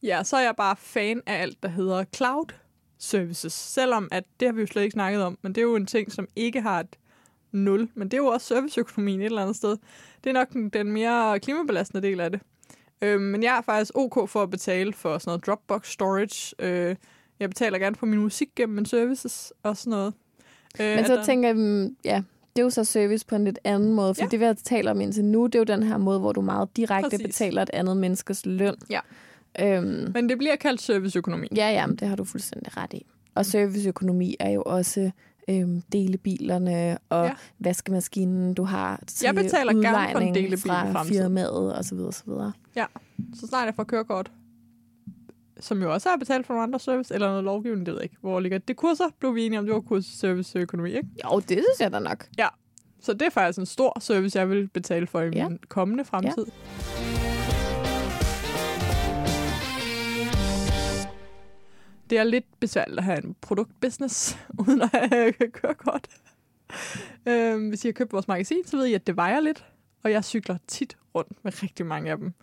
Ja, 0.04 0.24
så 0.24 0.38
er 0.38 0.42
jeg 0.42 0.56
bare 0.58 0.76
fan 0.76 1.22
af 1.26 1.42
alt, 1.42 1.64
der 1.64 1.70
hedder 1.70 2.04
cloud 2.16 2.46
services. 2.98 3.54
Selvom 3.54 4.08
at 4.12 4.24
det 4.40 4.48
har 4.48 4.54
vi 4.54 4.62
jo 4.62 4.68
slet 4.68 4.84
ikke 4.84 4.94
snakket 4.94 5.24
om, 5.24 5.38
men 5.42 5.54
det 5.56 5.62
er 5.62 5.66
jo 5.66 5.76
en 5.76 5.86
ting, 5.86 6.12
som 6.12 6.28
ikke 6.36 6.62
har 6.62 6.80
et 6.80 6.96
nul. 7.52 7.90
Men 7.96 8.08
det 8.08 8.14
er 8.14 8.22
jo 8.22 8.28
også 8.28 8.48
serviceøkonomien 8.48 9.22
et 9.22 9.26
eller 9.26 9.42
andet 9.42 9.56
sted. 9.56 9.78
Det 10.24 10.30
er 10.30 10.34
nok 10.34 10.50
den, 10.50 10.70
den 10.70 10.92
mere 10.92 11.40
klimabelastende 11.40 12.08
del 12.08 12.20
af 12.20 12.32
det. 12.32 12.40
Øh, 13.02 13.22
men 13.22 13.44
jeg 13.44 13.58
er 13.58 13.62
faktisk 13.62 13.92
ok 13.96 14.30
for 14.30 14.44
at 14.44 14.50
betale 14.50 14.94
for 14.94 15.18
sådan 15.18 15.30
noget 15.30 15.46
Dropbox 15.46 15.92
storage. 15.92 16.56
Øh, 16.60 16.96
jeg 17.40 17.50
betaler 17.50 17.80
gerne 17.80 17.96
for 17.96 18.06
min 18.06 18.20
musik 18.20 18.48
gennem 18.56 18.76
min 18.76 18.86
services 18.86 19.54
og 19.64 19.78
sådan 19.78 19.92
noget. 19.92 20.14
Øh, 20.82 20.96
Men 20.96 21.06
så 21.06 21.16
der- 21.16 21.24
tænker 21.24 21.50
jeg, 21.50 21.56
mm, 21.58 21.96
ja, 22.06 22.24
det 22.56 22.62
er 22.62 22.64
jo 22.64 22.70
så 22.70 22.84
service 22.84 23.26
på 23.26 23.36
en 23.36 23.44
lidt 23.46 23.60
anden 23.64 23.94
måde, 23.94 24.16
for 24.16 24.22
Ja. 24.24 24.28
det 24.28 24.40
vi 24.40 24.46
har 24.46 24.54
talt 24.54 24.88
om 24.88 25.02
indtil 25.02 25.26
nu, 25.26 25.46
det 25.46 25.56
er 25.56 25.60
jo 25.60 25.64
den 25.64 25.84
her 25.84 25.98
måde, 25.98 26.20
hvor 26.20 26.32
du 26.32 26.42
meget 26.42 26.78
direkte. 26.78 27.10
Præcis. 27.10 27.26
betaler 27.28 27.62
et 27.62 27.70
andet 27.74 27.98
menneskes 27.98 28.46
løn. 28.46 28.76
Ja. 28.90 29.00
Øhm, 29.64 30.12
Men 30.14 30.30
det 30.30 30.38
bliver 30.38 30.56
kaldt 30.56 30.82
serviceøkonomi. 30.82 31.48
ja, 31.56 31.70
ja, 31.72 31.86
det 32.00 32.08
har 32.08 32.16
du 32.16 32.24
fuldstændig 32.24 32.78
ret 32.78 32.94
i. 32.94 33.06
Og 33.36 33.46
serviceøkonomi 33.46 34.36
er 34.40 34.50
jo 34.50 34.64
også 34.66 35.12
øhm, 35.50 35.82
delebilerne 35.92 36.98
og 37.10 37.24
Ja. 37.26 37.30
ja. 37.30 37.34
vaskemaskinen, 37.60 38.54
du 38.54 38.64
har 38.64 39.00
til 39.08 39.26
Jeg 39.26 39.36
betaler 39.36 39.74
gerne 39.74 40.12
for 40.12 40.20
en 40.20 40.36
delebil 40.36 40.60
fra 40.62 41.04
firmaet 41.04 41.76
og 41.76 41.86
så 41.86 41.96
videre, 41.96 42.14
så 42.14 42.24
videre. 42.26 42.52
Så 43.34 43.48
snart 43.48 43.66
jeg 43.66 43.76
får 43.76 43.84
kørekort, 43.84 44.32
som 45.60 45.82
jo 45.82 45.94
også 45.94 46.10
har 46.10 46.18
betalt 46.18 46.46
for 46.48 46.54
nogle 46.54 46.64
andre 46.64 46.80
service, 46.80 47.14
eller 47.14 47.28
noget 47.28 47.44
lovgivning, 47.44 47.86
det 47.86 47.92
ved 47.94 48.00
jeg 48.00 48.04
ikke. 48.04 48.18
Hvor 48.22 48.40
ligger 48.40 48.58
det 48.58 48.76
kurser? 48.76 49.04
Blev 49.20 49.36
vi 49.36 49.46
enige 49.46 49.60
om, 49.60 49.66
det 49.66 49.74
var 49.74 49.82
kurs 49.82 50.06
serviceøkonomi, 50.06 50.90
ikke? 50.90 51.08
Jo, 51.26 51.40
det 51.40 51.48
synes 51.50 51.80
jeg 51.80 51.92
da 51.92 52.00
nok. 52.00 52.28
Så 53.02 53.14
det 53.14 53.22
er 53.22 53.30
faktisk 53.30 53.60
en 53.60 53.66
stor 53.66 53.98
service, 54.00 54.40
jeg 54.40 54.50
vil 54.50 54.68
betale 54.68 55.08
for 55.08 55.22
i 55.22 55.30
Ja. 55.34 55.50
min 55.50 55.60
kommende 55.70 56.06
fremtid. 56.06 56.46
Det 62.10 62.18
er 62.18 62.24
lidt 62.24 62.60
besværligt 62.60 62.98
at 62.98 63.04
have 63.04 63.24
en 63.26 63.36
produktbusiness, 63.42 64.38
uden 64.68 64.82
at 64.82 64.90
have 64.94 65.34
kørekort. 65.54 66.08
øhm, 67.26 67.70
hvis 67.70 67.86
I 67.86 67.88
har 67.88 67.94
købt 67.94 68.14
vores 68.14 68.28
magasin, 68.28 68.58
så 68.66 68.78
ved 68.78 68.86
I, 68.86 68.94
at 68.94 69.08
det 69.08 69.16
vejer 69.16 69.40
lidt. 69.40 69.66
Og 70.04 70.12
jeg 70.12 70.24
cykler 70.24 70.58
tit 70.68 70.98
rundt 71.16 71.44
med 71.44 71.64
rigtig 71.64 71.86
mange 71.86 72.12
af 72.12 72.18
dem. 72.18 72.34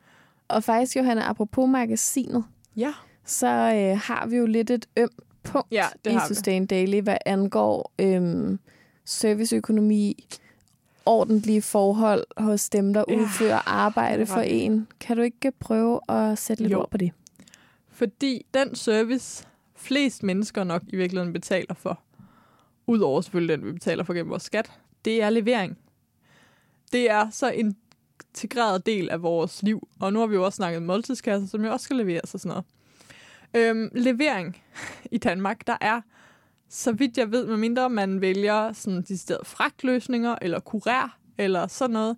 Og 0.49 0.65
faktisk, 0.65 0.97
Johanna, 0.97 1.29
apropos 1.31 1.69
magasinet, 1.69 2.45
Ja. 2.77 2.93
så 3.25 3.47
øh, 3.47 4.01
har 4.05 4.27
vi 4.27 4.37
jo 4.37 4.47
lidt 4.47 4.71
et 4.71 4.87
ømt 4.97 5.13
punkt 5.43 5.69
Ja, 5.71 5.87
det 6.05 6.11
i 6.11 6.15
har 6.15 6.29
vi. 6.29 6.35
Sustain 6.35 6.67
Daily, 6.67 7.01
hvad 7.01 7.17
angår 7.27 7.93
øhm, 7.99 8.59
serviceøkonomi, 9.05 10.27
ordentlige 11.07 11.63
forhold 11.63 12.25
hos 12.37 12.69
dem, 12.71 12.93
der 12.95 13.05
Ja, 13.09 13.15
udfører 13.17 13.69
arbejde 13.69 14.27
for 14.27 14.41
en. 14.41 14.89
Kan 15.01 15.17
du 15.17 15.23
ikke 15.23 15.53
prøve 15.61 16.01
at 16.09 16.39
sætte 16.39 16.63
lidt 16.63 16.73
Jo. 16.73 16.81
ord 16.81 16.91
på 16.91 16.97
det? 16.99 17.13
Fordi 17.89 18.47
den 18.55 18.75
service, 18.75 19.47
flest 19.77 20.23
mennesker 20.23 20.65
nok 20.65 20.83
i 20.89 20.97
virkeligheden 20.97 21.33
betaler 21.33 21.75
for, 21.75 22.01
udover 22.87 23.21
selvfølgelig 23.21 23.59
den, 23.59 23.67
vi 23.67 23.73
betaler 23.73 24.05
for 24.05 24.15
gennem 24.15 24.31
vores 24.31 24.43
skat, 24.43 24.73
det 25.05 25.23
er 25.23 25.31
levering. 25.31 25.79
Det 26.93 27.11
er 27.11 27.31
så 27.31 27.51
en 27.51 27.77
integreret 28.37 28.87
del 28.87 29.11
af 29.11 29.23
vores 29.23 29.63
liv. 29.63 29.89
Og 30.01 30.13
nu 30.13 30.19
har 30.19 30.27
vi 30.27 30.35
jo 30.35 30.45
også 30.45 30.57
snakket 30.57 30.83
måltidskasser, 30.83 31.49
som 31.49 31.65
jo 31.65 31.73
også 31.73 31.85
skal 31.85 31.97
leveres 31.97 32.35
og 32.35 32.41
sådan 32.41 32.49
noget. 32.49 32.65
Øhm, 33.55 33.91
levering 33.95 34.63
i 35.11 35.19
Danmark, 35.19 35.67
der 35.67 35.77
er, 35.81 36.01
så 36.69 36.93
vidt 36.93 37.19
jeg 37.19 37.33
ved, 37.33 37.47
medmindre 37.47 37.91
man 37.91 38.21
vælger 38.21 38.73
sådan 38.73 39.03
de 39.03 39.19
steder 39.19 39.45
fragtløsninger 39.45 40.37
eller 40.43 40.61
kurér 40.61 41.11
eller 41.39 41.67
sådan 41.67 41.93
noget, 41.93 42.17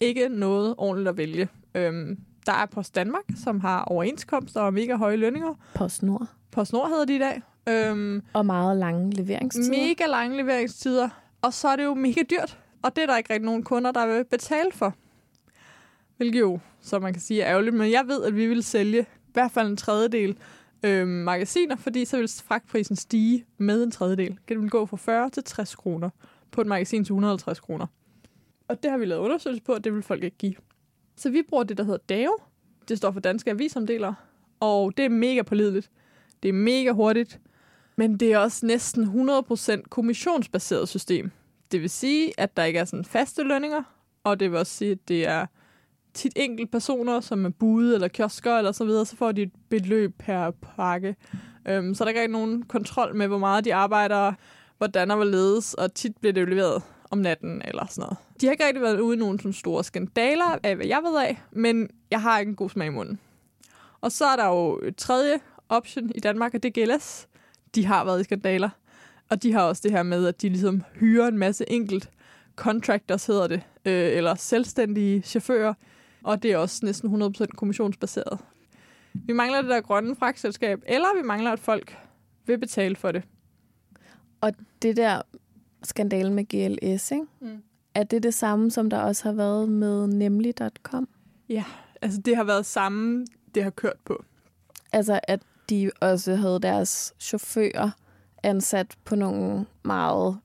ikke 0.00 0.28
noget 0.28 0.74
ordentligt 0.78 1.08
at 1.08 1.16
vælge. 1.16 1.48
Øhm, 1.74 2.18
der 2.46 2.52
er 2.52 2.66
Post 2.66 2.94
Danmark, 2.94 3.24
som 3.36 3.60
har 3.60 3.84
overenskomster 3.84 4.60
og 4.60 4.74
mega 4.74 4.96
høje 4.96 5.16
lønninger. 5.16 5.54
PostNord. 5.74 6.28
PostNord 6.56 6.88
hedder 6.88 7.04
de 7.04 7.14
i 7.14 7.18
dag. 7.18 7.42
Øhm, 7.68 8.22
Og 8.32 8.46
meget 8.46 8.76
lange 8.76 9.10
leveringstider. 9.10 9.70
mega 9.70 10.06
lange 10.06 10.36
leveringstider. 10.36 11.08
Og 11.42 11.52
så 11.54 11.68
er 11.68 11.76
det 11.76 11.84
jo 11.84 11.94
mega 11.94 12.22
dyrt. 12.30 12.58
Og 12.82 12.96
det 12.96 13.02
er 13.02 13.06
der 13.06 13.16
ikke 13.16 13.32
rigtig 13.32 13.46
nogen 13.46 13.62
kunder, 13.62 13.92
der 13.92 14.06
vil 14.06 14.24
betale 14.24 14.72
for. 14.72 14.94
Hvilket 16.16 16.40
jo, 16.40 16.58
så 16.80 16.98
man 16.98 17.12
kan 17.12 17.22
sige, 17.22 17.42
er 17.42 17.50
ærgerligt. 17.50 17.76
Men 17.76 17.90
jeg 17.90 18.04
ved, 18.06 18.22
at 18.24 18.36
vi 18.36 18.46
vil 18.46 18.62
sælge 18.62 19.00
i 19.02 19.30
hvert 19.32 19.50
fald 19.50 19.68
en 19.68 19.76
tredjedel 19.76 20.36
øhm, 20.82 21.08
magasiner, 21.08 21.76
fordi 21.76 22.04
så 22.04 22.16
vil 22.16 22.28
fragtprisen 22.44 22.96
stige 22.96 23.44
med 23.58 23.82
en 23.82 23.90
tredjedel. 23.90 24.38
Det 24.48 24.60
vil 24.60 24.70
gå 24.70 24.86
fra 24.86 24.96
40 24.96 25.30
til 25.30 25.44
60 25.44 25.74
kroner 25.74 26.10
på 26.50 26.60
et 26.60 26.66
magasin 26.66 27.04
til 27.04 27.12
150 27.12 27.60
kroner. 27.60 27.86
Og 28.68 28.82
det 28.82 28.90
har 28.90 28.98
vi 28.98 29.04
lavet 29.04 29.20
undersøgelse 29.20 29.62
på, 29.62 29.72
og 29.72 29.84
det 29.84 29.94
vil 29.94 30.02
folk 30.02 30.22
ikke 30.24 30.36
give. 30.36 30.54
Så 31.16 31.30
vi 31.30 31.42
bruger 31.48 31.64
det, 31.64 31.78
der 31.78 31.84
hedder 31.84 31.98
DAO. 32.14 32.36
Det 32.88 32.98
står 32.98 33.10
for 33.10 33.20
Danske 33.20 33.50
Avisomdelere. 33.50 34.14
Og 34.60 34.96
det 34.96 35.04
er 35.04 35.08
mega 35.08 35.42
pålideligt. 35.42 35.90
Det 36.42 36.48
er 36.48 36.52
mega 36.52 36.90
hurtigt. 36.90 37.40
Men 37.96 38.16
det 38.16 38.32
er 38.32 38.38
også 38.38 38.66
næsten 38.66 39.28
100% 39.30 39.82
kommissionsbaseret 39.88 40.88
system. 40.88 41.30
Det 41.72 41.80
vil 41.80 41.90
sige, 41.90 42.32
at 42.40 42.56
der 42.56 42.64
ikke 42.64 42.78
er 42.78 42.84
sådan 42.84 43.04
faste 43.04 43.42
lønninger, 43.42 43.82
og 44.24 44.40
det 44.40 44.50
vil 44.50 44.58
også 44.58 44.72
sige, 44.72 44.90
at 44.90 45.08
det 45.08 45.26
er 45.26 45.46
tit 46.14 46.32
enkelt 46.36 46.70
personer, 46.70 47.20
som 47.20 47.44
er 47.44 47.48
bude 47.48 47.94
eller 47.94 48.08
kiosker 48.08 48.58
eller 48.58 48.72
så 48.72 48.84
videre, 48.84 49.06
så 49.06 49.16
får 49.16 49.32
de 49.32 49.42
et 49.42 49.52
beløb 49.68 50.14
per 50.18 50.50
pakke. 50.50 51.16
Øhm, 51.68 51.94
så 51.94 52.04
der 52.04 52.12
er 52.12 52.20
ikke 52.20 52.32
nogen 52.32 52.62
kontrol 52.62 53.16
med, 53.16 53.26
hvor 53.26 53.38
meget 53.38 53.64
de 53.64 53.74
arbejder, 53.74 54.32
hvordan 54.78 55.10
og 55.10 55.16
hvorledes, 55.16 55.74
og 55.74 55.94
tit 55.94 56.16
bliver 56.16 56.32
det 56.32 56.40
jo 56.40 56.46
leveret 56.46 56.82
om 57.10 57.18
natten 57.18 57.62
eller 57.64 57.86
sådan 57.86 58.02
noget. 58.02 58.16
De 58.40 58.46
har 58.46 58.52
ikke 58.52 58.66
rigtig 58.66 58.82
været 58.82 59.00
ude 59.00 59.16
i 59.16 59.18
nogen 59.18 59.38
sådan 59.38 59.52
store 59.52 59.84
skandaler, 59.84 60.58
af 60.62 60.76
hvad 60.76 60.86
jeg 60.86 61.00
ved 61.02 61.18
af, 61.18 61.42
men 61.52 61.90
jeg 62.10 62.22
har 62.22 62.38
ikke 62.38 62.50
en 62.50 62.56
god 62.56 62.70
smag 62.70 62.86
i 62.86 62.90
munden. 62.90 63.18
Og 64.00 64.12
så 64.12 64.24
er 64.24 64.36
der 64.36 64.46
jo 64.46 64.80
et 64.82 64.96
tredje 64.96 65.40
option 65.68 66.10
i 66.14 66.20
Danmark, 66.20 66.54
og 66.54 66.62
det 66.62 66.74
GLS. 66.74 67.28
De 67.74 67.86
har 67.86 68.04
været 68.04 68.20
i 68.20 68.24
skandaler. 68.24 68.68
Og 69.28 69.42
de 69.42 69.52
har 69.52 69.62
også 69.62 69.80
det 69.84 69.92
her 69.92 70.02
med, 70.02 70.26
at 70.26 70.42
de 70.42 70.48
ligesom 70.48 70.82
hyrer 70.94 71.28
en 71.28 71.38
masse 71.38 71.70
enkelt 71.70 72.10
contractors, 72.56 73.26
hedder 73.26 73.46
det, 73.46 73.62
øh, 73.84 74.16
eller 74.16 74.34
selvstændige 74.34 75.22
chauffører. 75.22 75.74
Og 76.22 76.42
det 76.42 76.52
er 76.52 76.56
også 76.56 76.86
næsten 76.86 77.22
100% 77.22 77.46
kommissionsbaseret. 77.56 78.38
Vi 79.12 79.32
mangler 79.32 79.60
det 79.60 79.70
der 79.70 79.80
grønne 79.80 80.16
fragtselskab, 80.16 80.82
eller 80.86 81.08
vi 81.16 81.22
mangler, 81.22 81.52
at 81.52 81.60
folk 81.60 81.98
vil 82.46 82.58
betale 82.58 82.96
for 82.96 83.12
det. 83.12 83.22
Og 84.40 84.52
det 84.82 84.96
der 84.96 85.22
skandalen 85.82 86.34
med 86.34 86.44
GLS, 86.44 87.10
ikke? 87.10 87.24
Mm. 87.40 87.62
er 87.94 88.02
det 88.02 88.22
det 88.22 88.34
samme, 88.34 88.70
som 88.70 88.90
der 88.90 88.98
også 88.98 89.24
har 89.24 89.32
været 89.32 89.68
med 89.68 90.06
nemlig.com? 90.06 91.08
Ja, 91.48 91.64
altså 92.02 92.20
det 92.20 92.36
har 92.36 92.44
været 92.44 92.66
samme, 92.66 93.26
det 93.54 93.62
har 93.62 93.70
kørt 93.70 93.98
på. 94.04 94.24
Altså, 94.92 95.20
at 95.22 95.40
de 95.70 95.90
også 96.00 96.34
havde 96.34 96.60
deres 96.62 97.14
chauffører 97.20 97.90
ansat 98.42 98.96
på 99.04 99.16
nogle 99.16 99.66
meget... 99.84 100.38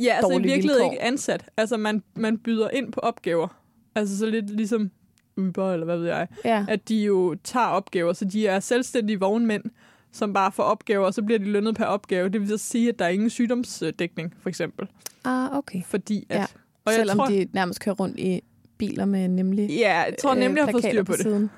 Ja, 0.00 0.14
altså 0.14 0.32
i 0.32 0.42
virkeligheden 0.42 0.82
vilkår. 0.82 0.92
ikke 0.92 1.02
ansat. 1.02 1.44
Altså 1.56 1.76
man, 1.76 2.02
man 2.14 2.38
byder 2.38 2.70
ind 2.70 2.92
på 2.92 3.00
opgaver. 3.00 3.48
Altså 3.94 4.18
så 4.18 4.26
lidt 4.26 4.50
ligesom 4.50 4.90
Uber, 5.36 5.72
eller 5.72 5.84
hvad 5.84 5.98
ved 5.98 6.06
jeg. 6.06 6.28
Ja, 6.44 6.64
At 6.68 6.88
de 6.88 7.04
jo 7.04 7.36
tager 7.44 7.66
opgaver, 7.66 8.12
så 8.12 8.24
de 8.24 8.46
er 8.46 8.60
selvstændige 8.60 9.20
vognmænd, 9.20 9.64
som 10.12 10.32
bare 10.32 10.52
får 10.52 10.62
opgaver, 10.62 11.06
og 11.06 11.14
så 11.14 11.22
bliver 11.22 11.38
de 11.38 11.44
lønnet 11.44 11.74
per 11.74 11.84
opgave. 11.84 12.28
Det 12.28 12.40
vil 12.40 12.48
så 12.48 12.58
sige, 12.58 12.88
at 12.88 12.98
der 12.98 13.04
er 13.04 13.08
ingen 13.08 13.30
sygdomsdækning, 13.30 14.34
for 14.40 14.48
eksempel. 14.48 14.88
ah, 15.24 15.56
okay. 15.56 15.82
Fordi 15.86 16.26
at... 16.28 16.38
Ja. 16.38 16.46
Og 16.84 16.92
jeg 16.92 16.98
Selvom 16.98 17.18
tror, 17.18 17.26
de 17.26 17.46
nærmest 17.52 17.80
kører 17.80 17.94
rundt 17.94 18.18
i 18.18 18.40
biler 18.78 19.04
med 19.04 19.28
nemlig... 19.28 19.70
Ja, 19.70 19.98
jeg 19.98 20.14
tror 20.22 20.34
nemlig, 20.34 20.58
jeg 20.58 20.64
har 20.64 20.72
fået 20.72 20.84
styr 20.84 21.02
på 21.02 21.12
det. 21.12 21.20
Siden. 21.20 21.50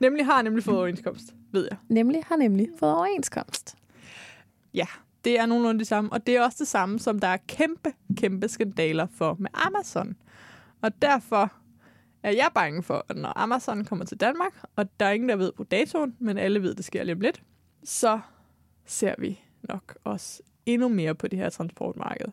Nemlig 0.00 0.26
har 0.26 0.42
nemlig 0.42 0.64
fået 0.64 0.78
overenskomst, 0.78 1.34
ved 1.54 1.68
jeg. 1.70 1.78
Nemlig 1.88 2.22
har 2.26 2.36
nemlig 2.36 2.68
fået 2.78 2.94
overenskomst. 2.94 3.76
Ja, 4.74 4.86
det 5.24 5.38
er 5.38 5.46
nogenlunde 5.46 5.78
det 5.78 5.86
samme. 5.86 6.12
Og 6.12 6.26
det 6.26 6.36
er 6.36 6.42
også 6.42 6.56
det 6.58 6.68
samme, 6.68 6.98
som 6.98 7.18
der 7.18 7.28
er 7.28 7.36
kæmpe, 7.48 7.92
kæmpe 8.16 8.48
skandaler 8.48 9.06
for 9.14 9.36
med 9.38 9.50
Amazon. 9.54 10.16
Og 10.82 11.02
derfor 11.02 11.52
er 12.22 12.30
jeg 12.30 12.50
bange 12.54 12.82
for, 12.82 13.06
at 13.08 13.16
når 13.16 13.32
Amazon 13.38 13.84
kommer 13.84 14.04
til 14.04 14.20
Danmark, 14.20 14.52
og 14.76 15.00
der 15.00 15.06
er 15.06 15.10
ingen, 15.10 15.28
der 15.28 15.36
ved 15.36 15.52
på 15.52 15.64
datoen, 15.64 16.16
men 16.18 16.38
alle 16.38 16.62
ved, 16.62 16.74
det 16.74 16.84
sker 16.84 17.04
lige 17.04 17.14
om 17.14 17.20
lidt, 17.20 17.42
så 17.84 18.20
ser 18.86 19.14
vi 19.18 19.40
nok 19.62 19.98
også 20.04 20.42
endnu 20.66 20.88
mere 20.88 21.14
på 21.14 21.28
det 21.28 21.38
her 21.38 21.50
transportmarked. 21.50 22.26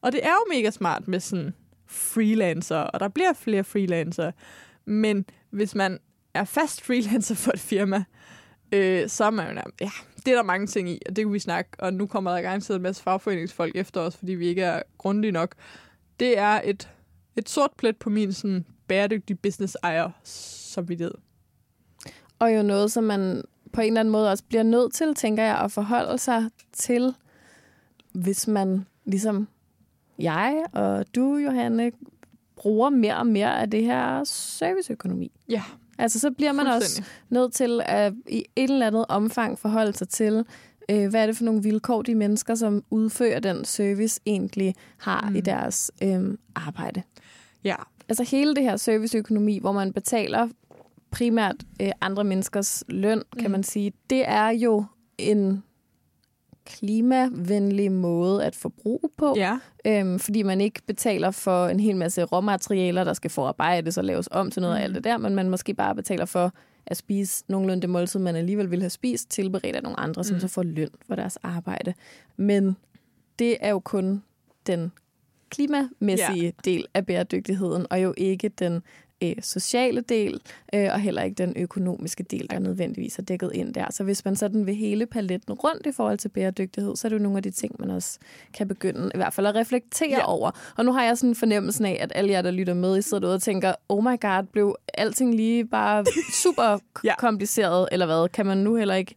Og 0.00 0.12
det 0.12 0.26
er 0.26 0.30
jo 0.30 0.54
mega 0.54 0.70
smart 0.70 1.08
med 1.08 1.20
sådan 1.20 1.54
freelancer, 1.86 2.78
og 2.78 3.00
der 3.00 3.08
bliver 3.08 3.32
flere 3.32 3.64
freelancer. 3.64 4.32
Men 4.84 5.24
hvis 5.50 5.74
man 5.74 5.98
er 6.34 6.44
fast 6.44 6.82
freelancer 6.82 7.34
for 7.34 7.52
et 7.52 7.60
firma, 7.60 8.04
øh, 8.74 9.08
så 9.08 9.24
er 9.24 9.30
man 9.30 9.48
jo 9.48 9.54
nærmest, 9.54 9.80
ja, 9.80 9.90
det 10.16 10.28
er 10.28 10.36
der 10.36 10.42
mange 10.42 10.66
ting 10.66 10.88
i, 10.88 11.00
og 11.06 11.16
det 11.16 11.24
kan 11.24 11.32
vi 11.32 11.38
snakke, 11.38 11.70
og 11.78 11.94
nu 11.94 12.06
kommer 12.06 12.34
der 12.34 12.42
garanteret 12.42 12.76
en 12.76 12.82
masse 12.82 13.02
fagforeningsfolk 13.02 13.76
efter 13.76 14.00
os, 14.00 14.16
fordi 14.16 14.32
vi 14.32 14.46
ikke 14.46 14.62
er 14.62 14.82
grundige 14.98 15.32
nok. 15.32 15.54
Det 16.20 16.38
er 16.38 16.60
et, 16.64 16.90
et 17.36 17.48
sort 17.48 17.70
plet 17.76 17.96
på 17.96 18.10
min 18.10 18.32
sådan, 18.32 18.64
bæredygtige 18.88 19.36
business 19.36 19.76
ejer 19.82 20.10
samvittighed. 20.24 21.14
Og 22.38 22.56
jo 22.56 22.62
noget, 22.62 22.92
som 22.92 23.04
man 23.04 23.42
på 23.72 23.80
en 23.80 23.86
eller 23.86 24.00
anden 24.00 24.12
måde 24.12 24.30
også 24.30 24.44
bliver 24.44 24.62
nødt 24.62 24.94
til, 24.94 25.14
tænker 25.14 25.42
jeg, 25.42 25.58
at 25.58 25.72
forholde 25.72 26.18
sig 26.18 26.50
til, 26.72 27.14
hvis 28.12 28.48
man 28.48 28.86
ligesom 29.04 29.48
jeg 30.18 30.64
og 30.72 31.14
du, 31.14 31.36
Johanne, 31.36 31.92
bruger 32.56 32.90
mere 32.90 33.16
og 33.16 33.26
mere 33.26 33.60
af 33.60 33.70
det 33.70 33.84
her 33.84 34.24
serviceøkonomi. 34.24 35.32
Ja, 35.48 35.62
Altså, 35.98 36.20
så 36.20 36.30
bliver 36.30 36.52
man 36.52 36.66
også 36.66 37.02
nødt 37.30 37.52
til 37.52 37.80
at 37.84 38.12
i 38.28 38.44
et 38.56 38.70
eller 38.70 38.86
andet 38.86 39.04
omfang 39.08 39.58
forholde 39.58 39.92
sig 39.92 40.08
til, 40.08 40.44
øh, 40.90 41.08
hvad 41.10 41.22
er 41.22 41.26
det 41.26 41.36
for 41.36 41.44
nogle 41.44 41.62
vilkår, 41.62 42.02
de 42.02 42.14
mennesker, 42.14 42.54
som 42.54 42.82
udfører 42.90 43.40
den 43.40 43.64
service, 43.64 44.20
egentlig 44.26 44.74
har 44.98 45.28
mm. 45.30 45.36
i 45.36 45.40
deres 45.40 45.90
øh, 46.02 46.38
arbejde. 46.54 47.02
Ja, 47.64 47.76
Altså 48.08 48.22
hele 48.22 48.54
det 48.54 48.62
her 48.62 48.76
serviceøkonomi, 48.76 49.58
hvor 49.58 49.72
man 49.72 49.92
betaler 49.92 50.48
primært 51.10 51.56
øh, 51.82 51.90
andre 52.00 52.24
menneskers 52.24 52.84
løn, 52.88 53.22
kan 53.38 53.44
Mm. 53.46 53.50
man 53.52 53.62
sige, 53.62 53.92
det 54.10 54.28
er 54.28 54.48
jo 54.48 54.84
en 55.18 55.62
klimavenlig 56.66 57.92
måde 57.92 58.44
at 58.44 58.54
forbruge 58.54 59.10
på, 59.18 59.34
ja. 59.36 59.58
øhm, 59.86 60.18
fordi 60.18 60.42
man 60.42 60.60
ikke 60.60 60.80
betaler 60.86 61.30
for 61.30 61.66
en 61.66 61.80
hel 61.80 61.96
masse 61.96 62.24
råmaterialer, 62.24 63.04
der 63.04 63.12
skal 63.12 63.30
forarbejdes 63.30 63.98
og 63.98 64.04
laves 64.04 64.28
om 64.30 64.50
til 64.50 64.62
noget 64.62 64.74
mm. 64.74 64.78
af 64.78 64.84
alt 64.84 64.94
det 64.94 65.04
der, 65.04 65.18
men 65.18 65.34
man 65.34 65.50
måske 65.50 65.74
bare 65.74 65.94
betaler 65.94 66.24
for 66.24 66.52
at 66.86 66.96
spise 66.96 67.44
nogenlunde 67.48 67.82
det 67.82 67.90
måltid, 67.90 68.20
man 68.20 68.36
alligevel 68.36 68.70
ville 68.70 68.82
have 68.82 68.90
spist, 68.90 69.30
tilberedt 69.30 69.76
af 69.76 69.82
nogle 69.82 70.00
andre, 70.00 70.20
mm. 70.20 70.24
som 70.24 70.40
så 70.40 70.48
får 70.48 70.62
løn 70.62 70.90
for 71.06 71.14
deres 71.14 71.36
arbejde. 71.36 71.94
Men 72.36 72.76
det 73.38 73.56
er 73.60 73.70
jo 73.70 73.78
kun 73.78 74.22
den 74.66 74.92
klimamæssige 75.50 76.44
ja. 76.44 76.50
del 76.64 76.86
af 76.94 77.06
bæredygtigheden, 77.06 77.86
og 77.90 78.02
jo 78.02 78.14
ikke 78.16 78.48
den 78.48 78.82
øh, 79.30 79.34
sociale 79.42 80.00
del, 80.00 80.40
øh, 80.74 80.88
og 80.92 81.00
heller 81.00 81.22
ikke 81.22 81.34
den 81.34 81.52
økonomiske 81.56 82.22
del, 82.22 82.46
der 82.50 82.58
nødvendigvis 82.58 83.18
er 83.18 83.22
dækket 83.22 83.50
ind 83.54 83.74
der. 83.74 83.86
Så 83.90 84.04
hvis 84.04 84.24
man 84.24 84.36
sådan 84.36 84.66
vil 84.66 84.74
hele 84.74 85.06
paletten 85.06 85.52
rundt 85.54 85.86
i 85.86 85.92
forhold 85.92 86.18
til 86.18 86.28
bæredygtighed, 86.28 86.96
så 86.96 87.06
er 87.06 87.08
det 87.08 87.16
jo 87.16 87.22
nogle 87.22 87.36
af 87.38 87.42
de 87.42 87.50
ting, 87.50 87.76
man 87.78 87.90
også 87.90 88.18
kan 88.54 88.68
begynde 88.68 89.10
i 89.14 89.16
hvert 89.16 89.34
fald 89.34 89.46
at 89.46 89.54
reflektere 89.54 90.08
ja. 90.10 90.26
Over. 90.26 90.50
Og 90.76 90.84
nu 90.84 90.92
har 90.92 91.04
jeg 91.04 91.18
sådan 91.18 91.30
en 91.30 91.34
fornemmelse 91.34 91.86
af, 91.86 91.98
at 92.00 92.12
alle 92.14 92.30
jer, 92.32 92.42
der 92.42 92.50
lytter 92.50 92.74
med, 92.74 92.98
I 92.98 93.02
sidder 93.02 93.20
derude 93.20 93.34
og 93.34 93.42
tænker, 93.42 93.72
oh 93.88 94.04
my 94.04 94.20
god, 94.20 94.42
blev 94.52 94.76
alting 94.94 95.34
lige 95.34 95.64
bare 95.66 96.04
super 96.42 96.78
Ja. 97.04 97.14
kompliceret, 97.18 97.88
eller 97.92 98.06
hvad? 98.06 98.28
Kan 98.28 98.46
man 98.46 98.58
nu 98.58 98.76
heller 98.76 98.94
ikke 98.94 99.14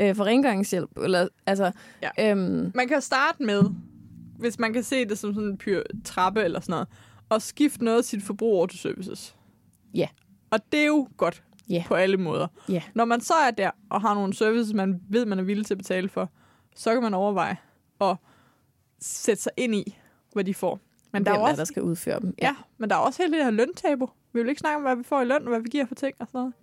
øh, 0.00 0.16
få 0.16 0.24
rengøringshjælp? 0.24 0.90
Eller, 1.02 1.28
altså, 1.46 1.70
Ja. 2.02 2.30
øhm, 2.30 2.70
Man 2.74 2.88
kan 2.88 3.00
starte 3.00 3.42
med, 3.42 3.62
hvis 4.38 4.58
man 4.58 4.72
kan 4.72 4.82
se 4.82 5.04
det 5.04 5.18
som 5.18 5.34
sådan 5.34 5.48
en 5.48 5.58
pyr 5.58 5.82
trappe 6.04 6.42
eller 6.42 6.60
sådan 6.60 6.70
noget, 6.72 6.88
og 7.28 7.42
skifte 7.42 7.84
noget 7.84 7.98
af 7.98 8.04
sit 8.04 8.22
forbrug 8.22 8.54
over 8.54 8.66
til 8.66 8.78
services. 8.78 9.34
Ja. 9.94 10.08
Og 10.50 10.58
det 10.72 10.80
er 10.80 10.86
jo 10.86 11.08
godt 11.16 11.42
Ja. 11.70 11.84
på 11.86 11.94
alle 11.94 12.16
måder. 12.16 12.46
Ja. 12.68 12.82
Når 12.94 13.04
man 13.04 13.20
så 13.20 13.34
er 13.34 13.50
der 13.50 13.70
og 13.90 14.00
har 14.00 14.14
nogle 14.14 14.34
services, 14.34 14.74
man 14.74 15.00
ved, 15.08 15.26
man 15.26 15.38
er 15.38 15.42
villig 15.42 15.66
til 15.66 15.74
at 15.74 15.78
betale 15.78 16.08
for, 16.08 16.30
så 16.76 16.92
kan 16.92 17.02
man 17.02 17.14
overveje 17.14 17.56
at 18.00 18.16
sætte 19.00 19.42
sig 19.42 19.52
ind 19.56 19.74
i, 19.74 19.98
hvad 20.32 20.44
de 20.44 20.54
får. 20.54 20.80
Men 21.12 21.24
der 21.24 21.30
er, 21.30 21.34
hvem 21.34 21.44
er, 21.44 21.48
også, 21.48 21.56
der 21.56 21.64
skal 21.64 21.82
udføre 21.82 22.20
dem? 22.20 22.34
ja, 22.42 22.56
men 22.78 22.90
der 22.90 22.96
er 22.96 23.00
også 23.00 23.22
hele 23.22 23.36
det 23.36 23.44
her 23.44 23.50
løntabo. 23.50 24.10
Vi 24.32 24.40
vil 24.40 24.48
ikke 24.48 24.58
snakke 24.58 24.76
om, 24.76 24.82
hvad 24.82 24.96
vi 24.96 25.02
får 25.02 25.20
i 25.20 25.24
løn, 25.24 25.42
og 25.42 25.48
hvad 25.48 25.60
vi 25.60 25.68
giver 25.68 25.86
for 25.86 25.94
ting 25.94 26.14
og 26.20 26.26
sådan 26.26 26.38
noget. 26.38 26.54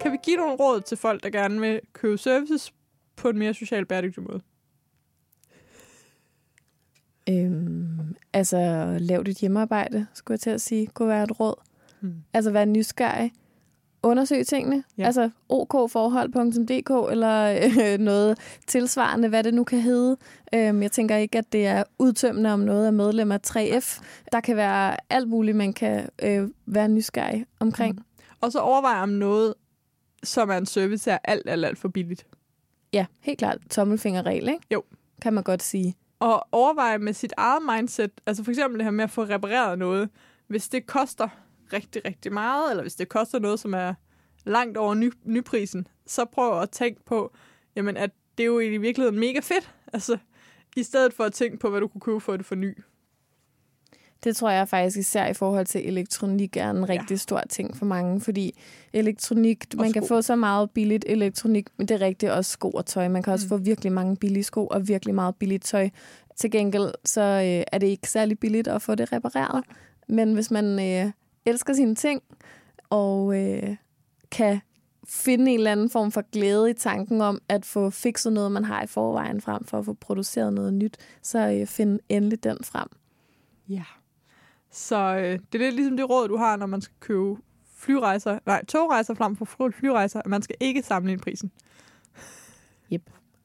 Kan 0.00 0.12
vi 0.12 0.16
give 0.24 0.36
nogle 0.36 0.54
råd 0.54 0.80
til 0.80 0.96
folk, 0.96 1.22
der 1.22 1.30
gerne 1.30 1.60
vil 1.60 1.80
købe 1.92 2.18
services 2.18 2.74
på 3.16 3.28
en 3.28 3.38
mere 3.38 3.54
socialt 3.54 3.88
bæredygtig 3.88 4.22
måde? 4.22 4.40
Øhm, 7.28 7.87
altså, 8.32 8.96
lav 9.00 9.22
dit 9.22 9.38
hjemmearbejde, 9.38 10.06
skulle 10.14 10.34
jeg 10.34 10.40
til 10.40 10.50
at 10.50 10.60
sige, 10.60 10.86
kunne 10.86 11.08
være 11.08 11.24
et 11.24 11.40
råd. 11.40 11.54
Hmm. 12.00 12.14
Altså, 12.34 12.50
vær 12.50 12.64
nysgerrig. 12.64 13.32
Undersøg 14.02 14.46
tingene. 14.46 14.84
Ja. 14.98 15.06
Altså, 15.06 15.30
okforhold.dk 15.48 17.12
eller 17.12 17.60
øh, 17.82 17.98
noget 17.98 18.38
tilsvarende, 18.66 19.28
hvad 19.28 19.42
det 19.42 19.54
nu 19.54 19.64
kan 19.64 19.80
hedde. 19.80 20.16
Øhm, 20.54 20.82
jeg 20.82 20.92
tænker 20.92 21.16
ikke, 21.16 21.38
at 21.38 21.52
det 21.52 21.66
er 21.66 21.84
udtømmende 21.98 22.52
om 22.52 22.60
noget 22.60 22.86
af 22.86 22.92
medlem 22.92 23.32
af 23.32 23.38
3F. 23.46 24.02
Der 24.32 24.40
kan 24.40 24.56
være 24.56 24.96
alt 25.10 25.28
muligt, 25.28 25.56
man 25.56 25.72
kan 25.72 26.08
øh, 26.22 26.48
være 26.66 26.88
nysgerrig 26.88 27.46
omkring. 27.60 27.94
Mm. 27.94 28.02
Og 28.40 28.52
så 28.52 28.58
overvej 28.58 29.02
om 29.02 29.08
noget, 29.08 29.54
som 30.22 30.50
er 30.50 30.56
en 30.56 30.66
service, 30.66 31.10
er 31.10 31.18
alt, 31.24 31.48
alt, 31.48 31.64
alt 31.64 31.78
for 31.78 31.88
billigt. 31.88 32.26
Ja, 32.92 33.06
helt 33.20 33.38
klart. 33.38 33.58
Tommelfingerregel, 33.70 34.48
ikke? 34.48 34.60
Jo. 34.72 34.82
Kan 35.22 35.32
man 35.32 35.44
godt 35.44 35.62
sige. 35.62 35.94
Og 36.20 36.48
overveje 36.52 36.98
med 36.98 37.12
sit 37.12 37.32
eget 37.36 37.62
mindset, 37.62 38.10
altså 38.26 38.44
for 38.44 38.50
eksempel 38.50 38.78
det 38.78 38.84
her 38.84 38.90
med 38.90 39.04
at 39.04 39.10
få 39.10 39.22
repareret 39.22 39.78
noget, 39.78 40.08
hvis 40.46 40.68
det 40.68 40.86
koster 40.86 41.28
rigtig, 41.72 42.04
rigtig 42.04 42.32
meget, 42.32 42.70
eller 42.70 42.82
hvis 42.82 42.94
det 42.94 43.08
koster 43.08 43.38
noget, 43.38 43.60
som 43.60 43.74
er 43.74 43.94
langt 44.44 44.76
over 44.76 44.94
ny, 44.94 45.12
nyprisen, 45.24 45.86
så 46.06 46.24
prøv 46.24 46.60
at 46.60 46.70
tænke 46.70 47.04
på, 47.04 47.34
jamen, 47.76 47.96
at 47.96 48.10
det 48.38 48.42
er 48.42 48.46
jo 48.46 48.60
i 48.60 48.78
virkeligheden 48.78 49.20
mega 49.20 49.40
fedt. 49.40 49.74
Altså, 49.92 50.18
i 50.76 50.82
stedet 50.82 51.12
for 51.12 51.24
at 51.24 51.32
tænke 51.32 51.56
på, 51.56 51.70
hvad 51.70 51.80
du 51.80 51.88
kunne 51.88 52.00
købe 52.00 52.20
for 52.20 52.36
det 52.36 52.46
for 52.46 52.54
ny. 52.54 52.78
Det 54.24 54.36
tror 54.36 54.50
jeg 54.50 54.68
faktisk 54.68 54.98
især 54.98 55.26
i 55.26 55.34
forhold 55.34 55.66
til 55.66 55.88
elektronik 55.88 56.56
er 56.56 56.70
en 56.70 56.88
rigtig 56.88 57.10
Ja. 57.10 57.16
stor 57.16 57.42
ting 57.50 57.76
for 57.76 57.84
mange, 57.84 58.20
fordi 58.20 58.58
elektronik, 58.92 59.64
Og 59.74 59.80
man 59.80 59.92
kan 59.92 60.02
sko. 60.02 60.08
få 60.08 60.22
så 60.22 60.36
meget 60.36 60.70
billigt 60.70 61.04
elektronik, 61.08 61.66
men 61.76 61.88
det 61.88 61.94
er 61.94 62.00
rigtigt 62.06 62.32
også 62.32 62.50
sko 62.50 62.70
og 62.70 62.86
tøj. 62.86 63.08
Man 63.08 63.22
kan 63.22 63.32
også 63.32 63.46
Mm. 63.46 63.48
få 63.48 63.56
virkelig 63.56 63.92
mange 63.92 64.16
billige 64.16 64.44
sko 64.44 64.66
og 64.66 64.88
virkelig 64.88 65.14
meget 65.14 65.36
billigt 65.36 65.64
tøj. 65.64 65.88
Til 66.36 66.50
gengæld 66.50 66.90
så 67.04 67.20
øh, 67.22 67.64
er 67.72 67.78
det 67.78 67.86
ikke 67.86 68.10
særlig 68.10 68.38
billigt 68.38 68.68
at 68.68 68.82
få 68.82 68.94
det 68.94 69.12
repareret. 69.12 69.64
Men 70.08 70.34
hvis 70.34 70.50
man 70.50 70.64
øh, 70.80 71.12
elsker 71.46 71.74
sine 71.74 71.94
ting 71.94 72.22
og 72.90 73.36
øh, 73.44 73.76
kan 74.30 74.60
finde 75.08 75.50
en 75.52 75.58
eller 75.58 75.72
anden 75.72 75.90
form 75.90 76.12
for 76.12 76.24
glæde 76.32 76.70
i 76.70 76.74
tanken 76.74 77.20
om 77.20 77.40
at 77.48 77.64
få 77.64 77.90
fikset 77.90 78.32
noget, 78.32 78.52
man 78.52 78.64
har 78.64 78.82
i 78.82 78.86
forvejen, 78.86 79.40
frem 79.40 79.64
for 79.64 79.78
at 79.78 79.84
få 79.84 79.92
produceret 79.92 80.52
noget 80.52 80.74
nyt, 80.74 80.96
så 81.22 81.38
øh, 81.38 81.66
find 81.66 81.98
endelig 82.08 82.44
den 82.44 82.58
frem. 82.64 82.88
Ja. 83.68 83.82
Så 84.78 84.96
øh, 85.16 85.38
det 85.52 85.54
er 85.54 85.58
lidt 85.58 85.74
ligesom 85.74 85.96
det 85.96 86.10
råd, 86.10 86.28
du 86.28 86.36
har, 86.36 86.56
når 86.56 86.66
man 86.66 86.80
skal 86.80 86.94
købe 87.00 87.36
flyrejser, 87.76 88.38
nej, 88.46 88.64
togrejser 88.64 89.14
frem 89.14 89.36
for 89.36 89.44
fly- 89.44 89.70
flyrejser, 89.78 90.20
at 90.20 90.26
man 90.26 90.42
skal 90.42 90.56
ikke 90.60 90.82
sammenligne 90.82 91.20
prisen. 91.22 91.50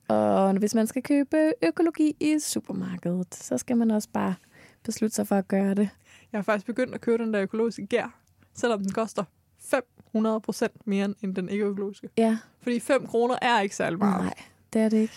Og 0.07 0.53
hvis 0.53 0.75
man 0.75 0.88
skal 0.88 1.03
købe 1.03 1.53
økologi 1.61 2.15
i 2.19 2.39
supermarkedet, 2.39 3.36
så 3.36 3.57
skal 3.57 3.77
man 3.77 3.91
også 3.91 4.09
bare 4.13 4.36
beslutte 4.84 5.15
sig 5.15 5.27
for 5.27 5.36
at 5.36 5.47
gøre 5.47 5.73
det. 5.73 5.89
Jeg 6.31 6.38
har 6.38 6.43
faktisk 6.43 6.65
begyndt 6.65 6.95
at 6.95 7.01
købe 7.01 7.23
den 7.23 7.34
der 7.34 7.41
økologiske 7.41 7.86
gær, 7.88 8.19
selvom 8.53 8.79
den 8.84 8.91
koster 8.91 9.23
500 9.59 10.41
procent 10.41 10.88
mere 10.88 11.13
end 11.21 11.36
den 11.36 11.49
ikke 11.49 11.65
økologiske. 11.65 12.09
Ja, 12.17 12.38
Fordi 12.61 12.79
5 12.79 13.07
kroner 13.07 13.36
er 13.41 13.59
ikke 13.59 13.75
særlig 13.75 13.99
meget. 13.99 14.23
nej, 14.23 14.34
det 14.73 14.81
er 14.81 14.89
det 14.89 14.97
ikke. 14.97 15.13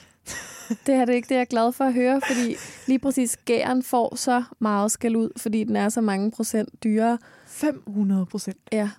Det 0.87 0.95
er 0.95 1.05
det 1.05 1.15
ikke. 1.15 1.29
Det 1.29 1.35
er 1.35 1.39
jeg 1.39 1.47
glad 1.47 1.73
for 1.73 1.85
at 1.85 1.95
høre, 1.95 2.21
fordi 2.27 2.57
lige 2.87 2.99
præcis 2.99 3.37
gæren 3.45 3.83
får 3.83 4.17
så 4.17 4.45
meget 4.59 4.93
skal 4.93 5.17
ud, 5.17 5.31
fordi 5.37 5.65
den 5.65 5.77
er 5.77 5.89
så 5.89 6.01
mange 6.01 6.31
procent 6.31 6.85
dyrere. 6.85 7.19
500 7.47 8.27
procent. 8.27 8.57
Ja, 8.73 8.91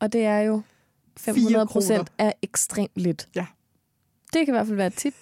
og 0.00 0.12
det 0.12 0.24
er 0.24 0.38
jo 0.38 0.62
500 1.18 1.66
procent 1.66 2.12
er 2.18 2.32
ekstremt 2.42 2.90
lidt. 2.96 3.28
Ja. 3.34 3.46
Det 4.32 4.46
kan 4.46 4.48
i 4.48 4.56
hvert 4.56 4.66
fald 4.66 4.76
være 4.76 4.86
et 4.86 4.94
tip. 4.94 5.14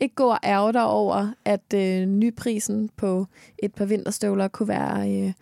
Ikke 0.00 0.14
gå 0.14 0.24
og 0.24 0.38
ærge 0.44 0.72
dig 0.72 0.84
over, 0.84 1.32
at 1.44 1.74
øh, 1.74 2.06
nyprisen 2.06 2.90
på 2.96 3.26
et 3.58 3.74
par 3.74 3.84
vinterstøvler 3.84 4.48
kunne 4.48 4.68
være 4.68 5.12
øh, 5.26 5.32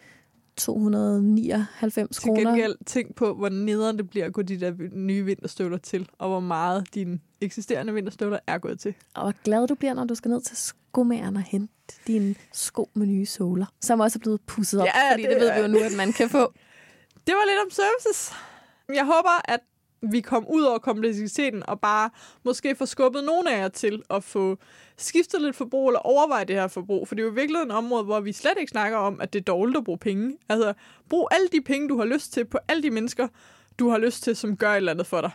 299 0.56 2.16
Til 2.16 2.22
kroner. 2.22 2.50
gengæld 2.50 2.76
tænk 2.86 3.14
på, 3.14 3.34
hvor 3.34 3.48
nederen 3.48 3.96
det 3.96 4.10
bliver 4.10 4.26
at 4.26 4.32
gå 4.32 4.42
de 4.42 4.60
der 4.60 4.72
nye 4.92 5.24
vinterstøvler 5.24 5.78
til, 5.78 6.08
og 6.18 6.28
hvor 6.28 6.40
meget 6.40 6.94
dine 6.94 7.18
eksisterende 7.46 7.94
vinterstøvler 7.94 8.38
er 8.46 8.58
gået 8.58 8.80
til. 8.80 8.94
Og 9.14 9.34
glad 9.44 9.66
du 9.66 9.74
bliver, 9.74 9.94
når 9.94 10.04
du 10.04 10.14
skal 10.14 10.30
ned 10.30 10.40
til 10.40 10.56
skomageren 10.56 11.36
og 11.36 11.42
hente 11.42 11.74
dine 12.06 12.34
sko 12.52 12.90
med 12.94 13.06
nye 13.06 13.26
såler, 13.26 13.66
som 13.80 14.00
også 14.00 14.18
er 14.18 14.20
blevet 14.20 14.40
pusset 14.46 14.80
op, 14.80 14.86
Ja, 14.86 15.12
fordi 15.12 15.22
det, 15.22 15.30
det 15.30 15.40
ved 15.40 15.54
vi 15.54 15.60
jo 15.60 15.66
nu, 15.66 15.78
at 15.78 15.96
man 15.96 16.12
kan 16.12 16.28
få. 16.28 16.52
Det 17.26 17.34
var 17.34 17.46
lidt 17.46 17.58
om 17.64 17.70
services. 17.70 18.32
Jeg 18.94 19.04
håber, 19.04 19.50
at 19.52 19.60
vi 20.10 20.20
kom 20.20 20.46
ud 20.48 20.62
over 20.62 20.78
kompleksiteten 20.78 21.62
og 21.68 21.80
bare 21.80 22.10
måske 22.44 22.76
få 22.76 22.86
skubbet 22.86 23.24
nogen 23.24 23.46
af 23.46 23.58
jer 23.58 23.68
til 23.68 24.02
at 24.10 24.24
få 24.24 24.58
skiftet 24.96 25.42
lidt 25.42 25.56
forbrug 25.56 25.88
eller 25.88 25.98
overveje 25.98 26.44
det 26.44 26.56
her 26.56 26.68
forbrug. 26.68 27.08
For 27.08 27.14
det 27.14 27.22
er 27.22 27.26
jo 27.26 27.32
virkelig 27.32 27.58
et 27.60 27.70
område, 27.70 28.04
hvor 28.04 28.20
vi 28.20 28.32
slet 28.32 28.54
ikke 28.60 28.70
snakker 28.70 28.98
om, 28.98 29.20
at 29.20 29.32
det 29.32 29.38
er 29.38 29.44
dårligt 29.44 29.78
at 29.78 29.84
bruge 29.84 29.98
penge. 29.98 30.36
Altså, 30.48 30.72
brug 31.08 31.28
alle 31.30 31.48
de 31.52 31.60
penge, 31.60 31.88
du 31.88 31.98
har 31.98 32.04
lyst 32.04 32.32
til 32.32 32.44
på 32.44 32.58
alle 32.68 32.82
de 32.82 32.90
mennesker, 32.90 33.28
du 33.78 33.88
har 33.88 33.98
lyst 33.98 34.22
til, 34.22 34.36
som 34.36 34.56
gør 34.56 34.72
et 34.72 34.76
eller 34.76 34.92
andet 34.92 35.06
for 35.06 35.20
dig. 35.20 35.30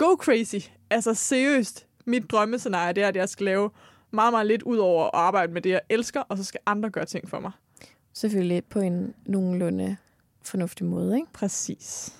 Go 0.00 0.16
crazy. 0.16 0.68
Altså 0.90 1.14
seriøst. 1.14 1.86
Mit 2.04 2.30
drømmescenarie 2.30 2.92
det 2.92 3.02
er, 3.02 3.08
at 3.08 3.16
jeg 3.16 3.28
skal 3.28 3.44
lave 3.44 3.70
meget, 4.10 4.32
meget 4.32 4.46
lidt 4.46 4.62
ud 4.62 4.76
over 4.78 5.04
at 5.04 5.10
arbejde 5.14 5.52
med 5.52 5.62
det, 5.62 5.70
jeg 5.70 5.80
elsker, 5.88 6.20
og 6.20 6.38
så 6.38 6.44
skal 6.44 6.60
andre 6.66 6.90
gøre 6.90 7.04
ting 7.04 7.28
for 7.28 7.40
mig. 7.40 7.50
Selvfølgelig 8.12 8.64
på 8.64 8.80
en 8.80 9.14
nogenlunde 9.26 9.96
fornuftig 10.42 10.86
måde. 10.86 11.16
Ikke? 11.16 11.26
Præcis. 11.32 12.16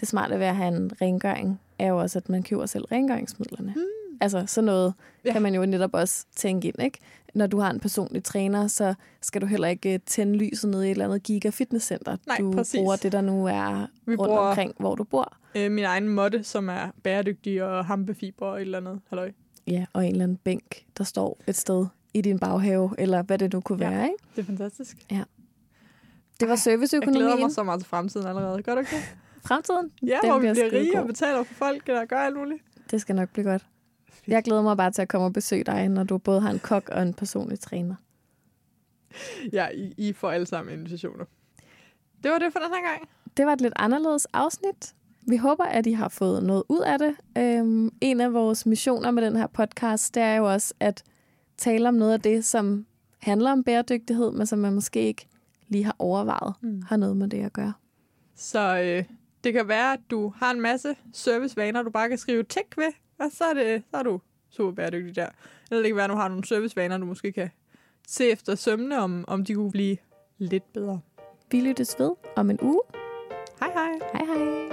Det 0.00 0.08
smarte 0.08 0.38
ved 0.38 0.46
at 0.46 0.56
have 0.56 0.76
en 0.76 0.90
rengøring 1.02 1.60
er 1.78 1.86
jo 1.86 1.98
også, 1.98 2.18
at 2.18 2.28
man 2.28 2.42
køber 2.42 2.66
selv 2.66 2.84
rengøringsmidlerne. 2.84 3.72
Mm. 3.76 3.82
Altså 4.20 4.44
sådan 4.46 4.66
noget 4.66 4.94
Ja. 5.24 5.32
kan 5.32 5.42
man 5.42 5.54
jo 5.54 5.66
netop 5.66 5.90
også 5.94 6.26
tænke 6.36 6.68
ind. 6.68 6.82
Ikke? 6.82 6.98
Når 7.34 7.46
du 7.46 7.58
har 7.58 7.70
en 7.70 7.80
personlig 7.80 8.24
træner, 8.24 8.66
så 8.66 8.94
skal 9.20 9.40
du 9.40 9.46
heller 9.46 9.68
ikke 9.68 9.94
øh, 9.94 10.00
tænde 10.06 10.36
lyset 10.38 10.70
nede 10.70 10.84
i 10.86 10.86
et 10.86 10.90
eller 10.90 11.04
andet 11.04 11.22
giga 11.22 11.50
fitnesscenter. 11.50 12.16
Nej, 12.26 12.36
du 12.40 12.52
præcis. 12.52 12.78
bruger 12.80 12.96
det, 12.96 13.12
der 13.12 13.20
nu 13.20 13.46
er 13.46 13.86
Vi 14.06 14.16
rundt 14.16 14.28
bruger- 14.28 14.38
omkring, 14.40 14.72
hvor 14.78 14.94
du 14.94 15.04
bor. 15.04 15.36
øh, 15.54 15.70
min 15.72 15.84
egen 15.84 16.08
måtte, 16.08 16.42
som 16.44 16.68
er 16.68 16.90
bæredygtig 17.02 17.62
og 17.64 17.84
hampefiber 17.84 18.46
og 18.46 18.56
et 18.56 18.60
eller 18.60 18.78
andet. 18.78 19.00
Halløj. 19.08 19.32
Ja, 19.66 19.86
og 19.92 20.04
en 20.06 20.10
eller 20.12 20.24
anden 20.24 20.36
bænk, 20.36 20.84
der 20.98 21.04
står 21.04 21.38
et 21.46 21.56
sted 21.56 21.86
i 22.14 22.20
din 22.20 22.38
baghave, 22.38 22.90
eller 22.98 23.22
hvad 23.22 23.38
det 23.38 23.52
nu 23.52 23.60
kunne 23.60 23.84
Ja. 23.84 23.90
være. 23.90 24.02
Ikke? 24.04 24.14
Det 24.36 24.42
er 24.42 24.46
fantastisk. 24.46 24.96
Det 25.08 25.08
var 25.10 25.16
Jeg 26.40 26.46
glæder 26.46 26.56
serviceøkonomien. 26.56 27.40
mig 27.40 27.50
så 27.52 27.62
meget 27.62 27.80
til 27.80 27.88
fremtiden 27.88 28.26
allerede. 28.26 28.62
Gør 28.62 28.74
du 28.74 28.80
ikke 28.80 28.90
det? 28.96 29.16
Fremtiden, 29.46 29.90
Ja, 30.02 30.18
Den 30.22 30.30
hvor 30.30 30.38
vi 30.38 30.40
bliver 30.40 30.54
bliver 30.54 30.72
rige 30.72 31.00
og 31.00 31.06
betaler 31.06 31.42
for 31.42 31.54
folk, 31.54 31.86
der 31.86 32.04
gør 32.04 32.16
alt 32.16 32.36
muligt. 32.36 32.62
det 32.90 33.00
skal 33.00 33.14
nok 33.16 33.28
blive 33.32 33.44
godt. 33.50 33.66
Jeg 34.28 34.42
glæder 34.42 34.62
mig 34.62 34.76
bare 34.76 34.90
til 34.90 35.02
at 35.02 35.08
komme 35.08 35.24
og 35.26 35.32
besøge 35.32 35.64
dig, 35.64 35.88
når 35.88 36.04
du 36.04 36.18
både 36.18 36.40
har 36.40 36.50
en 36.50 36.58
kok 36.58 36.88
og 36.88 37.02
en 37.02 37.14
personlig 37.14 37.60
træner. 37.60 37.94
Ja, 39.52 39.68
I, 39.74 39.94
I 39.96 40.12
får 40.12 40.30
alle 40.30 40.46
sammen 40.46 40.74
invitationer. 40.78 41.24
Det 42.22 42.30
var 42.30 42.38
det 42.38 42.52
for 42.52 42.58
den 42.60 42.68
her 42.74 42.88
gang. 42.90 43.08
Det 43.36 43.46
var 43.46 43.52
et 43.52 43.60
lidt 43.60 43.72
anderledes 43.76 44.26
afsnit. 44.32 44.94
Vi 45.26 45.36
håber, 45.36 45.64
at 45.64 45.86
I 45.86 45.92
har 45.92 46.08
fået 46.08 46.42
noget 46.42 46.62
ud 46.68 46.80
af 46.80 46.98
det. 46.98 47.14
Øhm, 47.38 47.90
en 48.00 48.20
af 48.20 48.32
vores 48.32 48.66
missioner 48.66 49.10
med 49.10 49.22
den 49.26 49.36
her 49.36 49.46
podcast, 49.46 50.14
det 50.14 50.22
er 50.22 50.34
jo 50.34 50.52
også 50.52 50.74
at 50.80 51.02
tale 51.56 51.88
om 51.88 51.94
noget 51.94 52.12
af 52.12 52.20
det, 52.20 52.44
som 52.44 52.86
handler 53.18 53.52
om 53.52 53.64
bæredygtighed, 53.64 54.32
men 54.32 54.46
som 54.46 54.58
man 54.58 54.72
måske 54.72 55.00
ikke 55.02 55.26
lige 55.68 55.84
har 55.84 55.96
overvejet, 55.98 56.54
Mm. 56.60 56.82
har 56.82 56.96
noget 56.96 57.16
med 57.16 57.28
det 57.28 57.44
at 57.44 57.52
gøre. 57.52 57.72
Så 58.36 58.80
øh, 58.80 59.04
det 59.44 59.52
kan 59.52 59.68
være, 59.68 59.92
at 59.92 60.00
du 60.10 60.32
har 60.36 60.50
en 60.50 60.60
masse 60.60 60.96
servicevaner, 61.12 61.82
du 61.82 61.90
bare 61.90 62.08
kan 62.08 62.18
skrive 62.18 62.42
tjek 62.42 62.76
ved, 62.76 62.92
og 63.20 63.26
så 63.32 63.44
er, 63.44 63.54
det, 63.54 63.82
så 63.90 63.96
er 63.96 64.02
du 64.02 64.20
super 64.50 64.72
bæredygtig 64.72 65.16
der. 65.16 65.28
Eller 65.70 65.82
det 65.82 65.88
kan 65.88 65.96
være, 65.96 66.04
at 66.04 66.10
du 66.10 66.16
har 66.16 66.28
nogle 66.28 66.44
servicevaner, 66.46 66.98
du 66.98 67.06
måske 67.06 67.32
kan 67.32 67.50
se 68.08 68.30
efter 68.30 68.54
sømne, 68.54 68.98
om, 68.98 69.24
om 69.28 69.44
de 69.44 69.54
kunne 69.54 69.70
blive 69.70 69.96
lidt 70.38 70.72
bedre. 70.72 71.00
Vi 71.50 71.60
lyttes 71.60 71.96
ved 71.98 72.10
om 72.36 72.50
en 72.50 72.58
uge. 72.62 72.82
Hej 73.60 73.70
hej! 73.72 73.90
Hej 74.12 74.24
hej! 74.24 74.66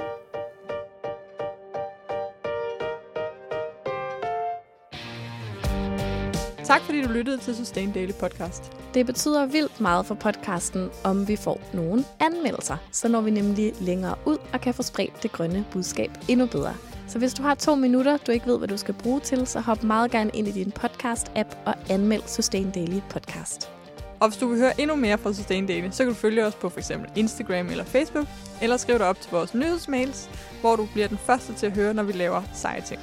Tak 6.64 6.82
fordi 6.82 7.02
du 7.02 7.12
lyttede 7.12 7.38
til 7.38 7.56
Sustain 7.56 7.91
Daily 7.91 8.12
Podcast. 8.20 8.72
Det 8.93 9.06
betyder 9.06 9.45
vildt 9.45 9.82
meget 9.82 10.06
for 10.06 10.16
podcasten, 10.16 10.89
om 11.04 11.28
vi 11.28 11.36
får 11.36 11.62
nogle 11.74 12.04
anmeldelser. 12.20 12.78
Så 12.91 13.08
når 13.08 13.22
vi 13.22 13.32
nemlig 13.32 13.74
længere 13.82 14.16
ud 14.26 14.38
og 14.54 14.62
kan 14.62 14.74
få 14.74 14.84
spredt 14.84 15.24
det 15.24 15.32
grønne 15.32 15.66
budskab 15.72 16.12
endnu 16.28 16.45
bedre. 16.45 16.74
Så 17.08 17.20
hvis 17.20 17.34
du 17.34 17.43
har 17.43 17.55
to 17.55 17.76
minutter, 17.76 18.18
du 18.18 18.32
ikke 18.32 18.47
ved, 18.47 18.58
hvad 18.58 18.68
du 18.68 18.78
skal 18.78 18.93
bruge 18.93 19.20
til, 19.20 19.47
så 19.47 19.60
hop 19.60 19.84
meget 19.84 20.12
gerne 20.12 20.32
ind 20.34 20.47
i 20.47 20.51
din 20.51 20.74
podcast-app 20.80 21.55
og 21.66 21.74
anmeld 21.89 22.22
Sustain 22.26 22.72
Daily 22.72 22.99
Podcast. 23.10 23.72
Og 24.20 24.30
hvis 24.30 24.39
du 24.39 24.47
vil 24.47 24.60
høre 24.60 24.82
endnu 24.82 24.95
mere 24.95 25.18
fra 25.18 25.34
Sustain 25.34 25.68
Daily, 25.68 25.88
så 25.91 26.03
kan 26.03 26.14
du 26.14 26.20
følge 26.20 26.45
os 26.45 26.55
på 26.55 26.70
f.eks. 26.70 26.91
Instagram 27.16 27.70
eller 27.70 27.84
Facebook, 27.84 28.28
eller 28.62 28.78
skriv 28.78 28.97
dig 28.97 29.08
op 29.08 29.22
til 29.22 29.32
vores 29.32 29.53
nyhedsmails, 29.53 30.30
hvor 30.62 30.76
du 30.76 30.88
bliver 30.93 31.08
den 31.08 31.18
første 31.18 31.53
til 31.53 31.66
at 31.66 31.72
høre, 31.72 31.93
når 31.93 32.03
vi 32.03 32.12
laver 32.12 32.41
seje 32.53 32.82
ting. 32.82 33.01